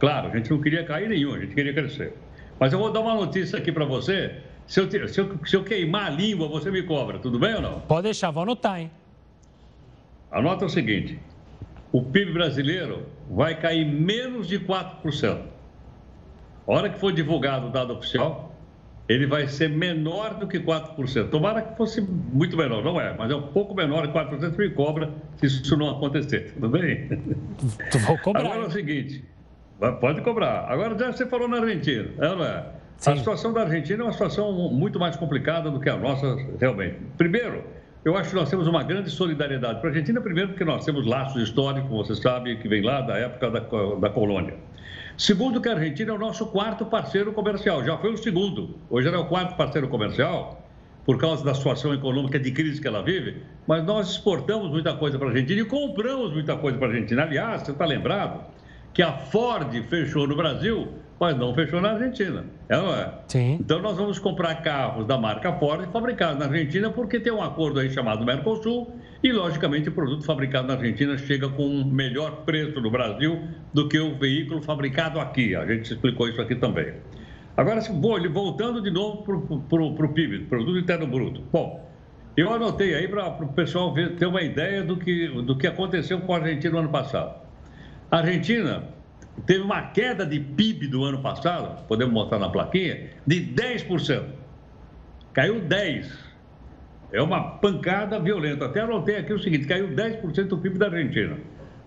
Claro, 0.00 0.26
a 0.26 0.36
gente 0.36 0.50
não 0.50 0.60
queria 0.60 0.82
cair 0.82 1.08
nenhum, 1.08 1.34
a 1.34 1.38
gente 1.38 1.54
queria 1.54 1.72
crescer. 1.72 2.12
Mas 2.58 2.72
eu 2.72 2.80
vou 2.80 2.90
dar 2.90 3.02
uma 3.02 3.14
notícia 3.14 3.60
aqui 3.60 3.70
para 3.70 3.84
você. 3.84 4.34
Se 4.66 4.80
eu, 4.80 5.08
se, 5.08 5.20
eu, 5.20 5.38
se 5.44 5.54
eu 5.54 5.62
queimar 5.62 6.06
a 6.06 6.10
língua, 6.10 6.48
você 6.48 6.72
me 6.72 6.82
cobra, 6.82 7.20
tudo 7.20 7.38
bem 7.38 7.54
ou 7.54 7.62
não? 7.62 7.80
Pode 7.82 8.02
deixar, 8.02 8.32
vou 8.32 8.42
anotar, 8.42 8.80
hein? 8.80 8.90
Anota 10.32 10.64
o 10.64 10.68
seguinte: 10.68 11.20
o 11.94 12.02
PIB 12.02 12.32
brasileiro 12.32 13.06
vai 13.30 13.54
cair 13.54 13.84
menos 13.84 14.48
de 14.48 14.58
4%. 14.58 15.42
A 16.66 16.72
hora 16.72 16.90
que 16.90 16.98
for 16.98 17.12
divulgado 17.12 17.68
o 17.68 17.70
dado 17.70 17.92
oficial, 17.92 18.52
ele 19.08 19.28
vai 19.28 19.46
ser 19.46 19.68
menor 19.70 20.34
do 20.34 20.48
que 20.48 20.58
4%. 20.58 21.28
Tomara 21.28 21.62
que 21.62 21.76
fosse 21.76 22.00
muito 22.00 22.56
menor, 22.56 22.82
não 22.82 23.00
é, 23.00 23.14
mas 23.16 23.30
é 23.30 23.36
um 23.36 23.46
pouco 23.46 23.76
menor 23.76 24.08
que 24.08 24.12
4%, 24.12 24.58
me 24.58 24.70
cobra 24.70 25.08
se 25.36 25.46
isso 25.46 25.76
não 25.76 25.88
acontecer, 25.88 26.52
tudo 26.54 26.68
bem? 26.68 27.06
Vou 28.08 28.18
cobrar. 28.18 28.40
Agora 28.40 28.62
é 28.62 28.66
o 28.66 28.70
seguinte, 28.72 29.24
pode 30.00 30.20
cobrar. 30.22 30.66
Agora 30.68 30.98
já 30.98 31.12
você 31.12 31.26
falou 31.26 31.46
na 31.46 31.58
Argentina, 31.58 32.08
é 32.18 32.28
não 32.28 32.44
é? 32.44 32.66
Sim. 32.96 33.12
A 33.12 33.16
situação 33.18 33.52
da 33.52 33.60
Argentina 33.60 34.02
é 34.02 34.04
uma 34.04 34.12
situação 34.12 34.50
muito 34.72 34.98
mais 34.98 35.14
complicada 35.14 35.70
do 35.70 35.78
que 35.78 35.88
a 35.88 35.96
nossa, 35.96 36.36
realmente. 36.58 36.96
Primeiro, 37.16 37.62
eu 38.04 38.16
acho 38.16 38.30
que 38.30 38.36
nós 38.36 38.50
temos 38.50 38.66
uma 38.66 38.82
grande 38.82 39.10
solidariedade 39.10 39.80
para 39.80 39.88
a 39.88 39.92
Argentina, 39.92 40.20
primeiro 40.20 40.50
porque 40.50 40.64
nós 40.64 40.84
temos 40.84 41.06
laços 41.06 41.42
históricos, 41.42 41.90
você 41.90 42.14
sabe, 42.14 42.56
que 42.56 42.68
vem 42.68 42.82
lá 42.82 43.00
da 43.00 43.16
época 43.16 43.50
da, 43.50 43.60
da 43.60 44.10
colônia. 44.10 44.54
Segundo, 45.16 45.60
que 45.60 45.68
a 45.68 45.72
Argentina 45.72 46.10
é 46.10 46.14
o 46.14 46.18
nosso 46.18 46.46
quarto 46.46 46.84
parceiro 46.84 47.32
comercial, 47.32 47.82
já 47.84 47.96
foi 47.96 48.12
o 48.12 48.16
segundo, 48.16 48.78
hoje 48.90 49.08
ela 49.08 49.16
é 49.16 49.20
o 49.20 49.26
quarto 49.26 49.56
parceiro 49.56 49.88
comercial, 49.88 50.60
por 51.06 51.18
causa 51.18 51.44
da 51.44 51.54
situação 51.54 51.94
econômica 51.94 52.38
de 52.38 52.50
crise 52.50 52.80
que 52.80 52.88
ela 52.88 53.02
vive, 53.02 53.42
mas 53.66 53.84
nós 53.84 54.10
exportamos 54.10 54.70
muita 54.70 54.94
coisa 54.94 55.18
para 55.18 55.28
a 55.28 55.30
Argentina 55.30 55.60
e 55.60 55.64
compramos 55.64 56.32
muita 56.32 56.56
coisa 56.56 56.78
para 56.78 56.88
a 56.88 56.90
Argentina. 56.90 57.22
Aliás, 57.22 57.62
você 57.62 57.72
está 57.72 57.84
lembrado 57.84 58.44
que 58.92 59.02
a 59.02 59.12
Ford 59.12 59.70
fechou 59.88 60.26
no 60.26 60.36
Brasil 60.36 60.88
mas 61.18 61.36
não 61.36 61.54
fechou 61.54 61.80
na 61.80 61.92
Argentina. 61.92 62.44
É, 62.68 62.76
não 62.76 62.94
é? 62.94 63.12
Sim. 63.28 63.58
Então 63.60 63.80
nós 63.80 63.96
vamos 63.96 64.18
comprar 64.18 64.56
carros 64.56 65.06
da 65.06 65.16
marca 65.16 65.52
Ford 65.54 65.88
fabricados 65.92 66.38
na 66.38 66.46
Argentina 66.46 66.90
porque 66.90 67.20
tem 67.20 67.32
um 67.32 67.42
acordo 67.42 67.80
aí 67.80 67.90
chamado 67.90 68.24
Mercosul 68.24 68.92
e, 69.22 69.32
logicamente, 69.32 69.88
o 69.88 69.92
produto 69.92 70.22
fabricado 70.24 70.68
na 70.68 70.74
Argentina 70.74 71.16
chega 71.16 71.48
com 71.48 71.66
um 71.66 71.84
melhor 71.84 72.44
preço 72.44 72.80
no 72.80 72.90
Brasil 72.90 73.42
do 73.72 73.88
que 73.88 73.98
o 73.98 74.18
veículo 74.18 74.60
fabricado 74.60 75.18
aqui. 75.18 75.56
A 75.56 75.64
gente 75.66 75.94
explicou 75.94 76.28
isso 76.28 76.42
aqui 76.42 76.54
também. 76.54 76.92
Agora, 77.56 77.80
voltando 77.80 78.82
de 78.82 78.90
novo 78.90 79.22
para 79.22 79.82
o 79.82 80.08
PIB, 80.12 80.40
Produto 80.40 80.78
Interno 80.78 81.06
Bruto. 81.06 81.40
Bom, 81.52 81.88
eu 82.36 82.52
anotei 82.52 82.94
aí 82.94 83.06
para 83.06 83.28
o 83.28 83.48
pessoal 83.52 83.94
ver, 83.94 84.16
ter 84.16 84.26
uma 84.26 84.42
ideia 84.42 84.82
do 84.82 84.96
que, 84.96 85.28
do 85.28 85.56
que 85.56 85.68
aconteceu 85.68 86.20
com 86.20 86.34
a 86.34 86.38
Argentina 86.38 86.72
no 86.72 86.80
ano 86.80 86.88
passado. 86.88 87.34
A 88.10 88.18
Argentina 88.18 88.88
teve 89.46 89.62
uma 89.62 89.82
queda 89.82 90.24
de 90.24 90.38
PIB 90.40 90.86
do 90.88 91.04
ano 91.04 91.20
passado, 91.20 91.84
podemos 91.86 92.12
mostrar 92.12 92.38
na 92.38 92.48
plaquinha, 92.48 93.10
de 93.26 93.40
10%. 93.54 94.24
Caiu 95.32 95.60
10%. 95.60 96.24
É 97.12 97.22
uma 97.22 97.58
pancada 97.58 98.18
violenta. 98.18 98.64
Até 98.66 98.80
anotei 98.80 99.16
aqui 99.16 99.32
o 99.32 99.38
seguinte: 99.38 99.66
caiu 99.66 99.88
10% 99.88 100.48
do 100.48 100.58
PIB 100.58 100.78
da 100.78 100.86
Argentina. 100.86 101.36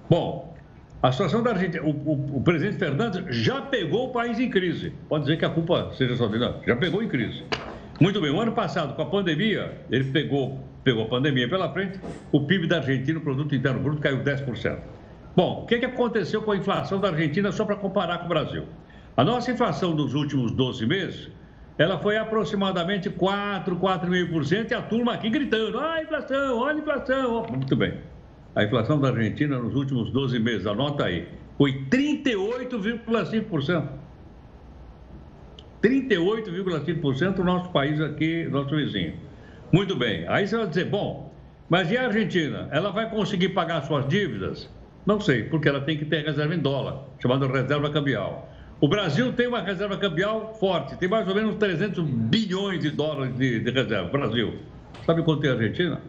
Bom, 0.10 0.56
a 1.02 1.12
situação 1.12 1.44
da 1.44 1.52
Argentina, 1.52 1.84
o, 1.84 1.90
o, 1.90 2.38
o, 2.38 2.42
presidente 2.42 2.78
Fernandes 2.78 3.24
já 3.36 3.62
pegou 3.62 4.08
o 4.08 4.12
país 4.12 4.40
em 4.40 4.50
crise. 4.50 4.94
Pode 5.10 5.26
dizer 5.26 5.38
que 5.38 5.46
a 5.46 5.50
culpa 5.50 5.92
seja 5.94 6.16
só 6.16 6.28
dele. 6.28 6.54
Já 6.66 6.76
pegou 6.76 7.04
em 7.04 7.08
crise. 7.08 7.44
Muito 8.00 8.22
bem, 8.22 8.32
o 8.32 8.40
ano 8.40 8.52
passado, 8.52 8.96
com 8.96 9.02
a 9.02 9.06
pandemia, 9.06 9.82
ele 9.90 10.06
pegou, 10.06 10.64
pegou 10.84 11.04
a 11.04 11.08
pandemia 11.08 11.50
pela 11.50 11.72
frente, 11.74 12.00
o 12.32 12.42
PIB 12.42 12.68
da 12.68 12.78
Argentina, 12.78 13.18
o 13.18 13.22
Produto 13.22 13.56
Interno 13.56 13.80
Bruto, 13.80 14.02
caiu 14.02 14.24
10%. 14.24 14.78
Bom, 15.38 15.62
o 15.62 15.66
que, 15.68 15.78
que 15.78 15.86
aconteceu 15.86 16.42
com 16.42 16.50
a 16.50 16.58
inflação 16.58 17.00
da 17.00 17.10
Argentina, 17.10 17.52
só 17.52 17.64
para 17.64 17.76
comparar 17.76 18.18
com 18.18 18.26
o 18.26 18.28
Brasil? 18.28 18.64
A 19.16 19.24
nossa 19.24 19.52
inflação 19.52 19.96
dos 19.96 20.16
últimos 20.16 20.52
12 20.52 20.88
meses, 20.88 21.30
ela 21.78 22.00
foi 22.00 22.18
aproximadamente 22.18 23.08
4, 23.08 23.76
4,5% 23.76 24.72
e 24.72 24.74
a 24.74 24.82
turma 24.82 25.14
aqui 25.14 25.30
gritando, 25.30 25.80
ah, 25.80 26.02
inflação, 26.02 26.58
olha 26.58 26.78
a 26.78 26.80
inflação. 26.80 27.46
Muito 27.52 27.76
bem. 27.76 28.00
A 28.56 28.64
inflação 28.64 29.00
da 29.00 29.10
Argentina 29.10 29.60
nos 29.60 29.76
últimos 29.76 30.10
12 30.10 30.40
meses, 30.40 30.66
anota 30.66 31.06
aí, 31.06 31.28
foi 31.56 31.84
38,5%. 31.84 33.90
38,5% 35.84 37.38
o 37.38 37.44
nosso 37.44 37.70
país 37.70 38.02
aqui, 38.02 38.46
nosso 38.46 38.76
vizinho. 38.76 39.14
Muito 39.72 39.96
bem. 39.96 40.28
Aí 40.30 40.48
você 40.48 40.58
vai 40.58 40.66
dizer, 40.66 40.86
bom, 40.86 41.32
mas 41.70 41.92
e 41.92 41.98
a 41.98 42.08
Argentina? 42.08 42.68
Ela 42.72 42.90
vai 42.90 43.08
conseguir 43.08 43.50
pagar 43.50 43.84
suas 43.84 44.08
dívidas? 44.08 44.68
Não 45.08 45.22
sei, 45.22 45.44
porque 45.44 45.70
ela 45.70 45.80
tem 45.80 45.98
que 45.98 46.04
ter 46.04 46.26
reserva 46.26 46.54
em 46.54 46.60
dólar, 46.60 47.06
chamada 47.22 47.48
reserva 47.48 47.90
cambial. 47.90 48.52
O 48.82 48.90
Brasil 48.90 49.32
tem 49.32 49.48
uma 49.48 49.62
reserva 49.62 49.96
cambial 49.96 50.54
forte, 50.60 50.98
tem 50.98 51.08
mais 51.08 51.26
ou 51.26 51.34
menos 51.34 51.56
300 51.56 52.04
bilhões 52.04 52.82
de 52.82 52.92
dólares 52.92 53.34
de, 53.38 53.62
de 53.62 53.72
reserva. 53.72 54.10
Brasil. 54.10 54.56
Sabe 55.06 55.24
quanto 55.24 55.40
tem 55.40 55.50
a 55.50 55.54
Argentina? 55.54 56.02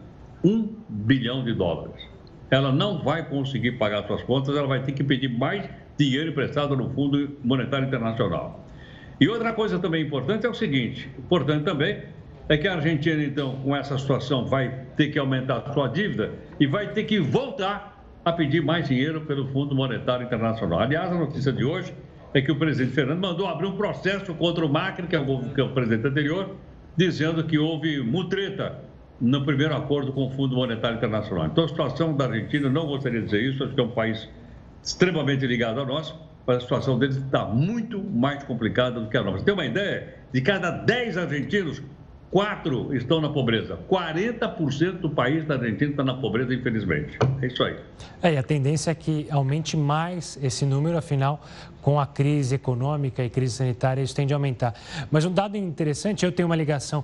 Um 0.43 0.75
bilhão 0.89 1.45
de 1.45 1.55
dólares. 1.55 1.95
Ela 2.51 2.73
não 2.73 3.01
vai 3.01 3.25
conseguir 3.25 3.79
pagar 3.79 4.05
suas 4.05 4.23
contas, 4.25 4.57
ela 4.57 4.67
vai 4.67 4.83
ter 4.83 4.91
que 4.91 5.05
pedir 5.05 5.29
mais 5.29 5.65
dinheiro 5.97 6.31
emprestado 6.31 6.77
no 6.77 6.91
Fundo 6.91 7.37
Monetário 7.45 7.87
Internacional. 7.87 8.67
E 9.21 9.29
outra 9.29 9.53
coisa 9.53 9.79
também 9.79 10.05
importante 10.05 10.45
é 10.45 10.49
o 10.49 10.55
seguinte: 10.55 11.09
importante 11.17 11.65
também 11.65 12.03
é 12.49 12.57
que 12.57 12.67
a 12.67 12.75
Argentina, 12.75 13.23
então, 13.23 13.61
com 13.63 13.77
essa 13.77 13.97
situação, 13.97 14.45
vai 14.45 14.87
ter 14.97 15.09
que 15.09 15.21
aumentar 15.21 15.59
a 15.59 15.73
sua 15.73 15.87
dívida 15.87 16.33
e 16.59 16.67
vai 16.67 16.89
ter 16.89 17.05
que 17.05 17.21
voltar 17.21 17.98
a 18.29 18.33
pedir 18.33 18.63
mais 18.63 18.89
dinheiro 18.89 19.23
pelo 19.23 19.49
Fundo 19.49 19.75
Monetário 19.75 20.25
Internacional. 20.25 20.81
Aliás, 20.81 21.11
a 21.11 21.15
notícia 21.15 21.53
de 21.53 21.65
hoje 21.65 21.95
é 22.35 22.41
que 22.41 22.53
o 22.53 22.57
presidente 22.57 22.95
Fernando 22.95 23.21
mandou 23.21 23.47
abrir 23.47 23.67
um 23.67 23.77
processo 23.77 24.35
contra 24.35 24.65
o 24.65 24.69
Macri, 24.69 25.07
que 25.07 25.17
é 25.17 25.21
o, 25.21 25.55
que 25.55 25.61
é 25.61 25.65
o 25.65 25.71
presidente 25.73 26.07
anterior, 26.07 26.57
dizendo 26.97 27.45
que 27.45 27.59
houve 27.59 28.01
mutreta 28.01 28.79
no 29.21 29.45
primeiro 29.45 29.75
acordo 29.75 30.13
com 30.13 30.27
o 30.27 30.31
Fundo 30.31 30.55
Monetário 30.55 30.97
Internacional. 30.97 31.47
Então, 31.47 31.65
a 31.65 31.69
situação 31.69 32.17
da 32.17 32.27
Argentina, 32.27 32.69
não 32.69 32.87
gostaria 32.87 33.21
de 33.21 33.27
dizer 33.27 33.43
isso, 33.43 33.65
acho 33.65 33.75
que 33.75 33.81
é 33.81 33.85
um 33.85 33.91
país 33.91 34.29
extremamente 34.83 35.47
ligado 35.47 35.81
a 35.81 35.87
nós, 35.87 36.15
mas 36.47 36.59
a 36.59 36.61
situação 36.61 36.99
deles 36.99 37.17
está 37.17 37.45
muito 37.45 38.03
mais 38.03 38.43
complicada 38.45 39.01
do 39.01 39.09
que 39.09 39.17
a 39.17 39.23
nossa. 39.23 39.45
Tem 39.45 39.55
uma 39.55 39.67
ideia? 39.67 40.15
De 40.33 40.41
cada 40.41 40.71
10 40.71 41.17
argentinos, 41.19 41.83
Quatro 42.31 42.95
estão 42.95 43.23
na 43.23 43.31
pobreza. 43.31 43.79
40% 43.89 44.99
do 44.99 45.09
país 45.09 45.47
da 45.47 45.55
Argentina 45.55 45.91
está 45.91 46.05
na 46.05 46.15
pobreza, 46.15 46.53
infelizmente. 46.53 47.19
É 47.41 47.47
isso 47.47 47.65
aí. 47.65 47.77
É, 48.23 48.35
e 48.35 48.37
a 48.37 48.43
tendência 48.43 48.91
é 48.91 48.95
que 48.95 49.27
aumente 49.31 49.79
mais 49.79 50.39
esse 50.43 50.67
número, 50.67 50.99
afinal, 50.99 51.41
com 51.81 51.99
a 51.99 52.07
crise 52.07 52.55
econômica 52.55 53.25
e 53.25 53.31
crise 53.31 53.55
sanitária, 53.55 54.03
isso 54.03 54.15
tende 54.15 54.35
a 54.35 54.37
aumentar. 54.37 54.75
Mas 55.11 55.25
um 55.25 55.33
dado 55.33 55.57
interessante, 55.57 56.27
eu 56.27 56.31
tenho 56.31 56.47
uma 56.47 56.57
ligação 56.57 57.03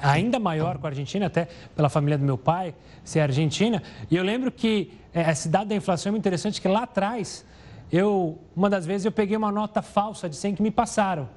ainda 0.00 0.38
maior 0.38 0.78
com 0.78 0.86
a 0.86 0.90
Argentina, 0.90 1.26
até 1.26 1.48
pela 1.76 1.90
família 1.90 2.16
do 2.16 2.24
meu 2.24 2.38
pai, 2.38 2.74
ser 3.04 3.20
argentina, 3.20 3.82
e 4.10 4.16
eu 4.16 4.24
lembro 4.24 4.50
que 4.50 4.92
é, 5.12 5.30
esse 5.30 5.50
dado 5.50 5.68
da 5.68 5.74
inflação 5.74 6.08
é 6.08 6.12
muito 6.12 6.22
interessante, 6.22 6.62
que 6.62 6.68
lá 6.68 6.84
atrás, 6.84 7.44
eu, 7.92 8.38
uma 8.56 8.70
das 8.70 8.86
vezes, 8.86 9.04
eu 9.04 9.12
peguei 9.12 9.36
uma 9.36 9.52
nota 9.52 9.82
falsa 9.82 10.30
de 10.30 10.36
100 10.36 10.54
que 10.54 10.62
me 10.62 10.70
passaram. 10.70 11.28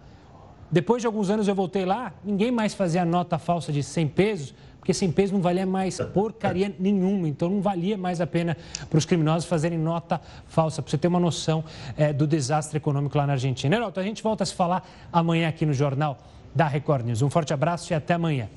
Depois 0.71 1.01
de 1.01 1.07
alguns 1.07 1.29
anos 1.29 1.47
eu 1.47 1.55
voltei 1.55 1.85
lá, 1.85 2.13
ninguém 2.23 2.51
mais 2.51 2.73
fazia 2.73 3.05
nota 3.05 3.37
falsa 3.37 3.71
de 3.71 3.83
100 3.83 4.07
pesos, 4.09 4.53
porque 4.79 4.93
100 4.93 5.11
pesos 5.13 5.31
não 5.31 5.41
valia 5.41 5.65
mais 5.65 5.99
porcaria 6.13 6.73
nenhuma. 6.79 7.27
Então 7.27 7.49
não 7.49 7.61
valia 7.61 7.97
mais 7.97 8.21
a 8.21 8.27
pena 8.27 8.55
para 8.89 8.97
os 8.97 9.05
criminosos 9.05 9.47
fazerem 9.47 9.77
nota 9.77 10.21
falsa, 10.47 10.81
para 10.81 10.91
você 10.91 10.97
ter 10.97 11.07
uma 11.07 11.19
noção 11.19 11.63
é, 11.97 12.13
do 12.13 12.27
desastre 12.27 12.77
econômico 12.77 13.17
lá 13.17 13.25
na 13.25 13.33
Argentina. 13.33 13.75
Heraldo, 13.75 13.99
a 13.99 14.03
gente 14.03 14.21
volta 14.21 14.43
a 14.43 14.45
se 14.45 14.53
falar 14.53 14.87
amanhã 15.11 15.49
aqui 15.49 15.65
no 15.65 15.73
Jornal 15.73 16.17
da 16.53 16.67
Record 16.67 17.05
News. 17.05 17.21
Um 17.21 17.29
forte 17.29 17.53
abraço 17.53 17.91
e 17.91 17.95
até 17.95 18.13
amanhã. 18.13 18.47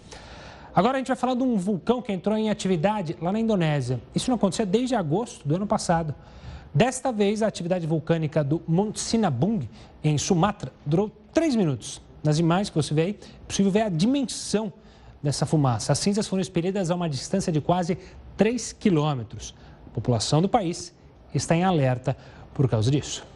Agora 0.75 0.97
a 0.97 0.99
gente 0.99 1.09
vai 1.09 1.17
falar 1.17 1.35
de 1.35 1.43
um 1.43 1.57
vulcão 1.57 2.01
que 2.01 2.13
entrou 2.13 2.37
em 2.37 2.51
atividade 2.51 3.17
lá 3.21 3.33
na 3.33 3.41
Indonésia. 3.41 4.01
Isso 4.15 4.31
não 4.31 4.37
acontecia 4.37 4.65
desde 4.65 4.95
agosto 4.95 5.47
do 5.49 5.57
ano 5.57 5.67
passado. 5.67 6.15
Desta 6.73 7.11
vez, 7.11 7.43
a 7.43 7.47
atividade 7.47 7.87
vulcânica 7.87 8.45
do 8.45 8.63
Monte 8.67 9.01
Sinabung, 9.01 9.69
em 10.05 10.19
Sumatra, 10.19 10.73
durou 10.85 11.11
três 11.33 11.57
minutos. 11.57 12.01
Nas 12.23 12.39
imagens 12.39 12.69
que 12.69 12.77
você 12.77 12.93
vê 12.93 13.03
aí, 13.03 13.19
é 13.23 13.47
possível 13.47 13.71
ver 13.71 13.83
a 13.83 13.89
dimensão 13.89 14.73
dessa 15.23 15.47
fumaça. 15.47 15.93
As 15.93 15.99
cinzas 15.99 16.27
foram 16.27 16.41
expelidas 16.41 16.91
a 16.91 16.95
uma 16.95 17.09
distância 17.09 17.53
de 17.53 17.61
quase 17.61 17.99
3 18.37 18.73
quilômetros. 18.73 19.55
A 19.87 19.91
população 19.95 20.43
do 20.43 20.49
país 20.49 20.95
está 21.35 21.57
em 21.57 21.65
alerta 21.65 22.17
por 22.55 22.69
causa 22.69 22.91
disso. 22.91 23.27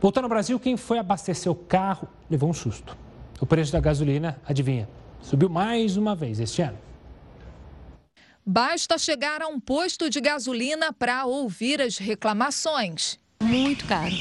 Voltando 0.00 0.24
ao 0.24 0.30
Brasil, 0.30 0.58
quem 0.60 0.76
foi 0.76 0.98
abastecer 0.98 1.50
o 1.50 1.54
carro 1.54 2.08
levou 2.30 2.50
um 2.50 2.54
susto. 2.54 2.96
O 3.40 3.46
preço 3.46 3.72
da 3.72 3.80
gasolina, 3.80 4.38
adivinha, 4.46 4.88
subiu 5.22 5.48
mais 5.48 5.96
uma 5.96 6.14
vez 6.14 6.40
este 6.40 6.62
ano. 6.62 6.87
Basta 8.50 8.96
chegar 8.96 9.42
a 9.42 9.46
um 9.46 9.60
posto 9.60 10.08
de 10.08 10.22
gasolina 10.22 10.90
para 10.90 11.26
ouvir 11.26 11.82
as 11.82 11.98
reclamações. 11.98 13.18
Muito 13.42 13.84
caro. 13.84 14.14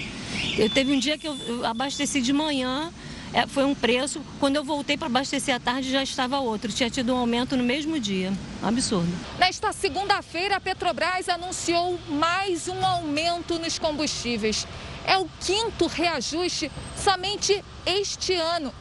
Eu 0.58 0.70
teve 0.70 0.92
um 0.92 1.00
dia 1.00 1.18
que 1.18 1.26
eu 1.26 1.66
abasteci 1.66 2.20
de 2.20 2.34
manhã, 2.34 2.92
é, 3.32 3.48
foi 3.48 3.64
um 3.64 3.74
preço. 3.74 4.22
Quando 4.38 4.58
eu 4.58 4.66
voltei 4.66 4.98
para 4.98 5.08
abastecer 5.08 5.56
à 5.56 5.62
tarde 5.62 5.90
já 5.90 6.04
estava 6.04 6.42
outro. 6.42 6.74
Tinha 6.74 6.90
tido 6.90 7.14
um 7.14 7.18
aumento 7.18 7.56
no 7.56 7.64
mesmo 7.64 7.98
dia. 8.02 8.34
Absurdo. 8.62 9.08
Nesta 9.40 9.72
segunda-feira, 9.72 10.58
a 10.58 10.60
Petrobras 10.60 11.30
anunciou 11.30 11.98
mais 12.10 12.68
um 12.68 12.86
aumento 12.86 13.58
nos 13.58 13.80
combustíveis. 13.80 14.68
É 15.06 15.18
o 15.18 15.26
quinto 15.40 15.88
reajuste 15.88 16.70
somente 16.98 17.64
este 17.86 18.34
ano. 18.34 18.74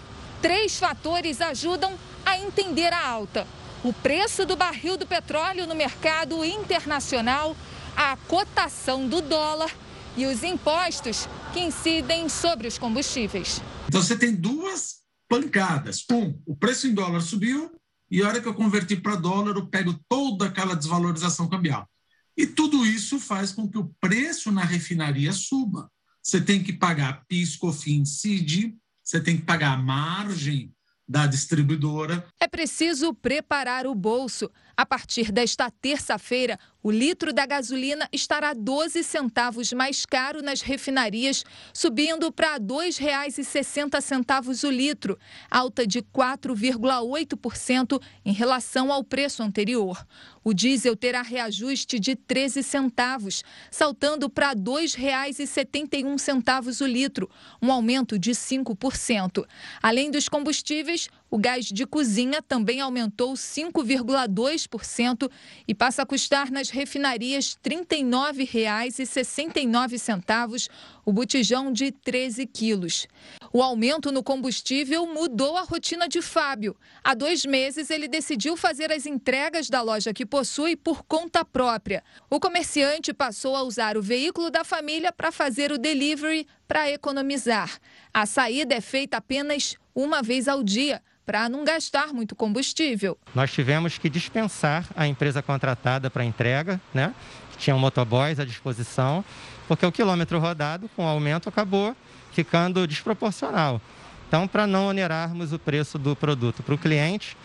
Três 0.43 0.77
fatores 0.77 1.41
ajudam 1.41 1.95
a 2.25 2.37
entender 2.37 2.93
a 2.93 3.09
alta 3.09 3.47
o 3.87 3.93
preço 3.93 4.45
do 4.45 4.57
barril 4.57 4.97
do 4.97 5.07
petróleo 5.07 5.67
no 5.67 5.75
mercado 5.75 6.45
internacional, 6.45 7.57
a 7.97 8.17
cotação 8.17 9.09
do 9.09 9.23
dólar 9.23 9.73
e 10.17 10.27
os 10.27 10.43
impostos 10.43 11.29
que 11.53 11.61
incidem 11.61 12.29
sobre 12.29 12.67
os 12.67 12.79
combustíveis. 12.79 13.63
Então 13.87 14.03
você 14.03 14.19
tem 14.19 14.35
duas 14.35 14.97
pancadas. 15.29 16.05
Um, 16.11 16.37
o 16.45 16.57
preço 16.57 16.89
em 16.89 16.95
dólar 16.95 17.21
subiu 17.21 17.71
e 18.11 18.23
a 18.23 18.29
hora 18.29 18.41
que 18.41 18.49
eu 18.49 18.55
converti 18.55 18.97
para 18.97 19.15
dólar, 19.15 19.57
eu 19.57 19.67
pego 19.69 19.95
toda 20.09 20.47
aquela 20.47 20.75
desvalorização 20.75 21.49
cambial. 21.49 21.89
E 22.37 22.45
tudo 22.45 22.85
isso 22.85 23.21
faz 23.21 23.53
com 23.53 23.69
que 23.69 23.79
o 23.79 23.95
preço 24.01 24.51
na 24.51 24.65
refinaria 24.65 25.33
suba. 25.33 25.91
Você 26.23 26.41
tem 26.41 26.61
que 26.61 26.73
pagar 26.73 27.25
PIS, 27.29 27.57
COFINS, 27.57 28.21
CID, 28.21 28.77
você 29.03 29.21
tem 29.21 29.37
que 29.37 29.45
pagar 29.45 29.75
a 29.75 29.77
margem 29.77 30.75
da 31.09 31.27
distribuidora. 31.27 32.27
É 32.41 32.49
preciso 32.49 33.15
preparar 33.15 33.87
o 33.87 33.95
bolso. 33.95 34.51
A 34.77 34.85
partir 34.85 35.31
desta 35.33 35.71
terça-feira, 35.71 36.59
o 36.87 36.91
litro 36.93 37.33
da 37.33 37.45
gasolina 37.45 38.09
estará 38.13 38.55
12 38.55 39.03
centavos 39.03 39.73
mais 39.73 40.07
caro 40.07 40.41
nas 40.41 40.61
refinarias, 40.61 41.45
subindo 41.73 42.31
para 42.31 42.53
R$ 42.53 42.61
2,60 42.61 44.63
o 44.63 44.71
litro, 44.71 45.19
alta 45.51 45.85
de 45.85 46.01
4,8% 46.01 48.01
em 48.25 48.33
relação 48.33 48.93
ao 48.93 49.03
preço 49.03 49.43
anterior. 49.43 50.07
O 50.45 50.55
diesel 50.55 50.95
terá 50.95 51.23
reajuste 51.23 51.99
de 51.99 52.15
13 52.15 52.63
centavos, 52.63 53.43
saltando 53.69 54.31
para 54.31 54.51
R$ 54.51 54.55
2,71 54.55 56.83
o 56.83 56.87
litro, 56.87 57.29
um 57.61 57.73
aumento 57.73 58.17
de 58.17 58.31
5%. 58.31 59.45
Além 59.83 60.09
dos 60.09 60.29
combustíveis, 60.29 61.09
o 61.29 61.37
gás 61.37 61.65
de 61.65 61.85
cozinha 61.85 62.41
também 62.41 62.81
aumentou 62.81 63.35
5,2% 63.35 65.29
e 65.67 65.75
passa 65.75 66.03
a 66.03 66.07
custar 66.07 66.53
nas 66.53 66.71
refinarias 66.77 67.57
R$ 67.65 67.87
39,69 67.87 70.69
o 71.07 71.13
botijão 71.13 71.73
de 71.73 71.91
13 71.91 72.47
quilos. 72.47 73.07
O 73.53 73.63
aumento 73.63 74.13
no 74.13 74.23
combustível 74.23 75.07
mudou 75.07 75.57
a 75.57 75.63
rotina 75.63 76.07
de 76.07 76.21
Fábio. 76.21 76.77
Há 77.03 77.15
dois 77.15 77.47
meses, 77.47 77.89
ele 77.89 78.07
decidiu 78.07 78.57
fazer 78.57 78.93
as 78.93 79.07
entregas 79.07 79.71
da 79.71 79.81
loja 79.81 80.13
que 80.13 80.27
possui 80.27 80.77
por 80.77 81.03
conta 81.05 81.45
própria. 81.45 82.05
O 82.29 82.39
comerciante 82.39 83.15
passou 83.15 83.57
a 83.57 83.63
usar 83.63 83.97
o 83.97 84.03
veículo 84.03 84.51
da 84.51 84.63
família 84.63 85.13
para 85.13 85.33
fazer 85.33 85.73
o 85.73 85.79
delivery 85.79 86.47
para 86.69 86.91
economizar. 86.91 87.79
A 88.13 88.27
saída 88.27 88.75
é 88.75 88.81
feita 88.81 89.17
apenas 89.17 89.77
uma 89.95 90.23
vez 90.23 90.49
ao 90.49 90.63
dia 90.63 91.01
para 91.27 91.49
não 91.49 91.65
gastar 91.65 92.15
muito 92.15 92.37
combustível. 92.37 93.19
Nós 93.35 93.53
tivemos 93.53 93.99
que 93.99 94.09
dispensar 94.09 94.87
a 94.97 95.09
empresa 95.09 95.43
contratada 95.43 96.09
para 96.09 96.25
entrega, 96.25 96.81
né? 96.95 97.13
Tinham 97.59 97.79
motoboys 97.79 98.39
à 98.39 98.45
disposição 98.45 99.25
porque 99.67 99.85
o 99.85 99.91
quilômetro 99.91 100.39
rodado, 100.39 100.89
com 100.95 101.05
o 101.05 101.09
aumento, 101.09 101.49
acabou 101.49 101.97
ficando 102.33 102.87
desproporcional. 102.87 103.81
Então, 104.29 104.47
para 104.47 104.67
não 104.67 104.89
onerarmos 104.89 105.53
o 105.53 105.59
preço 105.59 105.99
do 105.99 106.15
produto 106.15 106.63
para 106.63 106.75
o 106.75 106.79
cliente, 106.79 107.37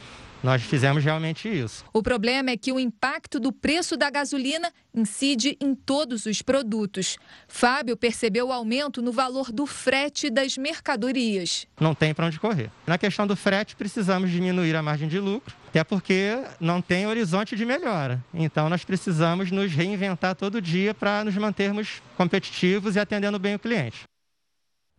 nós 0.43 0.61
fizemos 0.61 1.03
realmente 1.03 1.47
isso. 1.47 1.85
O 1.93 2.01
problema 2.01 2.49
é 2.49 2.57
que 2.57 2.71
o 2.71 2.79
impacto 2.79 3.39
do 3.39 3.51
preço 3.51 3.95
da 3.95 4.09
gasolina 4.09 4.71
incide 4.93 5.57
em 5.59 5.73
todos 5.73 6.25
os 6.25 6.41
produtos. 6.41 7.17
Fábio 7.47 7.95
percebeu 7.95 8.47
o 8.47 8.51
aumento 8.51 9.01
no 9.01 9.11
valor 9.11 9.51
do 9.51 9.65
frete 9.65 10.29
das 10.29 10.57
mercadorias. 10.57 11.65
Não 11.79 11.95
tem 11.95 12.13
para 12.13 12.25
onde 12.25 12.39
correr. 12.39 12.69
Na 12.85 12.97
questão 12.97 13.25
do 13.25 13.35
frete, 13.35 13.75
precisamos 13.75 14.29
diminuir 14.29 14.75
a 14.75 14.81
margem 14.81 15.07
de 15.07 15.19
lucro, 15.19 15.55
até 15.69 15.83
porque 15.83 16.37
não 16.59 16.81
tem 16.81 17.07
horizonte 17.07 17.55
de 17.55 17.65
melhora. 17.65 18.23
Então, 18.33 18.69
nós 18.69 18.83
precisamos 18.83 19.51
nos 19.51 19.71
reinventar 19.71 20.35
todo 20.35 20.61
dia 20.61 20.93
para 20.93 21.23
nos 21.23 21.35
mantermos 21.35 22.01
competitivos 22.17 22.95
e 22.95 22.99
atendendo 22.99 23.39
bem 23.39 23.55
o 23.55 23.59
cliente. 23.59 24.10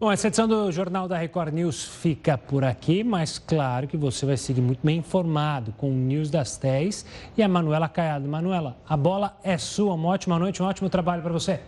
Bom, 0.03 0.11
essa 0.11 0.27
edição 0.27 0.49
do 0.49 0.73
Jornal 0.73 1.07
da 1.07 1.17
Record 1.17 1.55
News 1.55 1.85
fica 1.85 2.37
por 2.37 2.65
aqui, 2.65 3.05
mas 3.05 3.39
claro 3.39 3.87
que 3.87 3.97
você 3.97 4.27
vai 4.27 4.37
seguir 4.37 4.61
muito 4.61 4.81
bem 4.85 4.99
informado 4.99 5.73
com 5.79 5.91
o 5.91 5.95
News 5.95 6.29
das 6.29 6.57
10 6.57 7.07
e 7.37 7.41
a 7.41 7.47
Manuela 7.47 7.89
Caiado. 7.89 8.29
Manuela, 8.29 8.77
a 8.89 8.97
bola 8.97 9.39
é 9.45 9.57
sua. 9.57 9.95
Uma 9.95 10.09
ótima 10.09 10.41
noite, 10.41 10.61
um 10.61 10.67
ótimo 10.67 10.91
trabalho 10.91 11.23
para 11.23 11.33
você. 11.33 11.61